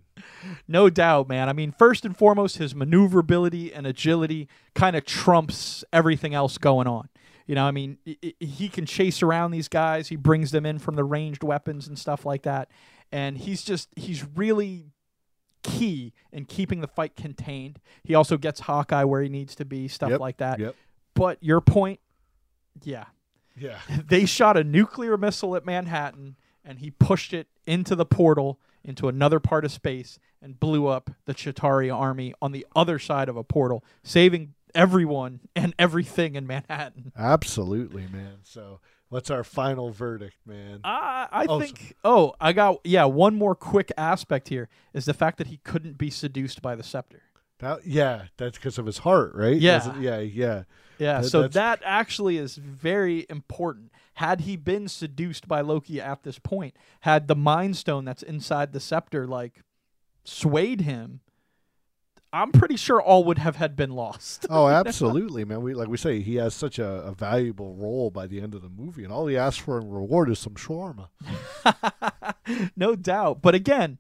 [0.68, 1.50] No doubt, man.
[1.50, 6.88] I mean, first and foremost, his maneuverability and agility kind of trumps everything else going
[6.88, 7.10] on.
[7.46, 7.98] You know, I mean,
[8.40, 10.08] he can chase around these guys.
[10.08, 12.70] He brings them in from the ranged weapons and stuff like that.
[13.12, 14.88] And he's just, he's really
[15.62, 17.80] key in keeping the fight contained.
[18.04, 20.60] He also gets Hawkeye where he needs to be, stuff Yep, like that.
[20.60, 20.76] Yep.
[21.14, 22.00] But your point,
[22.84, 23.06] yeah.
[23.56, 23.80] Yeah.
[24.08, 29.08] They shot a nuclear missile at Manhattan and he pushed it into the portal into
[29.08, 33.36] another part of space and blew up the Chitauri army on the other side of
[33.36, 37.12] a portal, saving everyone and everything in Manhattan.
[37.18, 38.38] Absolutely, man.
[38.44, 38.80] So,
[39.10, 40.82] what's our final verdict, man?
[40.84, 41.96] I, I Oh, think.
[42.04, 43.06] Oh, I got yeah.
[43.06, 46.84] One more quick aspect here is the fact that he couldn't be seduced by the
[46.84, 47.22] scepter.
[47.60, 49.56] That, yeah, that's because of his heart, right?
[49.58, 49.98] Yeah.
[50.00, 50.64] Yeah, yeah.
[51.00, 53.92] Yeah, That- so that's- that actually is very important.
[54.16, 58.72] Had he been seduced by Loki at this point, had the Mind Stone that's inside
[58.74, 59.62] the scepter like
[60.24, 61.20] swayed him,
[62.36, 64.46] I'm pretty sure all would have had been lost.
[64.50, 65.62] Oh, absolutely, man.
[65.62, 68.62] We like we say he has such a, a valuable role by the end of
[68.62, 71.08] the movie, and all he asks for in reward is some shawarma.
[72.76, 73.42] no doubt.
[73.42, 74.00] But again,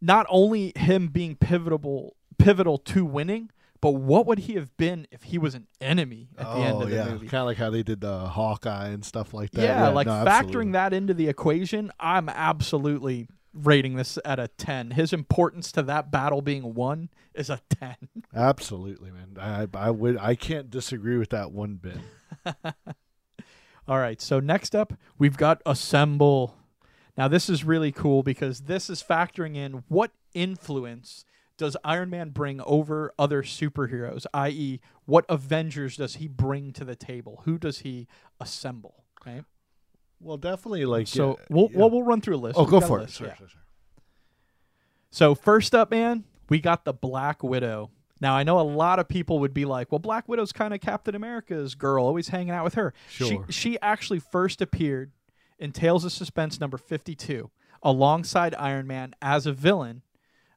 [0.00, 5.24] not only him being pivotal pivotal to winning, but what would he have been if
[5.24, 7.26] he was an enemy at the oh, end of the yeah, movie?
[7.26, 9.62] kind of like how they did the Hawkeye and stuff like that.
[9.62, 10.72] Yeah, like no, factoring absolutely.
[10.72, 13.26] that into the equation, I'm absolutely
[13.64, 14.92] rating this at a 10.
[14.92, 17.96] His importance to that battle being won is a 10.
[18.34, 19.36] Absolutely, man.
[19.38, 21.98] I I would I can't disagree with that one bit.
[23.88, 26.54] All right, so next up, we've got Assemble.
[27.16, 31.24] Now, this is really cool because this is factoring in what influence
[31.56, 36.94] does Iron Man bring over other superheroes, i.e., what Avengers does he bring to the
[36.94, 37.42] table?
[37.44, 38.06] Who does he
[38.38, 39.04] assemble?
[39.26, 39.44] Right.
[40.20, 41.78] Well, definitely like So uh, we'll, yeah.
[41.78, 42.58] well, we'll run through a list.
[42.58, 43.10] Oh, We've go for it.
[43.10, 43.36] Sorry, yeah.
[43.36, 43.62] sorry, sorry.
[45.10, 47.90] So first up, man, we got the Black Widow.
[48.20, 50.80] Now I know a lot of people would be like, "Well, Black Widow's kind of
[50.80, 53.44] Captain America's girl, always hanging out with her." Sure.
[53.48, 55.12] She she actually first appeared
[55.58, 57.50] in Tales of Suspense number 52
[57.82, 60.02] alongside Iron Man as a villain.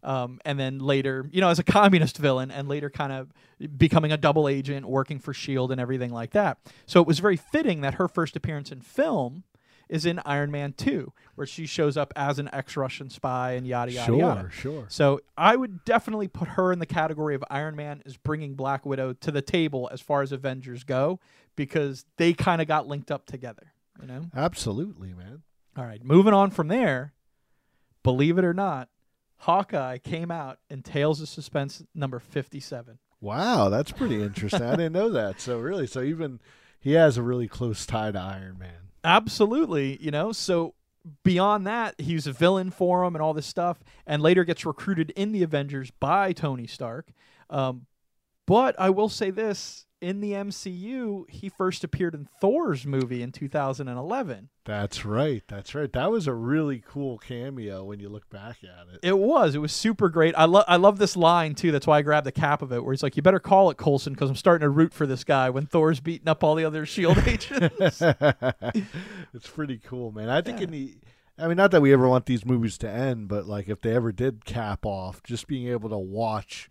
[0.03, 3.31] Um, and then later, you know, as a communist villain, and later kind of
[3.77, 5.71] becoming a double agent, working for S.H.I.E.L.D.
[5.71, 6.57] And everything like that.
[6.87, 9.43] So it was very fitting that her first appearance in film
[9.91, 13.67] is in Iron Man 2, where she shows up as an ex Russian spy and
[13.67, 14.49] yada, yada, Sure, yada.
[14.49, 14.85] sure.
[14.87, 18.85] So I would definitely put her in the category of Iron Man is bringing Black
[18.85, 21.19] Widow to the table as far as Avengers go
[21.55, 23.73] because they kind of got linked up together.
[24.01, 24.21] You know.
[24.35, 25.43] Absolutely, man.
[25.77, 27.13] All right, moving on from there.
[28.03, 28.89] Believe it or not,
[29.39, 32.97] Hawkeye came out in Tales of Suspense number fifty-seven.
[33.19, 34.63] Wow, that's pretty interesting.
[34.63, 35.39] I didn't know that.
[35.41, 36.39] So really, so even
[36.79, 38.80] he has a really close tie to Iron Man.
[39.03, 40.31] Absolutely, you know.
[40.31, 40.75] So
[41.23, 45.11] beyond that, he's a villain for him and all this stuff, and later gets recruited
[45.11, 47.11] in the Avengers by Tony Stark.
[47.49, 47.85] Um,
[48.45, 53.31] but I will say this: in the MCU, he first appeared in Thor's movie in
[53.31, 54.49] 2011.
[54.65, 55.43] That's right.
[55.47, 55.91] That's right.
[55.93, 58.99] That was a really cool cameo when you look back at it.
[59.03, 59.53] It was.
[59.55, 60.33] It was super great.
[60.37, 60.65] I love.
[60.67, 61.71] I love this line too.
[61.71, 63.77] That's why I grabbed the cap of it, where he's like, "You better call it
[63.77, 66.65] Coulson because I'm starting to root for this guy." When Thor's beating up all the
[66.65, 68.01] other Shield agents.
[69.33, 70.29] it's pretty cool, man.
[70.29, 70.63] I think Yeah.
[70.65, 70.95] in the
[71.37, 73.95] I mean not that we ever want these movies to end, but like if they
[73.95, 76.69] ever did cap off, just being able to watch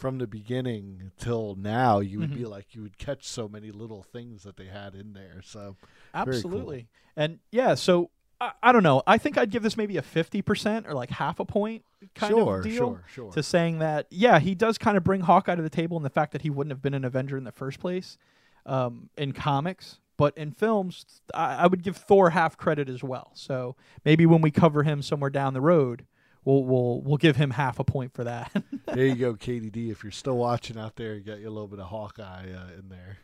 [0.00, 2.50] from the beginning till now, you would be Mm-hmm.
[2.50, 5.42] like you would catch so many little things that they had in there.
[5.44, 5.76] So
[6.14, 6.32] Very cool.
[6.34, 6.88] Absolutely.
[7.16, 8.10] And yeah, so
[8.40, 9.02] I, I don't know.
[9.06, 12.58] I think I'd give this maybe a 50% or like half a point kind sure,
[12.58, 13.32] of deal sure, sure.
[13.32, 16.10] to saying that, yeah, he does kind of bring Hawkeye to the table in the
[16.10, 18.16] fact that he wouldn't have been an Avenger in the first place
[18.64, 19.98] um, in comics.
[20.16, 21.04] But in films,
[21.34, 23.32] I, I would give Thor half credit as well.
[23.34, 26.06] So maybe when we cover him somewhere down the road,
[26.44, 28.50] we'll we'll we'll give him half a point for that.
[28.86, 29.90] there you go, KDD.
[29.90, 32.78] If you're still watching out there, you got you a little bit of Hawkeye uh,
[32.78, 33.18] in there.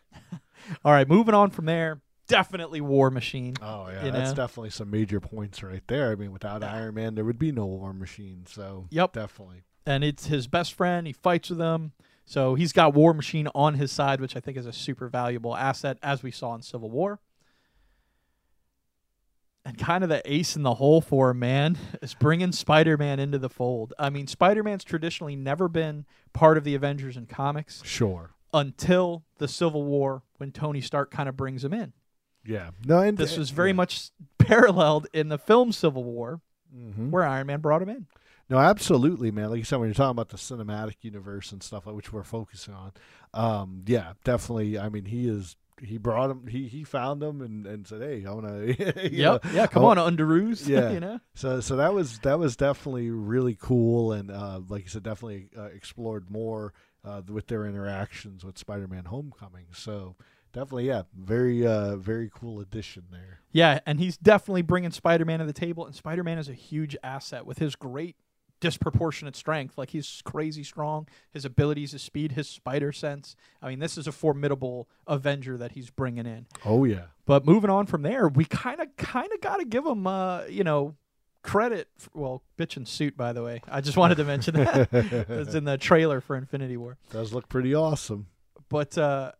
[0.84, 2.00] All right, moving on from there.
[2.28, 3.54] Definitely War Machine.
[3.62, 4.36] Oh yeah, that's know?
[4.36, 6.10] definitely some major points right there.
[6.10, 8.44] I mean, without Iron Man, there would be no War Machine.
[8.48, 9.12] So Yep.
[9.12, 9.62] definitely.
[9.86, 11.06] and it's his best friend.
[11.06, 11.92] He fights with him.
[12.24, 15.56] So he's got War Machine on his side, which I think is a super valuable
[15.56, 17.20] asset, as we saw in Civil War.
[19.66, 23.18] And kind of the ace in the hole for him, man, is bringing Spider Man
[23.18, 23.92] into the fold.
[23.98, 28.30] I mean, Spider Man's traditionally never been part of the Avengers in comics Sure.
[28.54, 31.92] until the Civil War when Tony Stark kind of brings him in.
[32.44, 32.70] Yeah.
[32.86, 33.74] No, and This was very yeah.
[33.74, 36.40] much paralleled in the film Civil War
[36.72, 37.10] Mhm.
[37.10, 38.06] where Iron Man brought him in.
[38.48, 39.50] No, absolutely, man.
[39.50, 42.22] Like you said, when you're talking about the cinematic universe and stuff, like which we're
[42.22, 42.92] focusing on,
[43.34, 44.78] um, yeah, definitely.
[44.78, 45.56] I mean, he is.
[45.82, 46.46] He brought him.
[46.46, 49.44] He he found him and, and said, "Hey, I want to." Yep.
[49.52, 50.66] Yeah, come Oh, on, Underoos.
[50.68, 50.90] yeah.
[50.90, 51.20] you know?
[51.34, 55.50] So so that was that was definitely really cool, and uh, like you said, definitely
[55.56, 56.72] uh, explored more
[57.04, 59.66] uh, with their interactions with Spider-Man: Homecoming.
[59.72, 60.16] So
[60.52, 63.40] definitely, yeah, very uh, very cool addition there.
[63.52, 67.44] Yeah, and he's definitely bringing Spider-Man to the table, and Spider-Man is a huge asset
[67.46, 68.16] with his great
[68.60, 69.76] disproportionate strength.
[69.78, 73.36] Like he's crazy strong, his abilities, his speed, his spider sense.
[73.62, 76.46] I mean, this is a formidable Avenger that he's bringing in.
[76.64, 79.84] Oh yeah, But moving on from there, we kind of kind of got to give
[79.86, 80.94] him, uh, you know,
[81.42, 81.88] credit.
[81.98, 83.62] For, well, bitch and suit, by the way.
[83.68, 84.88] I just wanted to mention that
[85.28, 86.96] it's in the trailer for Infinity War.
[87.10, 88.26] does look pretty awesome.
[88.68, 89.32] But uh,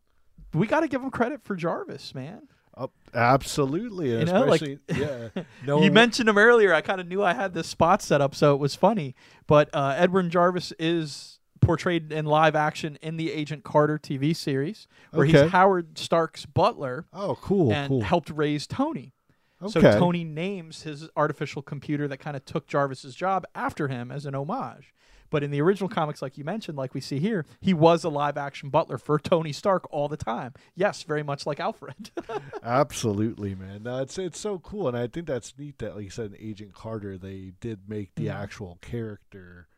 [0.55, 2.43] we got to give him credit for Jarvis, man.
[2.77, 4.79] Oh, absolutely, You know, like- especially
[5.35, 5.43] yeah.
[5.67, 6.75] No, you mentioned him earlier.
[6.75, 9.15] I kind of knew I had this spot set up, so it was funny.
[9.47, 14.87] But uh, Edwin Jarvis is portrayed in live action in the Agent Carter TV series,
[15.13, 15.43] where Okay.
[15.45, 18.03] he's Howard Stark's butler Oh, cool, and cool.
[18.03, 19.15] helped raise Tony.
[19.63, 19.81] Okay.
[19.81, 24.27] So Tony names his artificial computer that kind of took Jarvis's job after him as
[24.27, 24.93] an homage.
[25.37, 28.09] But in the original comics, like you mentioned, like we see here, he was a
[28.09, 30.55] live action butler for Tony Stark all the time.
[30.75, 32.11] Yes, very much like Alfred.
[32.63, 33.83] Absolutely, man.
[33.83, 36.39] No, it's it's so cool, and I think that's neat that, like you said, in
[36.41, 38.35] Agent Carter, they did make the Mhm.
[38.35, 39.69] actual character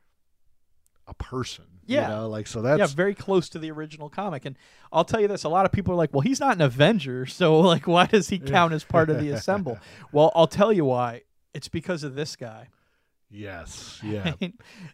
[1.08, 1.64] a person.
[1.86, 2.02] Yeah.
[2.02, 2.28] you know?
[2.28, 4.44] like so yeah, very close to the original comic.
[4.44, 4.56] And
[4.92, 7.26] I'll tell you this: a lot of people are like, "Well, he's not an Avenger,
[7.26, 9.76] so like, why does he count as part of the Assemble?"
[10.12, 11.22] Well, I'll tell you why.
[11.52, 12.68] It's because of this guy.
[13.30, 14.34] Yes, yeah,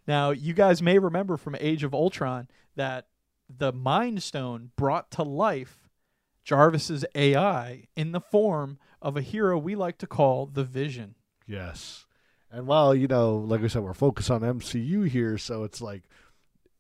[0.07, 3.07] now, you guys may remember from Age of Ultron that
[3.49, 5.89] the Mind Stone brought to life
[6.45, 11.15] Jarvis's AI in the form of a hero we like to call the Vision.
[11.47, 12.07] Yes.
[12.51, 16.05] And while, you know, like I said, we're focused on MCU here, so it's like,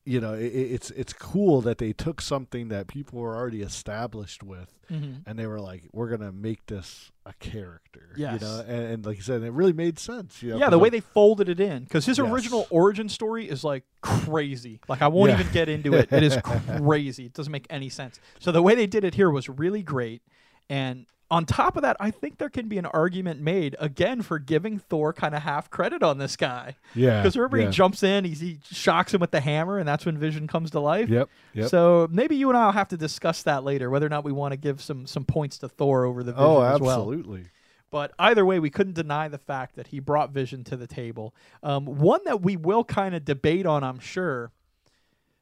[0.07, 4.43] you know, it, it's it's cool that they took something that people were already established
[4.43, 5.21] with Mm-hmm.
[5.27, 8.11] and they were like, we're going to make this a character.
[8.17, 10.43] You know, and, and like you said, it really made sense.
[10.43, 12.29] You know, Yeah, the way they folded it in, because his Yes.
[12.31, 14.81] original origin story is like crazy.
[14.87, 15.41] Like I won't Yeah.
[15.41, 16.13] even get into it.
[16.13, 17.25] It is crazy.
[17.25, 18.21] It doesn't make any sense.
[18.41, 20.21] So the way they did it here was really great.
[20.69, 24.39] And on top of that, I think there can be an argument made again for
[24.39, 26.77] giving Thor kind of half credit on this guy.
[26.95, 27.21] Yeah.
[27.21, 27.67] Because remember, yeah.
[27.67, 30.71] he jumps in, he's, he shocks him with the hammer, and that's when Vision comes
[30.73, 31.09] to life.
[31.09, 31.29] Yep.
[31.55, 31.69] Yep.
[31.71, 34.33] So maybe you and I will have to discuss that later, whether or not we
[34.33, 37.01] want to give some some points to Thor over the Vision oh, as well.
[37.01, 37.47] absolutely.
[37.91, 41.33] But either way, we couldn't deny the fact that he brought Vision to the table.
[41.63, 44.51] Um, one that we will kind of debate on, I'm sure,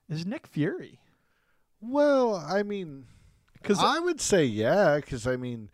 [0.08, 1.00] is Nick Fury.
[1.80, 3.06] Well, I mean,
[3.62, 5.70] Because I would say yeah, because I mean,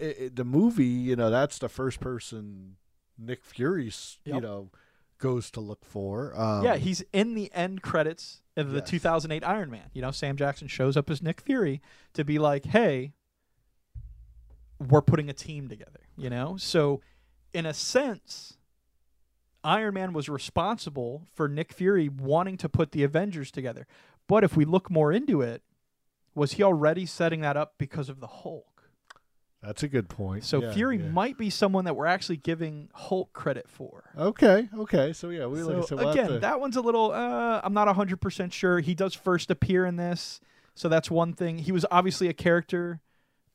[0.00, 2.76] i i the movie, you know, that's the first person
[3.18, 4.70] Nick Fury's, you know,
[5.18, 6.38] goes to look for.
[6.38, 8.90] Um, yeah, he's in the end credits of the Yes.
[8.90, 9.90] 2008 Iron Man.
[9.92, 11.80] You know, Sam Jackson shows up as Nick Fury
[12.14, 13.12] to be like, "Hey,
[14.78, 17.00] we're putting a team together." You know, so
[17.54, 18.58] in a sense,
[19.64, 23.86] Iron Man was responsible for Nick Fury wanting to put the Avengers together.
[24.28, 25.62] But if we look more into it,
[26.34, 28.66] was he already setting that up because of the Hulk?
[29.62, 30.42] that's a good point.
[30.42, 31.06] So Yeah, Fury yeah.
[31.10, 34.10] might be someone that we're actually giving Hulk credit for.
[34.18, 34.68] Okay.
[34.76, 35.12] Okay.
[35.12, 37.12] So yeah, we like So we'll again, to- that one's a little.
[37.12, 38.80] Uh, I'm not 100 percent sure.
[38.80, 40.40] He does first appear in this,
[40.74, 41.58] so that's one thing.
[41.58, 43.00] He was obviously a character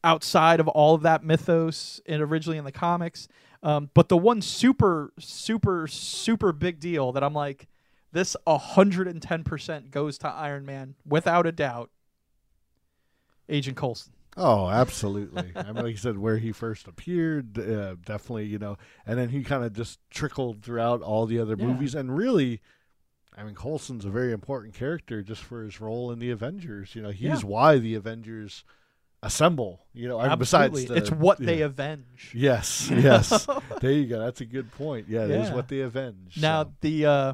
[0.01, 3.27] outside of all of that mythos and originally in the comics.
[3.61, 7.67] Um, but the one super, super, super big deal that I'm like,
[8.13, 11.89] this 110 percent goes to Iron Man without a doubt.
[13.49, 14.13] Agent Coulson.
[14.39, 15.51] Oh, absolutely.
[15.55, 19.29] I mean, like you said, where he first appeared, uh, definitely, you know, and then
[19.29, 21.65] he kind of just trickled throughout all the other Yeah.
[21.65, 22.61] movies, and really,
[23.35, 26.93] I mean, Coulson's a very important character just for his role in the Avengers.
[26.95, 27.47] You know, he's Yeah.
[27.49, 28.63] why the Avengers
[29.23, 29.87] assemble.
[29.93, 32.31] You know, I mean, Absolutely, besides the, it's what they avenge.
[32.35, 33.47] Yes, yes.
[33.81, 34.19] there you go.
[34.19, 35.07] That's a good point.
[35.09, 35.55] Yeah, it is Yeah.
[35.55, 36.37] what they avenge.
[36.39, 36.71] Now so.
[36.81, 37.33] the uh,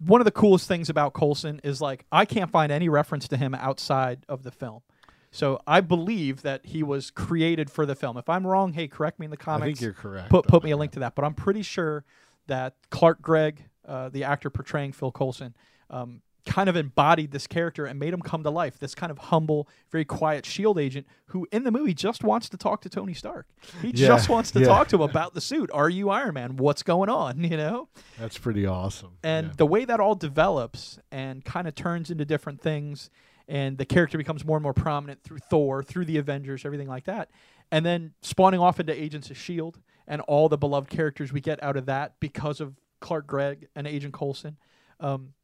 [0.00, 3.36] one of the coolest things about Coulson is like I can't find any reference to
[3.36, 4.82] him outside of the film.
[5.32, 8.16] So I believe that he was created for the film.
[8.18, 9.62] If I'm wrong, hey, correct me in the comments.
[9.62, 10.28] I think you're correct.
[10.30, 11.14] put put me a link to that.
[11.14, 12.04] But I'm pretty sure
[12.46, 15.54] that Clark Gregg, uh, the actor portraying Phil Coulson,
[15.88, 18.78] um, kind of embodied this character and made him come to life.
[18.78, 22.56] This kind of humble, very quiet Shield agent who, in the movie, just wants to
[22.56, 23.46] talk to Tony Stark.
[23.80, 24.66] He Yeah, just wants to yeah.
[24.66, 25.70] talk to him about the suit.
[25.72, 26.56] Are you Iron Man?
[26.56, 27.42] What's going on?
[27.52, 27.88] You know.
[28.18, 29.18] That's pretty awesome.
[29.22, 29.52] And yeah.
[29.56, 33.10] the way that all develops and kind of turns into different things,
[33.52, 37.04] and the character becomes more and more prominent through Thor, through the Avengers, everything like
[37.04, 37.30] that,
[37.70, 39.78] and then spawning off into Agents of S.H.I.E.L.D.
[40.08, 43.86] And all the beloved characters we get out of that because of Clark Gregg and
[43.86, 44.56] Agent Coulson.
[44.98, 45.34] Um,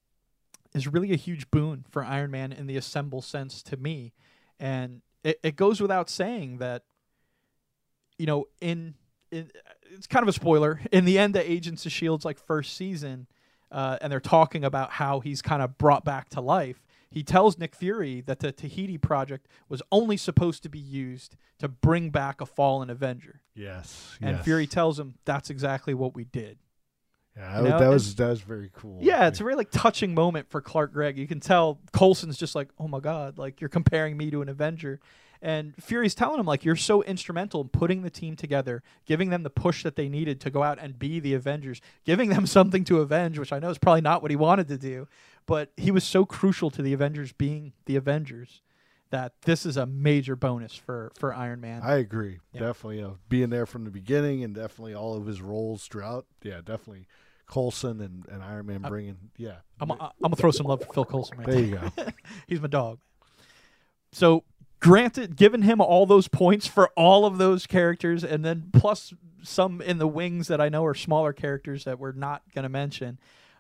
[0.75, 4.15] is really a huge boon for Iron Man in the assemble sense to me.
[4.59, 6.85] And it, it goes without saying that,
[8.19, 8.95] you know, in,
[9.31, 9.51] in
[9.93, 10.81] it's kind of a spoiler.
[10.93, 13.27] In the end, the Agents of Shield's like first season,
[13.71, 16.83] uh, and they're talking about how he's kind of brought back to life.
[17.11, 21.69] He tells Nick Fury that the Tahiti project was only supposed to be used to
[21.69, 24.45] bring back a fallen Avenger, yes, and yes.
[24.45, 26.59] Fury tells him that's exactly what we did.
[27.37, 28.99] Yeah, you that, know, that was that was very cool.
[29.01, 31.17] Yeah, it's a very like touching moment for Clark Gregg.
[31.17, 34.49] You can tell Coulson's just like, "Oh my god, like you're comparing me to an
[34.49, 35.01] Avenger."
[35.41, 39.45] And Fury's telling him like you're so instrumental in putting the team together, giving them
[39.45, 42.85] the push that they needed to go out and be the Avengers, giving them something
[42.85, 45.07] to avenge, which I know is probably not what he wanted to do,
[45.49, 48.61] but he was so crucial to the Avengers being the Avengers
[49.11, 51.81] that this is a major bonus for for Iron Man.
[51.83, 52.39] I agree.
[52.53, 52.61] Yeah.
[52.61, 56.27] Definitely, know, being there from the beginning and definitely all of his roles throughout.
[56.43, 57.07] Yeah, definitely
[57.49, 59.17] Coulson and, and Iron Man bringing.
[59.39, 61.65] Yeah, I'm, I'm gonna throw some love for Phil Coulson right there there.
[61.65, 62.13] you go.
[62.47, 62.99] He's my dog.
[64.13, 64.45] So,
[64.81, 69.81] granted, given him all those points for all of those characters, and then plus some
[69.81, 73.19] in the wings that I know are smaller characters that we're not going to mention,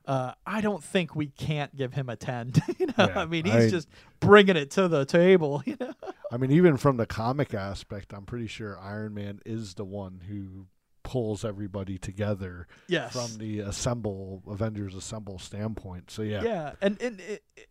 [0.08, 2.54] uh, I don't think we can't give him a 10.
[2.78, 3.88] you know, Yeah, I mean, he's I- just
[4.20, 5.62] bringing it to the table.
[5.68, 5.92] You know,
[6.32, 10.22] I mean, even from the comic aspect, I'm pretty sure Iron Man is the one
[10.26, 10.66] who
[11.02, 13.12] pulls everybody together yes.
[13.12, 16.10] from the assemble Avengers assemble standpoint.
[16.10, 17.20] So yeah, Yeah, and in,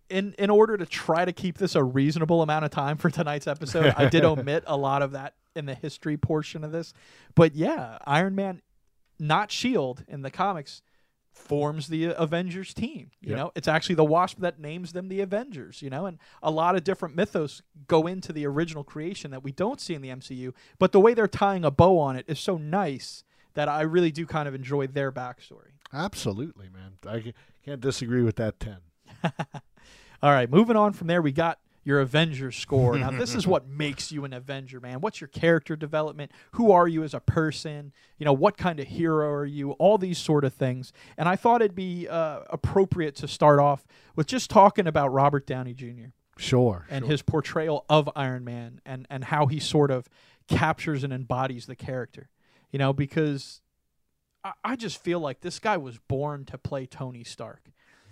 [0.10, 3.48] in in order to try to keep this a reasonable amount of time for tonight's
[3.48, 6.94] episode, I did omit a lot of that in the history portion of this.
[7.36, 8.62] But yeah, Iron Man,
[9.20, 10.82] not Shield in the comics,
[11.38, 13.12] forms the Avengers team.
[13.22, 13.38] You Yep.
[13.38, 15.82] know, it's actually the Wasp that names them the Avengers.
[15.82, 19.52] You know, and a lot of different mythos go into the original creation that we
[19.52, 20.54] don't see in the MCU.
[20.80, 23.24] But the way they're tying a bow on it is so nice
[23.54, 25.72] that I really do kind of enjoy their backstory.
[25.94, 26.98] Absolutely, man.
[27.08, 27.34] I
[27.64, 28.78] can't disagree with that 10.
[30.22, 32.98] All right, moving on from there, we got your Avenger score.
[32.98, 35.00] Now, this is what makes you an Avenger, man.
[35.00, 36.34] What's your character development?
[36.52, 37.94] Who are you as a person?
[38.18, 39.72] You know, what kind of hero are you?
[39.72, 40.92] All these sort of things.
[41.18, 43.88] And I thought it'd be uh, appropriate to start off
[44.18, 46.10] with just talking about Robert Downey Jr.
[46.36, 46.86] Sure.
[46.90, 47.12] and sure.
[47.12, 50.10] his portrayal of Iron Man and, and how he sort of
[50.50, 52.28] captures and embodies the character.
[52.70, 53.62] You know, because
[54.44, 57.62] I, I just feel like this guy was born to play Tony Stark.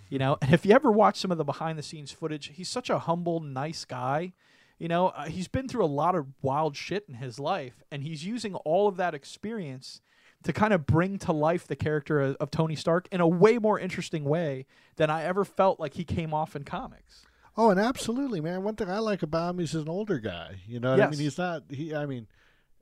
[0.08, 2.68] You know, and if you ever watch some of the behind the scenes footage, he's
[2.68, 4.32] such a humble, nice guy.
[4.78, 8.02] You know, uh, he's been through a lot of wild shit in his life, and
[8.02, 10.02] he's using all of that experience
[10.42, 13.58] to kind of bring to life the character of, of Tony Stark in a way
[13.58, 14.66] more interesting way
[14.96, 17.24] than I ever felt like he came off in comics.
[17.56, 18.62] Oh, and absolutely, man.
[18.62, 20.56] One thing I like about him is he's an older guy.
[20.66, 21.18] You know what I mean?
[21.18, 21.62] He's not.
[21.70, 21.94] He.
[21.94, 22.26] I mean,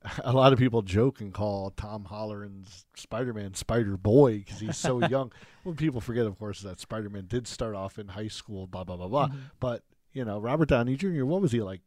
[0.24, 5.04] a lot of people joke and call Tom Holland's Spider-Man Spider Boy because he's so
[5.08, 5.32] young.
[5.62, 8.66] What people forget, of course, is that Spider-Man did start off in high school.
[8.66, 9.28] Blah blah blah blah.
[9.28, 9.38] Mm-hmm.
[9.60, 9.82] But
[10.12, 11.24] you know, Robert Downey Jr.
[11.24, 11.80] What was he like?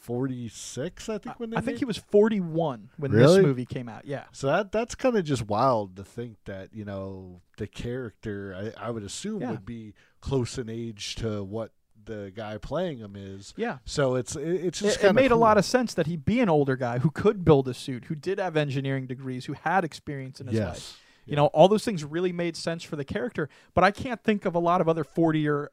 [0.00, 1.40] Forty-six, I think.
[1.40, 3.36] When they I think made- he was 41 when Really?
[3.38, 4.04] this movie came out.
[4.04, 4.24] Yeah.
[4.32, 8.88] So that that's kind of just wild to think that you know the character I,
[8.88, 9.52] I would assume Yeah.
[9.52, 11.70] would be close in age to what
[12.06, 13.54] the guy playing him is.
[13.56, 13.78] Yeah.
[13.84, 16.40] So it's it, it's just It, it made a lot of sense that he'd be
[16.40, 19.84] an older guy who could build a suit, who did have engineering degrees, who had
[19.84, 20.66] experience in his yes.
[20.68, 21.00] life.
[21.26, 23.48] You know, all those things really made sense for the character.
[23.74, 25.70] But I can't think of a lot of other 40 year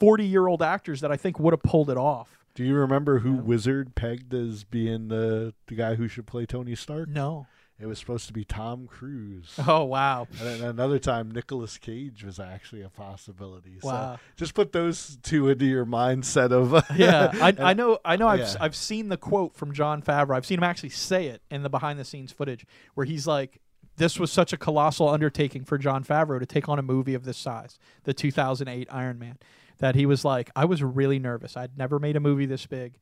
[0.00, 2.36] 40 year old actors that I think would have pulled it off.
[2.54, 3.40] Do you remember who Yeah.
[3.42, 7.08] Wizard pegged as being the the guy who should play Tony Stark?
[7.08, 7.46] No.
[7.80, 9.54] It was supposed to be Tom Cruise.
[9.68, 10.26] Oh wow.
[10.40, 13.78] And then another time, Nicolas Cage was actually a possibility.
[13.82, 14.14] Wow.
[14.16, 17.98] So just put those two into your mindset of yeah, I, And- I know.
[18.04, 18.26] I know.
[18.28, 18.54] I've yeah.
[18.60, 20.34] I've seen the quote from Jon Favreau.
[20.36, 23.60] I've seen him actually say it in the behind the scenes footage where he's like,
[23.96, 27.24] "This was such a colossal undertaking for Jon Favreau to take on a movie of
[27.24, 29.38] this size, the 2008 Iron Man."
[29.78, 31.56] That he was like, "I was really nervous.
[31.56, 32.98] I'd never made a movie this big.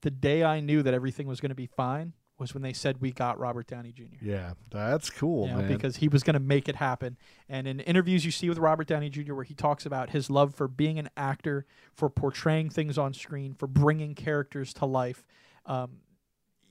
[0.00, 3.00] The day I knew that everything was going to be fine was when they said
[3.00, 5.68] we got Robert Downey Jr." Yeah, that's cool, you know, man.
[5.68, 7.16] because he was going to make it happen.
[7.48, 10.54] And in interviews you see with Robert Downey Jr., where he talks about his love
[10.54, 15.24] for being an actor, for portraying things on screen, for bringing characters to life,
[15.66, 15.98] um,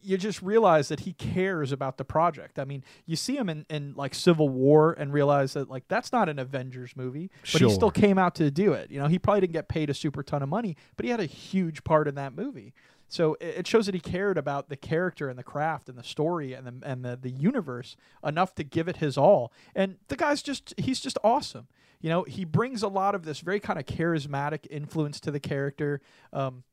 [0.04, 2.60] you just realize that he cares about the project.
[2.60, 6.12] I mean, you see him in, in like Civil War and realize that like that's
[6.12, 8.92] not an Avengers movie, but he still came out to do it.
[8.92, 11.20] You know, he probably didn't get paid a super ton of money, but he had
[11.20, 12.74] a huge part in that movie.
[13.08, 16.04] So it it shows that he cared about the character and the craft and the
[16.04, 19.54] story and the and the, the universe enough to give it his all.
[19.76, 21.68] And the guy's just he's just awesome.
[22.02, 25.40] You know, he brings a lot of this very kind of charismatic influence to the
[25.40, 26.02] character.
[26.34, 26.64] Um,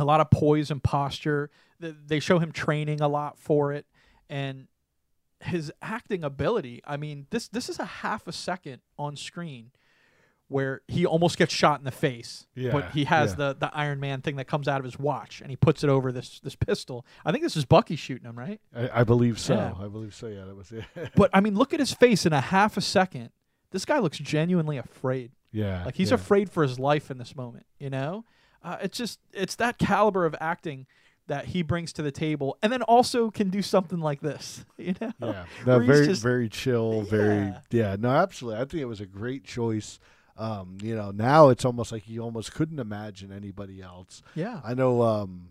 [0.00, 1.50] a lot of poise and posture.
[1.78, 3.86] They show him training a lot for it,
[4.28, 4.66] and
[5.40, 6.82] his acting ability.
[6.86, 9.70] I mean, this this is a half a second on screen
[10.48, 13.36] where he almost gets shot in the face, Yeah, but he has yeah.
[13.36, 15.88] the the Iron Man thing that comes out of his watch, and he puts it
[15.88, 17.06] over this this pistol.
[17.24, 18.60] I think this is Bucky shooting him, right?
[18.74, 19.54] I, I believe so.
[19.54, 19.72] Yeah.
[19.84, 20.26] I believe so.
[20.26, 20.84] Yeah, that was it.
[21.14, 23.30] But I mean, look at his face in a half a second.
[23.70, 25.30] This guy looks genuinely afraid.
[25.52, 27.64] yeah, Like he's afraid for his life in this moment.
[27.78, 28.24] You know,
[28.62, 30.86] uh, it's just it's that caliber of acting
[31.26, 34.64] that he brings to the table, and then also can do something like this.
[34.78, 37.60] You know, Yeah, no, very just- very chill, very Yeah.
[37.70, 37.96] yeah.
[37.98, 38.60] No, absolutely.
[38.60, 39.98] I think it was a great choice.
[40.36, 44.22] Um, you know, now it's almost like you almost couldn't imagine anybody else.
[44.34, 45.02] yeah, I know.
[45.02, 45.48] Um,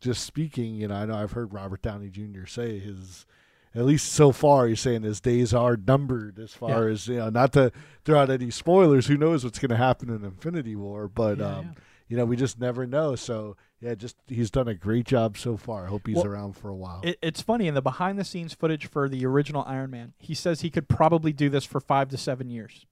[0.00, 2.46] just speaking, you know, I know I've heard Robert Downey Jr.
[2.46, 3.26] say his,
[3.74, 6.92] at least so far, he's saying his days are numbered as far Yeah.
[6.92, 7.30] as you know.
[7.30, 7.72] Not to
[8.04, 9.08] throw out any spoilers.
[9.08, 11.08] Who knows what's going to happen in Infinity War?
[11.08, 11.72] But Yeah, um, yeah.
[12.08, 13.14] You know, we just never know.
[13.14, 15.84] So yeah, just he's done a great job so far.
[15.86, 17.00] I hope he's Well, around for a while.
[17.04, 20.14] It, it's funny in the behind the scenes footage for the original Iron Man.
[20.18, 22.86] He says he could probably do this for five to seven years.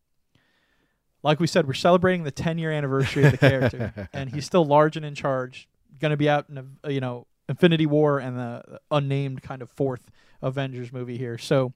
[1.23, 4.65] Like we said, we're celebrating the 10 year anniversary of the character, and he's still
[4.65, 5.69] large and in charge.
[5.99, 9.71] Going to be out in a, you know Infinity War and the unnamed kind of
[9.71, 10.11] fourth
[10.43, 11.39] Avengers movie here.
[11.39, 11.73] So,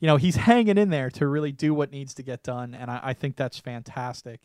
[0.00, 2.90] you know, he's hanging in there to really do what needs to get done, and
[2.90, 4.40] I, I think that's fantastic.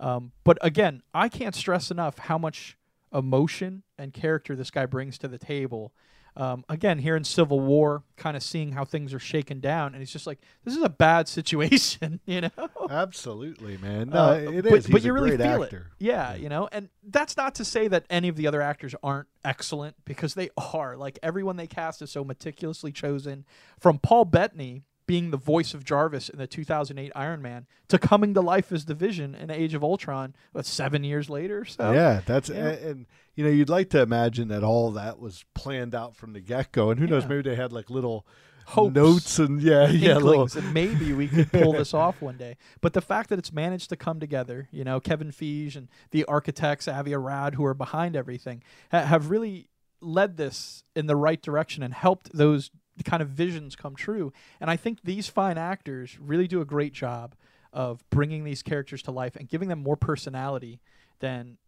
[0.00, 2.76] Um, but again, I can't stress enough how much
[3.12, 5.92] emotion and character this guy brings to the table.
[6.36, 9.98] Um, again, here in Civil War, kind of seeing how things are shaken down, and
[10.02, 12.50] he's just like, "This is a bad situation," you know.
[12.90, 14.08] Absolutely, man.
[14.10, 14.86] No, Uh, it but, is.
[14.88, 15.92] but you a really feel actor.
[16.00, 16.04] it.
[16.04, 19.28] Yeah, you know, and that's not to say that any of the other actors aren't
[19.44, 20.96] excellent because they are.
[20.96, 23.44] Like everyone they cast is so meticulously chosen.
[23.78, 28.34] From Paul Bettany being the voice of Jarvis in the 2008 Iron Man to coming
[28.34, 31.64] to life as the Vision in Age of Ultron, what seven years later?
[31.64, 32.68] So yeah, that's yeah.
[32.68, 36.32] And, and you know you'd like to imagine that all that was planned out from
[36.32, 38.26] the get go, and who knows, maybe they had like little
[38.66, 42.56] hopes, notes and yeah, yeah, little, and maybe we could pull this off one day.
[42.80, 46.24] But the fact that it's managed to come together, you know, Kevin Feige and the
[46.24, 49.68] architects, Avi Arad, who are behind everything, ha- have really
[50.00, 52.70] led this in the right direction and helped those
[53.02, 54.32] kind of visions come true.
[54.60, 57.34] And I think these fine actors really do a great job
[57.72, 60.80] of bringing these characters to life and giving them more personality
[61.18, 61.58] than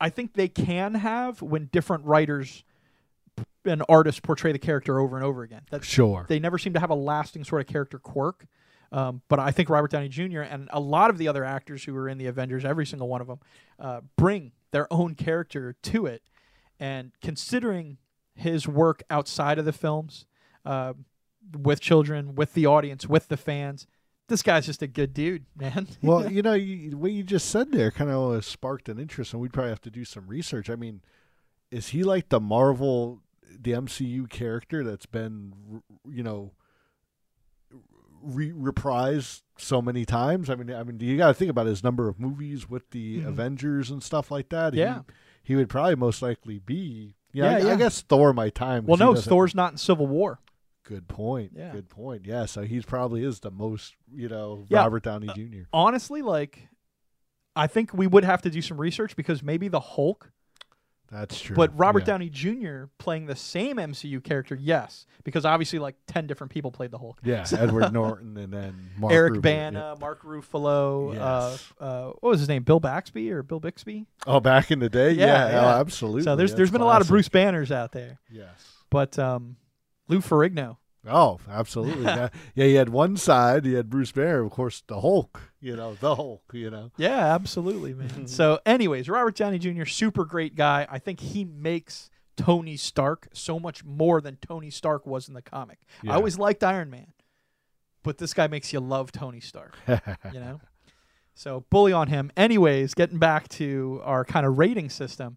[0.00, 2.64] I think they can have when different writers
[3.64, 5.62] and artists portray the character over and over again.
[5.70, 6.26] That's sure.
[6.28, 8.46] they never seem to have a lasting sort of character quirk.
[8.92, 10.42] Um, but I think Robert Downey Jr.
[10.42, 13.20] and a lot of the other actors who were in the Avengers, every single one
[13.20, 13.40] of them,
[13.80, 16.22] uh, bring their own character to it.
[16.78, 17.98] And considering
[18.34, 20.26] his work outside of the films,
[20.64, 20.92] uh,
[21.58, 23.86] with children, with the audience, with the fans,
[24.28, 25.86] this guy's just a good dude, man.
[26.02, 29.42] well, you know, you, what you just said there kind of sparked an interest, and
[29.42, 30.70] we'd probably have to do some research.
[30.70, 31.02] I mean,
[31.70, 33.20] is he like the Marvel,
[33.60, 36.52] the MCU character that's been, you know,
[38.22, 40.48] re- reprised so many times?
[40.50, 43.20] I mean, I mean, you got to think about his number of movies with the
[43.20, 43.26] Mhm.
[43.28, 44.74] Avengers and stuff like that.
[44.74, 45.00] Yeah.
[45.42, 47.14] he, he would probably most likely be.
[47.32, 48.86] Yeah, Yeah, I, I guess Thor my time.
[48.86, 50.38] well, no, Thor's not in Civil War.
[50.84, 51.52] Good point.
[51.56, 51.72] Yeah.
[51.72, 52.26] Good point.
[52.26, 54.78] Yeah, so he's probably is the most, you know, Yeah.
[54.80, 55.62] Robert Downey Jr.
[55.72, 56.68] Honestly, like,
[57.56, 60.30] I think we would have to do some research because maybe the Hulk
[61.10, 61.54] That's true.
[61.54, 62.06] But Robert Yeah.
[62.06, 62.84] Downey Jr.
[62.98, 67.20] playing the same MCU character, yes, because obviously like ten different people played the Hulk.
[67.22, 69.42] Yeah, Edward Norton and then Mark Eric Ruffalo.
[69.42, 71.72] Bana, Mark Ruffalo, Yes.
[71.80, 72.62] uh, uh, what was his name?
[72.64, 74.06] Bill Baxby or Bill Bixby?
[74.26, 75.64] Oh, back in the day, Yeah, yeah, yeah.
[75.76, 76.22] Oh, absolutely.
[76.22, 77.06] so there's That's there's been a lot of.
[77.08, 78.48] Bruce Banners out there, Yes.
[78.90, 79.56] but um,
[80.08, 80.76] Lou Ferrigno.
[81.06, 82.04] Oh, absolutely.
[82.04, 82.28] yeah.
[82.54, 85.52] yeah, you had one side, you had Bruce Banner, of course, the Hulk.
[85.60, 86.42] You know, the Hulk.
[86.52, 86.92] You know.
[86.96, 88.26] Yeah, absolutely, man.
[88.26, 89.84] so, anyways, Robert Downey Jr.
[89.84, 90.86] super great guy.
[90.90, 95.42] I think he makes Tony Stark so much more than Tony Stark was in the
[95.42, 95.78] comic.
[96.02, 96.12] Yeah.
[96.12, 97.12] I always liked Iron Man,
[98.02, 99.76] but this guy makes you love Tony Stark.
[99.88, 100.60] you know?
[101.34, 102.30] So bully on him.
[102.36, 105.36] Anyways, getting back to our kind of rating system.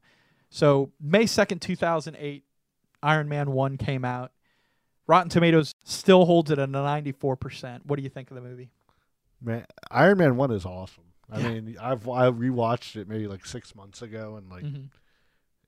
[0.49, 2.43] So May 2nd, 2008,
[3.03, 4.31] Iron Man 1 came out.
[5.07, 7.85] Rotten Tomatoes still holds it at a 94%.
[7.85, 8.69] What do you think of the movie?
[9.41, 11.03] Man, Iron Man one is awesome.
[11.31, 11.49] I Yeah.
[11.49, 14.89] mean, I've I rewatched it maybe like six months ago, and like Mhm.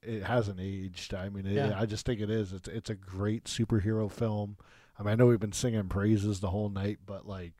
[0.02, 1.14] it hasn't aged.
[1.14, 1.80] I mean, it, Yeah.
[1.80, 2.52] I just think it is.
[2.54, 4.58] It's it's a great superhero film.
[4.98, 7.54] I mean, I know we've been singing praises the whole night, but like,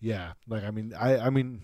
[0.00, 1.62] yeah, like I mean, I I mean,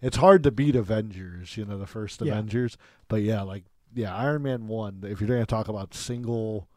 [0.00, 1.56] it's hard to beat Avengers.
[1.56, 2.32] You know, the first Yeah.
[2.34, 2.76] Avengers,
[3.08, 5.00] but yeah, like yeah, Iron Man one.
[5.04, 6.68] If you're going to talk about single,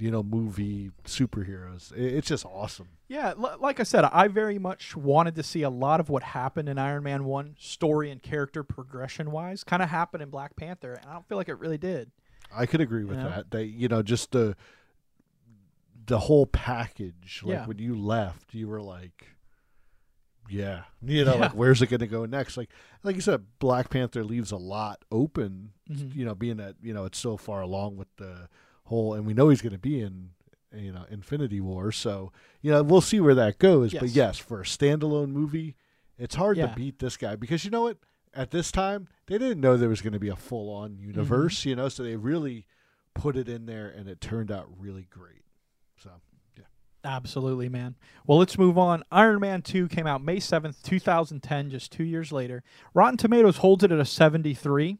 [0.00, 1.92] you know, movie superheroes.
[1.96, 2.88] It's just awesome.
[3.08, 6.22] Yeah, l- like I said, I very much wanted to see a lot of what
[6.22, 10.56] happened in Iron Man 1, story and character progression wise, kind of happen in Black
[10.56, 12.10] Panther, and I don't feel like it really did.
[12.54, 13.50] I could agree with that.
[13.50, 14.56] They, you know, just the
[16.06, 17.42] the whole package.
[17.44, 17.66] Like Yeah.
[17.66, 19.26] when you left, you were like,
[20.48, 21.40] yeah, you know, Yeah.
[21.40, 22.56] like where's it going to go next?
[22.56, 22.70] Like,
[23.02, 25.72] like you said, Black Panther leaves a lot open.
[25.90, 26.14] Mhm.
[26.16, 28.48] You know, being that you know it's so far along with the
[28.90, 30.30] whole, and we know he's going to be in.
[30.72, 31.90] You know, Infinity War.
[31.90, 32.30] So,
[32.62, 33.92] you know, we'll see where that goes.
[33.92, 34.14] But Yes.
[34.14, 35.74] yes, for a standalone movie,
[36.16, 36.68] it's hard Yeah.
[36.68, 37.96] to beat this guy because you know what?
[38.32, 41.06] At this time, they didn't know there was going to be a full on Mm-hmm.
[41.08, 42.66] universe, you know, so they really
[43.14, 45.42] put it in there and it turned out really great.
[46.00, 46.10] So,
[46.56, 46.66] yeah.
[47.02, 47.96] Absolutely, man.
[48.24, 49.02] Well, let's move on.
[49.10, 52.62] Iron Man 2 came out May 7th, 2010, just two years later.
[52.94, 54.98] Rotten Tomatoes holds it at a 73,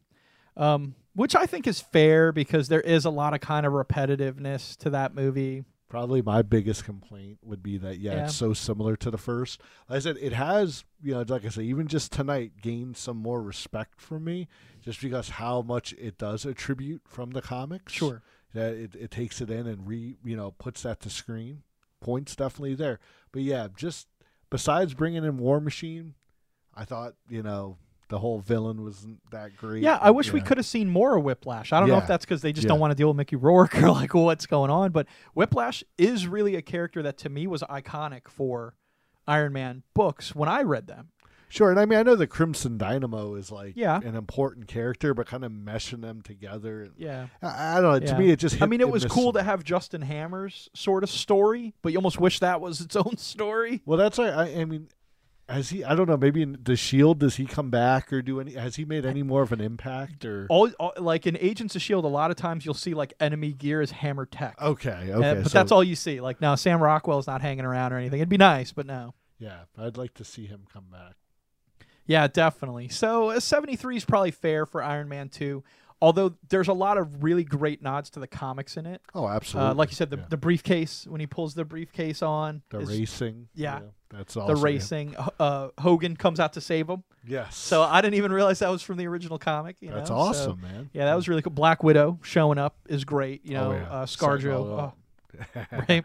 [0.57, 4.77] um, which I think is fair because there is a lot of kind of repetitiveness
[4.79, 5.65] to that movie.
[5.89, 8.25] Probably my biggest complaint would be that, yeah, Yeah.
[8.27, 9.61] it's so similar to the first.
[9.89, 13.17] Like I said, it has, you know, like I said, even just tonight gained some
[13.17, 14.47] more respect from me
[14.85, 17.93] just because how much it does attribute from the comics.
[17.93, 18.23] Sure.
[18.55, 21.63] that it, it takes it in and re you know puts that to screen
[22.01, 22.99] points definitely there
[23.31, 24.09] but yeah just
[24.49, 26.15] besides bringing in war machine
[26.75, 27.77] i thought you know
[28.11, 31.25] the whole villain wasn't that great Yeah, I wish we could have seen more of
[31.25, 31.73] Whiplash.
[31.73, 32.71] I don't know if that's because they just Yeah.
[32.71, 36.27] don't want to deal with Mickey Rourke or like what's going on, but Whiplash is
[36.27, 38.75] really a character that to me was iconic for
[39.27, 41.09] Iron Man books when I read them.
[41.53, 43.99] sure and i mean i know the crimson dynamo is like Yeah.
[44.05, 47.27] an important character but kind of meshing them together Yeah.
[47.43, 49.65] I, I don't know to me it just I mean, it was cool to have
[49.65, 53.83] Justin Hammer's sort of story, but you almost wish that was its own story.
[53.85, 54.89] well that's why I, I mean
[55.51, 58.41] has he i don't know maybe in the shield does he come back or do
[58.41, 61.75] any has he made any more of an impact or All, all like in Agents
[61.77, 64.55] of Shield, a lot of times you'll see like enemy gear is hammer tech.
[64.63, 66.21] okay Uh, okay but so- that's all you see.
[66.21, 68.21] Like now, Sam Rockwell's not hanging around or anything.
[68.21, 69.15] It'd be nice, but no.
[69.39, 71.15] yeah i'd like to see him come back
[72.07, 72.89] Yeah, definitely.
[72.89, 75.63] So a 73 is probably fair for Iron Man 2.
[76.03, 79.03] Although there's a lot of really great nods to the comics in it.
[79.15, 79.71] Oh, absolutely.
[79.71, 80.25] Uh, like you said, the, Yeah.
[80.31, 83.49] the briefcase when he pulls the briefcase on, the is- racing.
[83.55, 83.81] yeah.
[84.11, 84.57] that's the awesome.
[84.57, 84.63] yeah.
[84.63, 85.17] racing.
[85.39, 87.05] Uh, Hogan comes out to save him.
[87.27, 87.55] Yes.
[87.55, 89.77] So I didn't even realize that was from the original comic.
[89.81, 90.17] You that's know?
[90.17, 90.89] So, awesome, man.
[90.95, 91.53] yeah, that was really cool.
[91.53, 93.45] Black Widow showing up is great.
[93.45, 93.91] You know, oh, yeah.
[93.91, 94.53] uh, ScarJo.
[94.55, 94.93] oh,
[95.89, 96.05] right?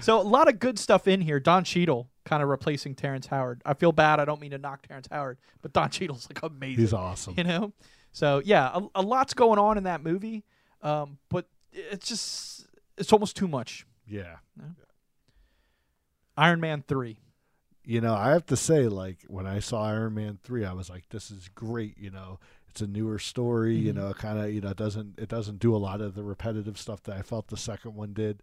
[0.00, 1.40] So a lot of good stuff in here.
[1.40, 3.60] Don Cheadle kind of replacing Terrence Howard.
[3.66, 4.20] I feel bad.
[4.20, 6.80] I don't mean to knock Terrence Howard, but Don Cheadle's like amazing.
[6.80, 7.34] He's awesome.
[7.36, 7.72] You know.
[8.12, 10.44] So yeah, a, a lot's going on in that movie,
[10.82, 12.66] um, but it's just
[12.98, 13.86] it's almost too much.
[14.06, 14.36] Yeah.
[16.36, 17.18] Iron Man three.
[17.84, 20.88] you know, I have to say, like when I saw Iron Man three, I was
[20.88, 23.74] like, "This is great." You know, it's a newer story.
[23.76, 23.96] You Mhm.
[23.96, 26.22] know, it kind of you know it doesn't it doesn't do a lot of the
[26.22, 28.42] repetitive stuff that I felt the second one did.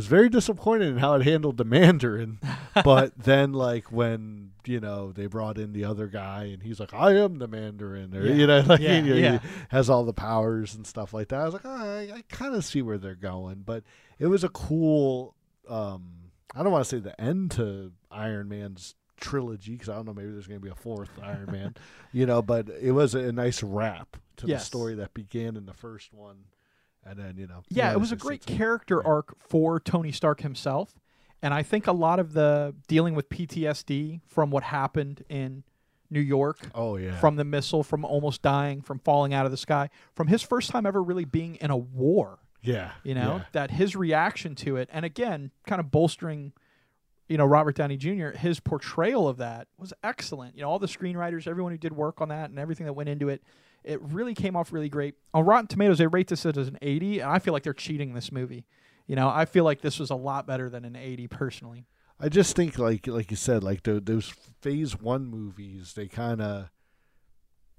[0.00, 2.38] Was very disappointed in how it handled the Mandarin,
[2.84, 6.94] but then like when you know they brought in the other guy and he's like,
[6.94, 8.32] "I am the Mandarin," or Yeah.
[8.34, 9.38] you know, like Yeah, you know, yeah.
[9.40, 11.40] he has all the powers and stuff like that.
[11.40, 13.84] I was like, oh, I, I kind of see where they're going, but
[14.18, 15.34] it was a cool.
[15.68, 20.06] um I don't want to say the end to Iron Man's trilogy because I don't
[20.06, 21.74] know maybe there's going to be a fourth Iron Man,
[22.12, 24.62] you know, but it was a nice wrap to Yes.
[24.62, 26.44] the story that began in the first one,
[27.04, 29.10] and then you know, Yeah, it was a great character yeah.
[29.10, 30.94] arc for Tony Stark himself.
[31.42, 35.64] And I think a lot of the dealing with PTSD from what happened in
[36.10, 39.56] New York, Oh yeah, from the missile, from almost dying, from falling out of the
[39.56, 43.44] sky, from his first time ever really being in a war, yeah, you know, yeah.
[43.52, 46.52] that his reaction to it, and again, kind of bolstering,
[47.28, 50.56] you know, Robert Downey Jr., his portrayal of that was excellent.
[50.56, 53.08] You know, all the screenwriters, everyone who did work on that and everything that went
[53.08, 53.42] into it,
[53.84, 55.14] it really came off really great.
[55.34, 58.14] On Rotten Tomatoes, they rate this as an 80, and I feel like they're cheating
[58.14, 58.66] this movie.
[59.06, 61.86] You know, I feel like this was a lot better than an 80 personally.
[62.20, 64.28] I just think like like you said, like tho- those
[64.60, 66.68] Phase One movies, they kind of,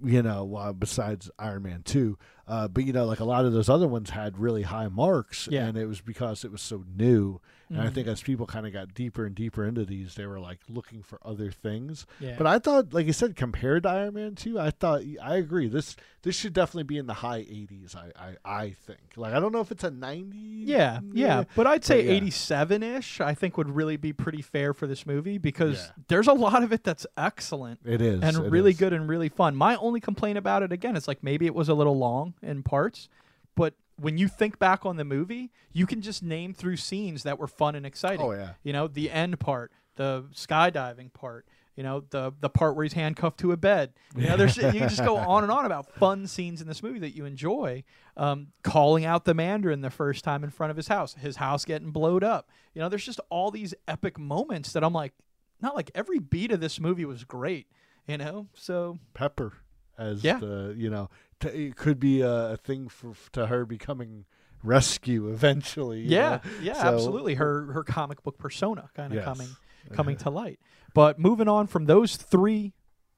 [0.04, 2.18] you know, well, besides Iron Man Two,
[2.48, 5.48] uh, but you know, like a lot of those other ones had really high marks,
[5.52, 5.68] Yeah.
[5.68, 7.40] and it was because it was so new.
[7.72, 7.94] And I Mhm.
[7.94, 11.02] think as people kind of got deeper and deeper into these, they were like looking
[11.02, 12.06] for other things.
[12.20, 12.36] Yeah.
[12.38, 15.68] But I thought, like you said, compared to Iron Man Two, I thought I agree.
[15.70, 17.96] This this should definitely be in the high 80s.
[17.96, 19.00] I I, I think.
[19.16, 20.38] Like I don't know if it's a 90.
[20.38, 22.12] Yeah, yeah, but I'd say yeah.
[22.12, 26.04] 87 ish, I think would really be pretty fair for this movie because Yeah.
[26.10, 27.80] there's a lot of it that's excellent.
[27.86, 28.78] it is and it really is.
[28.78, 29.56] good and really fun.
[29.56, 32.64] My only complaint about it again is like maybe it was a little long in
[32.64, 33.08] parts,
[33.56, 37.38] but when you think back on the movie, you can just name through scenes that
[37.40, 38.26] were fun and exciting.
[38.26, 38.54] Oh yeah.
[38.64, 41.46] You know, the end part, the skydiving part,
[41.76, 43.94] you know, the the part where he's handcuffed to a bed.
[44.16, 46.84] You know, there's you can just go on and on about fun scenes in this
[46.84, 47.84] movie that you enjoy.
[48.18, 51.64] Um, calling out the Mandarin the first time in front of his house, his house
[51.64, 52.50] getting blowed up.
[52.74, 55.14] You know, there's just all these epic moments that I'm like,
[55.62, 57.68] not like every beat of this movie was great.
[58.08, 59.54] You know, so Pepper
[59.98, 60.40] as Yeah.
[60.40, 61.10] the you know
[61.42, 64.26] t- it could be a, a thing for to her becoming
[64.64, 66.02] rescue eventually.
[66.02, 66.52] yeah, know?
[66.62, 67.36] yeah, So- absolutely.
[67.36, 69.26] Her her comic book persona kind of Yes.
[69.26, 69.50] coming
[69.94, 70.60] coming to light.
[70.94, 72.74] But moving on from those three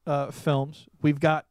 [0.08, 1.45] uh, films, we've got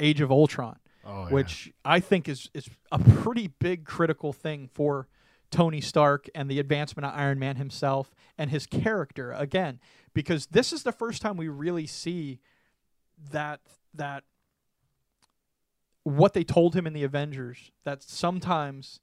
[0.00, 1.30] Age of Ultron, Oh, yeah.
[1.34, 5.08] which I think is is a pretty big critical thing for
[5.50, 9.80] Tony Stark and the advancement of Iron Man himself and his character again,
[10.12, 12.40] because this is the first time we really see
[13.32, 13.60] that
[13.94, 14.24] that
[16.08, 19.00] what they told him in the Avengers that sometimes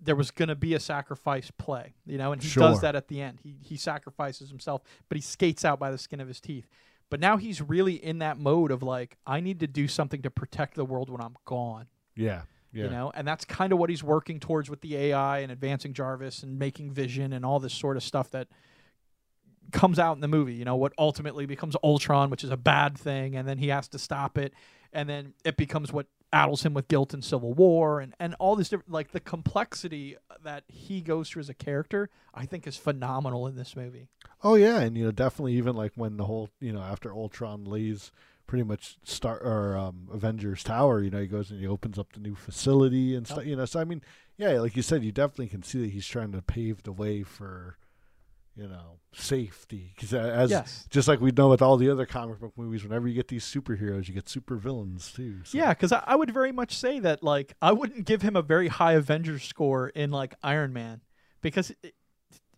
[0.00, 3.08] there was going to be a sacrifice play, you know, and he does that at
[3.08, 3.40] the end.
[3.42, 6.68] He he sacrifices himself, but he skates out by the skin of his teeth.
[7.08, 10.30] But now he's really in that mode of like, I need to do something to
[10.30, 12.42] protect the world when I'm gone, yeah,
[12.72, 15.52] yeah, you know, and that's kind of what he's working towards with the AI and
[15.52, 18.48] advancing Jarvis and making Vision and all this sort of stuff that
[19.72, 20.54] comes out in the movie.
[20.54, 23.88] You know, what ultimately becomes Ultron, which is a bad thing, and then he has
[23.88, 24.52] to stop it,
[24.92, 26.06] and then it becomes what
[26.36, 30.16] addles him with guilt in Civil War, and and all this different like the complexity
[30.42, 32.10] that he goes through as a character.
[32.34, 34.08] I think is phenomenal in this movie.
[34.44, 37.64] Oh yeah, and you know definitely even like when the whole you know after Ultron
[37.64, 38.12] leaves
[38.46, 42.12] pretty much start or um, Avengers Tower, you know he goes and he opens up
[42.12, 43.46] the new facility and stuff.
[43.46, 44.02] You know, so I mean,
[44.36, 47.22] yeah, like you said, you definitely can see that he's trying to pave the way
[47.22, 47.78] for
[48.56, 50.86] you know safety because as Yes.
[50.90, 53.44] just like we know with all the other comic book movies, whenever you get these
[53.44, 55.40] superheroes, you get super villains too.
[55.44, 55.58] So.
[55.58, 58.42] Yeah, because I, I would very much say that like I wouldn't give him a
[58.42, 61.02] very high Avengers score in like Iron Man
[61.42, 61.94] because it,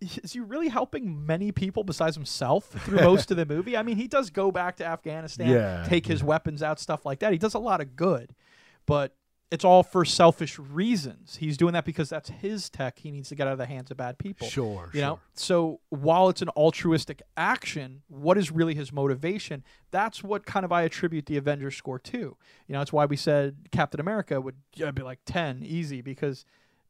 [0.01, 3.77] is he really helping many people besides himself through most of the movie?
[3.77, 7.19] I mean, he does go back to Afghanistan, Yeah, take his weapons out, stuff like
[7.21, 7.33] that.
[7.33, 8.35] He does a lot of good,
[8.87, 9.17] but
[9.51, 11.37] it's all for selfish reasons.
[11.37, 12.99] He's doing that because that's his tech.
[12.99, 14.47] He needs to get out of the hands of bad people.
[14.47, 19.65] Sure, You know, so while it's an altruistic action, what is really his motivation?
[19.91, 22.19] That's what kind of I attribute the Avengers score to.
[22.19, 22.37] You
[22.69, 26.45] know, it's why we said Captain America would yeah, be like 10 easy because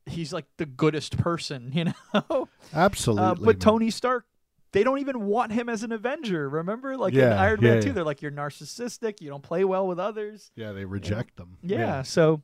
[0.06, 2.48] he's like the goodest person, you know?
[2.74, 3.24] Absolutely.
[3.24, 3.58] Uh, but man.
[3.58, 4.26] Tony Stark,
[4.72, 6.48] they don't even want him as an Avenger.
[6.48, 9.20] Remember, like in Iron yeah, Man Two, they're like you're narcissistic.
[9.20, 10.50] You don't play well with others.
[10.54, 11.56] Yeah, they reject them.
[11.62, 12.02] Yeah.
[12.02, 12.42] So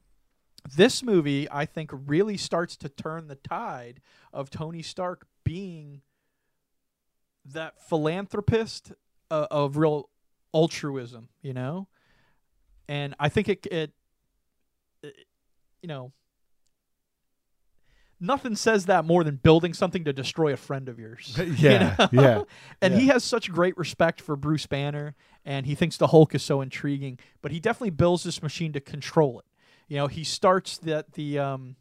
[0.75, 4.01] this movie, I think, really starts to turn the tide
[4.33, 6.01] of Tony Stark being
[7.45, 8.93] that philanthropist
[9.31, 10.09] uh, of real
[10.55, 11.29] altruism.
[11.43, 11.89] You know,
[12.89, 13.93] and I think it it,
[15.03, 15.15] it
[15.83, 16.13] you know.
[18.21, 21.35] Nothing says that more than building something to destroy a friend of yours.
[21.39, 22.09] you Yeah, know?
[22.13, 22.43] yeah,
[22.83, 23.01] And yeah.
[23.01, 25.15] he has such great respect for Bruce Banner,
[25.45, 27.19] and he thinks the Hulk is so intriguing.
[27.43, 29.45] But he definitely builds this machine to control it.
[29.89, 31.77] You know, he starts that the um,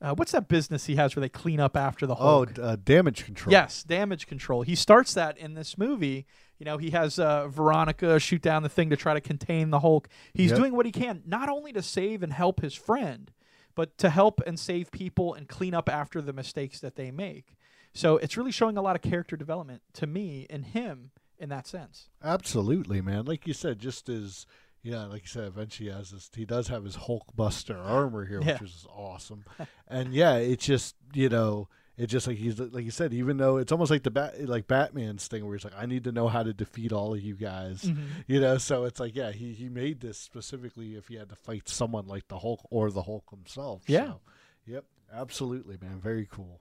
[0.00, 2.58] uh, what's that business he has where they clean up after the Oh, Hulk?
[2.58, 3.52] Oh, uh, damage control.
[3.52, 4.62] Yes, damage control.
[4.62, 6.26] He starts that in this movie.
[6.58, 9.80] You know, he has uh, Veronica shoot down the thing to try to contain the
[9.80, 10.08] Hulk.
[10.34, 10.58] He's Yep.
[10.58, 13.30] doing what he can, not only to save and help his friend,
[13.74, 17.56] but to help and save people and clean up after the mistakes that they make.
[17.94, 21.66] So it's really showing a lot of character development to me and him in that
[21.66, 22.08] sense.
[22.22, 23.24] Absolutely, man.
[23.26, 24.46] Like you said, just as
[24.82, 26.28] yeah, like you said, eventually he has this.
[26.34, 28.54] He does have his Hulkbuster armor here, Yeah.
[28.54, 29.44] which is awesome.
[29.88, 33.12] and yeah, it's just you know, it's just like he's like you said.
[33.12, 36.04] Even though it's almost like the bat, like Batman's thing, where he's like, I need
[36.04, 37.82] to know how to defeat all of you guys.
[37.82, 38.02] Mm-hmm.
[38.26, 41.36] You know, so it's like yeah, he he made this specifically if he had to
[41.36, 43.82] fight someone like the Hulk or the Hulk himself.
[43.86, 44.06] Yeah.
[44.06, 44.20] So,
[44.66, 44.84] yep.
[45.12, 46.00] Absolutely, man.
[46.00, 46.60] Very cool.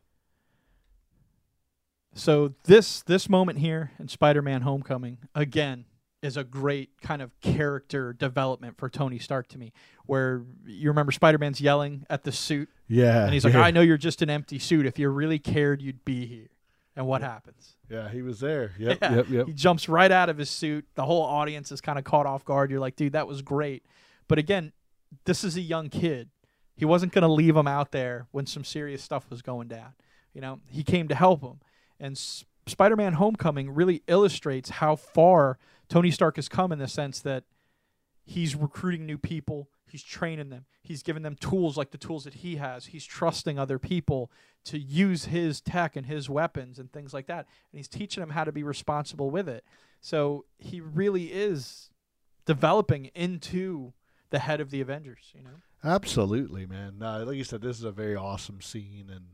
[2.14, 5.86] So this this moment here in Spider-Man: Homecoming again
[6.22, 9.74] is a great kind of character development for Tony Stark to me,
[10.06, 13.24] where you remember Spider-Man's yelling at the suit Yeah.
[13.24, 13.62] And he's like, yeah.
[13.62, 14.86] I know you're just an empty suit.
[14.86, 16.50] If you really cared, you'd be here.
[16.96, 17.78] And what happens?
[17.90, 18.74] Yeah, he was there.
[18.78, 18.98] Yep.
[19.02, 19.16] Yeah.
[19.16, 19.30] Yep.
[19.30, 19.48] Yep.
[19.48, 20.86] He jumps right out of his suit.
[20.96, 22.70] The whole audience is kind of caught off guard.
[22.70, 23.84] You're like, dude, that was great.
[24.28, 24.74] But again,
[25.26, 26.30] this is a young kid.
[26.76, 29.94] He wasn't going to leave him out there when some serious stuff was going down.
[30.34, 31.60] You know, he came to help him.
[32.00, 32.18] And
[32.68, 35.58] Spider Man Homecoming really illustrates how far
[35.92, 37.44] Tony Stark has come in the sense that
[38.24, 42.36] he's recruiting new people he's training them he's giving them tools like the tools that
[42.36, 44.32] he has he's trusting other people
[44.64, 48.30] to use his tech and his weapons and things like that and he's teaching them
[48.30, 49.66] how to be responsible with it
[50.00, 51.90] so he really is
[52.46, 53.92] developing into
[54.30, 57.00] the head of the avengers you know Absolutely, man.
[57.00, 59.26] No, like you said, this is a very awesome scene, and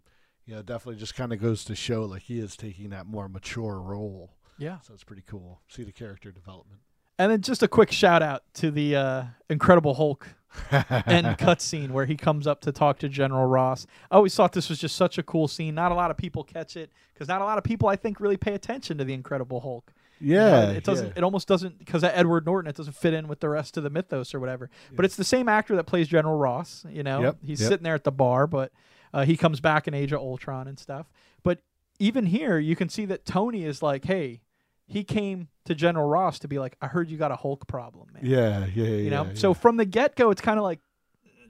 [0.46, 3.28] you know, definitely just kind of goes to show like he is taking that more
[3.28, 4.37] mature role.
[4.58, 5.62] Yeah So it's pretty cool.
[5.68, 6.82] See the character development.
[7.20, 10.28] and then just a quick shout out to the uh, incredible hulk
[10.72, 13.86] end cutscene where he comes up to talk to General Ross.
[14.10, 15.76] I always thought this was just such a cool scene.
[15.76, 18.20] Not a lot of people catch it because not a lot of people, I think,
[18.20, 19.92] really pay attention to the Incredible Hulk.
[20.20, 21.08] You know, Yeah, it, doesn't.
[21.08, 21.14] yeah.
[21.18, 22.68] It almost doesn't because of Edward Norton.
[22.70, 24.70] It doesn't fit in with the rest of the mythos or whatever.
[24.96, 26.86] But it's the same actor that plays General Ross.
[26.90, 27.70] You know, Yep, he's yep.
[27.70, 28.72] sitting there at the bar, but
[29.14, 31.08] uh, he comes back in Age of Ultron and stuff.
[31.44, 31.60] But
[32.00, 34.42] even here, you can see that Tony is like, hey.
[34.88, 38.08] He came to General Ross to be like, I heard you got a Hulk problem,
[38.14, 38.96] man Yeah, yeah, yeah.
[38.96, 39.32] you know yeah.
[39.36, 40.80] so from the get-go it's kind of like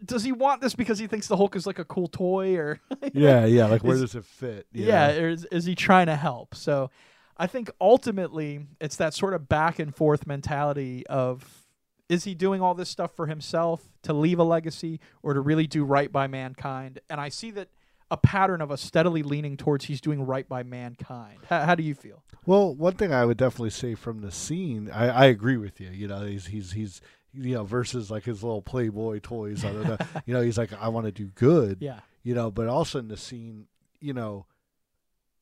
[0.06, 2.80] does he want this because he thinks the hulk is like a cool toy or
[3.14, 3.66] yeah, yeah.
[3.66, 4.68] Like where Is- does it fit?
[4.72, 6.92] yeah or is, is he trying to help so
[7.36, 11.64] i think ultimately it's that sort of back and forth mentality of
[12.10, 15.66] is he doing all this stuff for himself to leave a legacy or to really
[15.68, 17.70] do right by mankind and i see that
[18.10, 21.84] a pattern of us steadily leaning towards he's doing right by mankind how, how do
[21.84, 25.58] you feel Well, one thing I would definitely say from the scene, I, I agree
[25.58, 25.90] with you.
[25.90, 27.02] You know, he's he's he's
[27.34, 29.66] you know versus like his little Playboy toys.
[29.66, 29.98] I don't know.
[30.26, 31.78] you know, he's like, I want to do good.
[31.82, 33.68] yeah you know but also in the scene
[34.02, 34.46] you know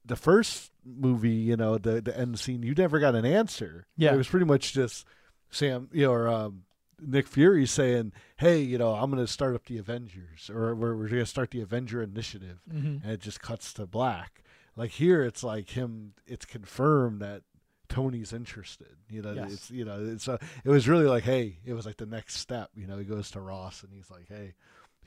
[0.06, 4.14] the first movie you know the the end scene you never got an answer Yeah.
[4.14, 5.06] it was pretty much just
[5.50, 6.64] sam you know or um
[6.99, 11.07] nick fury saying hey you know i'm gonna start up the avengers or we're, we're
[11.09, 13.03] gonna start the avenger initiative Mhm.
[13.03, 14.43] and it just cuts to black
[14.76, 17.43] like here it's like him it's confirmed that
[17.89, 19.51] tony's interested you know Yes.
[19.53, 22.38] it's you know it's a, it was really like hey it was like the next
[22.38, 24.53] step you know he goes to ross and he's like hey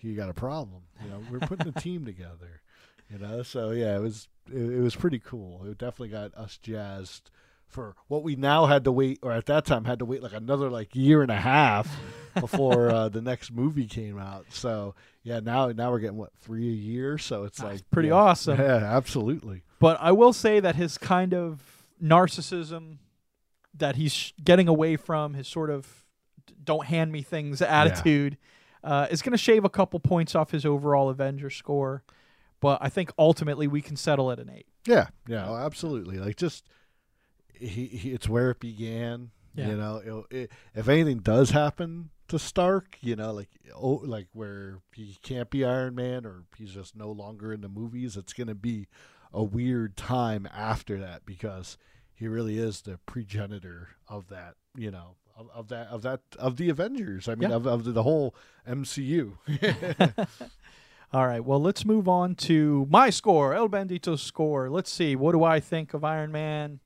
[0.01, 0.83] you got a problem.
[1.03, 2.61] You know, we're putting a team together.
[3.11, 5.65] You know, so yeah, it was it, it was pretty cool.
[5.65, 7.33] It definitely got us jazzed
[7.69, 10.33] for what we now had to wait, or at that time had to wait like
[10.33, 11.89] another like year and a half
[12.35, 14.47] before uh, the next movie came out.
[14.51, 17.19] So yeah, now now we're getting what three a year.
[17.19, 18.59] So it's That's like pretty yeah, awesome.
[18.59, 19.63] Yeah, absolutely.
[19.79, 21.61] But I will say that his kind of
[22.03, 22.99] narcissism
[23.75, 26.05] that he's getting away from, his sort of
[26.65, 28.39] "don't hand me things" attitude,
[28.83, 32.03] uh, is going to shave a couple points off his overall Avenger score.
[32.61, 34.67] But I think ultimately we can settle at an eight.
[34.85, 36.19] Yeah, yeah, oh, absolutely.
[36.19, 36.67] Like just
[37.61, 39.31] he, he it's where it began.
[39.55, 39.69] Yeah.
[39.69, 44.29] You know, it'll- it, if anything does happen to Stark, you know, like oh, like
[44.33, 48.33] where he can't be Iron Man or he's just no longer in the movies, it's
[48.33, 48.87] going to be
[49.33, 51.77] a weird time after that because
[52.15, 54.55] he really is the progenitor of that.
[54.77, 55.17] You know.
[55.37, 57.57] Of, of that of that of the Avengers, I mean, Yeah.
[57.57, 58.35] of, of the whole
[58.69, 59.35] MCU.
[61.13, 64.69] All right, well, let's move on to my score, El Bandito's score.
[64.69, 66.81] Let's see, what do I think of Iron Man?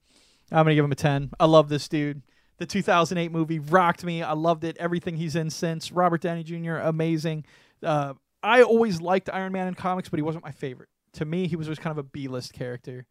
[0.53, 1.31] I'm to give him a 10.
[1.41, 2.23] I love this dude.
[2.59, 4.23] The 2008 movie rocked me.
[4.23, 4.77] I loved it.
[4.79, 5.91] Everything he's in since.
[5.91, 7.45] Robert Downey Jr., amazing.
[7.83, 10.89] Uh, I always liked Iron Man in comics, but he wasn't my favorite.
[11.15, 13.07] To me, he was just kind of a B list character.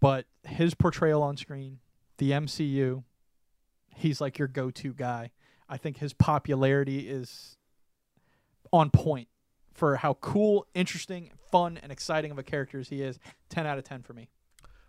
[0.00, 1.78] But his portrayal on screen,
[2.18, 3.02] the MCU,
[3.94, 5.32] he's like your go to guy.
[5.68, 7.56] I think his popularity is
[8.72, 9.28] on point
[9.74, 13.18] for how cool, interesting, fun, and exciting of a character as he is.
[13.50, 14.28] 10 out of 10 for me.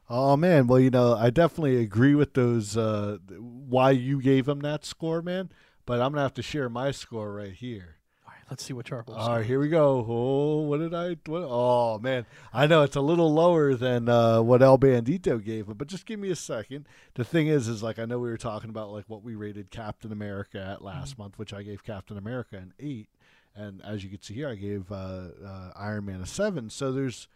[0.10, 2.78] Oh man, well you know I definitely agree with those.
[2.78, 5.50] Uh, why you gave him that score, man?
[5.86, 7.98] But I'm gonna have to share my score right here.
[8.26, 9.08] All right, let's see what Charles.
[9.10, 10.06] All right, here we go.
[10.08, 11.18] Oh, what did I?
[11.26, 15.68] What, oh man, I know it's a little lower than uh, what El Bandito gave
[15.68, 16.88] him, but just give me a second.
[17.16, 19.72] The thing is, is like I know we were talking about like what we rated
[19.72, 23.10] Captain America at last month, which I gave Captain America an eight,
[23.56, 26.70] and as you can see here, I gave uh, uh, Iron Man a seven.
[26.70, 27.28] So there's,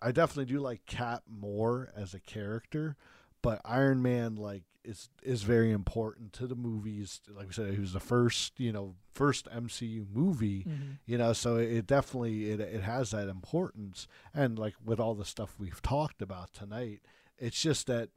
[0.00, 2.96] I definitely do like Cap more as a character,
[3.42, 7.20] but Iron Man like is is very important to the movies.
[7.28, 10.98] Like we said, he was the first, you know, first MCU movie Mhm.
[11.06, 15.24] you know so it definitely it, it has that importance and like with all the
[15.24, 17.00] stuff we've talked about tonight
[17.38, 18.10] it's just that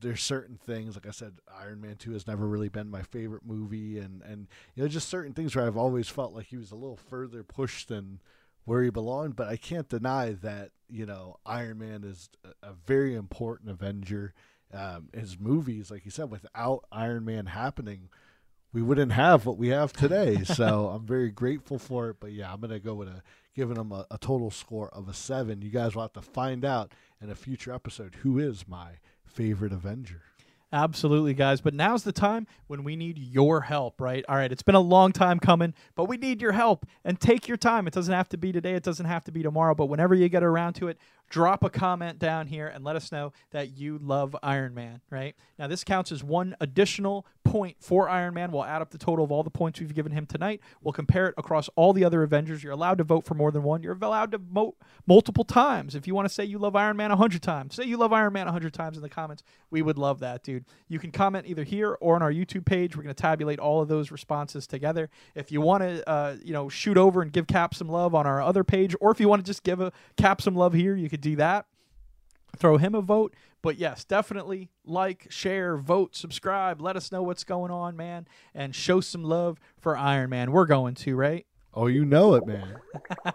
[0.00, 3.44] there's certain things like i said iron man 2 has never really been my favorite
[3.44, 6.70] movie and and you know just certain things where i've always felt like he was
[6.72, 8.18] a little further pushed than
[8.66, 12.28] where he belonged but i can't deny that you know iron man is
[12.62, 14.34] a, very important avenger
[14.74, 18.10] um, his movies like you said without iron man happening
[18.76, 20.42] we wouldn't have what we have today.
[20.44, 22.16] So I'm very grateful for it.
[22.20, 23.22] But yeah, I'm gonna go with a
[23.54, 25.62] giving him a, a total score of a seven.
[25.62, 29.72] You guys will have to find out in a future episode who is my favorite
[29.72, 30.22] Avenger.
[30.76, 31.62] Absolutely, guys.
[31.62, 34.22] But now's the time when we need your help, right?
[34.28, 36.84] All right, it's been a long time coming, but we need your help.
[37.02, 37.86] And take your time.
[37.86, 40.28] It doesn't have to be today, it doesn't have to be tomorrow, but whenever you
[40.28, 40.98] get around to it,
[41.28, 45.34] drop a comment down here and let us know that you love Iron Man, right?
[45.58, 48.50] Now, this counts as one additional point for Iron Man.
[48.52, 50.60] We'll add up the total of all the points we've given him tonight.
[50.82, 52.62] We'll compare it across all the other Avengers.
[52.62, 53.82] You're allowed to vote for more than one.
[53.82, 54.76] You're allowed to vote
[55.06, 55.94] multiple times.
[55.94, 58.32] If you want to say you love Iron Man 100 times, say you love Iron
[58.32, 59.42] Man 100 times in the comments.
[59.70, 60.64] We would love that, dude.
[60.88, 62.96] You can comment either here or on our YouTube page.
[62.96, 65.08] We're going to tabulate all of those responses together.
[65.34, 68.26] If you want to, uh, you know, shoot over and give Cap some love on
[68.26, 70.96] our other page, or if you want to just give a Cap some love here,
[70.96, 71.66] you could do that
[72.56, 73.34] throw him a vote.
[73.62, 76.80] But yes, definitely like, share, vote, subscribe.
[76.80, 80.52] Let us know what's going on, man, and show some love for Iron Man.
[80.52, 81.46] We're going to, right?
[81.74, 82.80] Oh, you know it, man.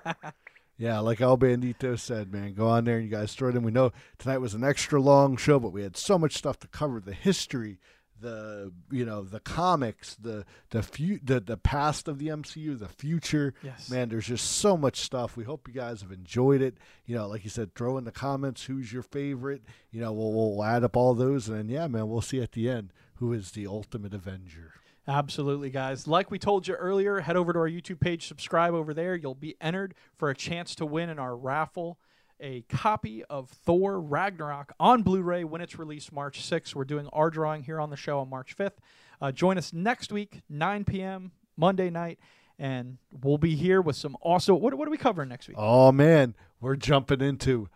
[0.77, 3.63] yeah, like El Bandito said, man, go on there and you guys throw it in.
[3.63, 6.67] We know tonight was an extra long show, but we had so much stuff to
[6.67, 7.79] cover: the history,
[8.21, 12.87] the you know, the comics, the the fu- the the past of the MCU, the
[12.87, 13.53] future.
[13.63, 13.89] Yes.
[13.89, 15.35] Man, there's just so much stuff.
[15.35, 16.77] We hope you guys have enjoyed it.
[17.05, 19.63] You know, like you said, throw in the comments who's your favorite.
[19.91, 22.53] You know, we'll, we'll add up all those, and then yeah, man, we'll see at
[22.53, 24.73] the end who is the ultimate Avenger.
[25.07, 26.07] Absolutely, guys.
[26.07, 29.15] Like we told you earlier, head over to our YouTube page, subscribe over there.
[29.15, 31.97] You'll be entered for a chance to win in our raffle
[32.41, 36.75] a copy of Thor Ragnarok on Blu ray when it's released March 6th.
[36.75, 38.77] We're doing our drawing here on the show on March 5th.
[39.21, 42.17] Uh, join us next week, 9 p.m., Monday night,
[42.57, 44.59] and we'll be here with some awesome.
[44.59, 45.57] What, what are we covering next week?
[45.59, 47.69] Oh man, we're jumping into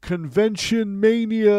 [0.00, 1.52] convention mania.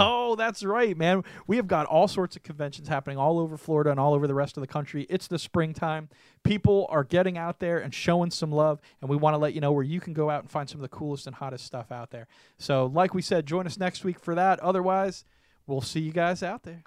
[0.00, 1.24] Oh, that's right, man.
[1.46, 4.34] We have got all sorts of conventions happening all over Florida and all over the
[4.34, 5.06] rest of the country.
[5.10, 6.08] It's the springtime.
[6.42, 9.60] People are getting out there and showing some love, and we want to let you
[9.60, 11.92] know where you can go out and find some of the coolest and hottest stuff
[11.92, 12.26] out there.
[12.58, 14.60] So, like we said, join us next week for that.
[14.60, 15.24] Otherwise,
[15.66, 16.82] we'll see you guys out there.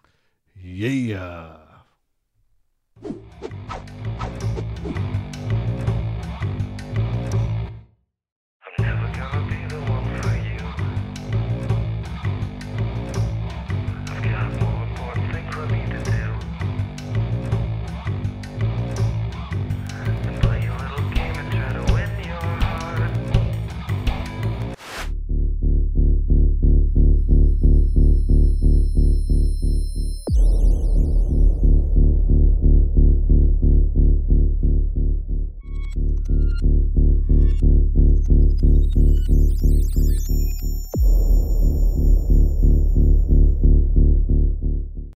[0.60, 1.58] Yeah.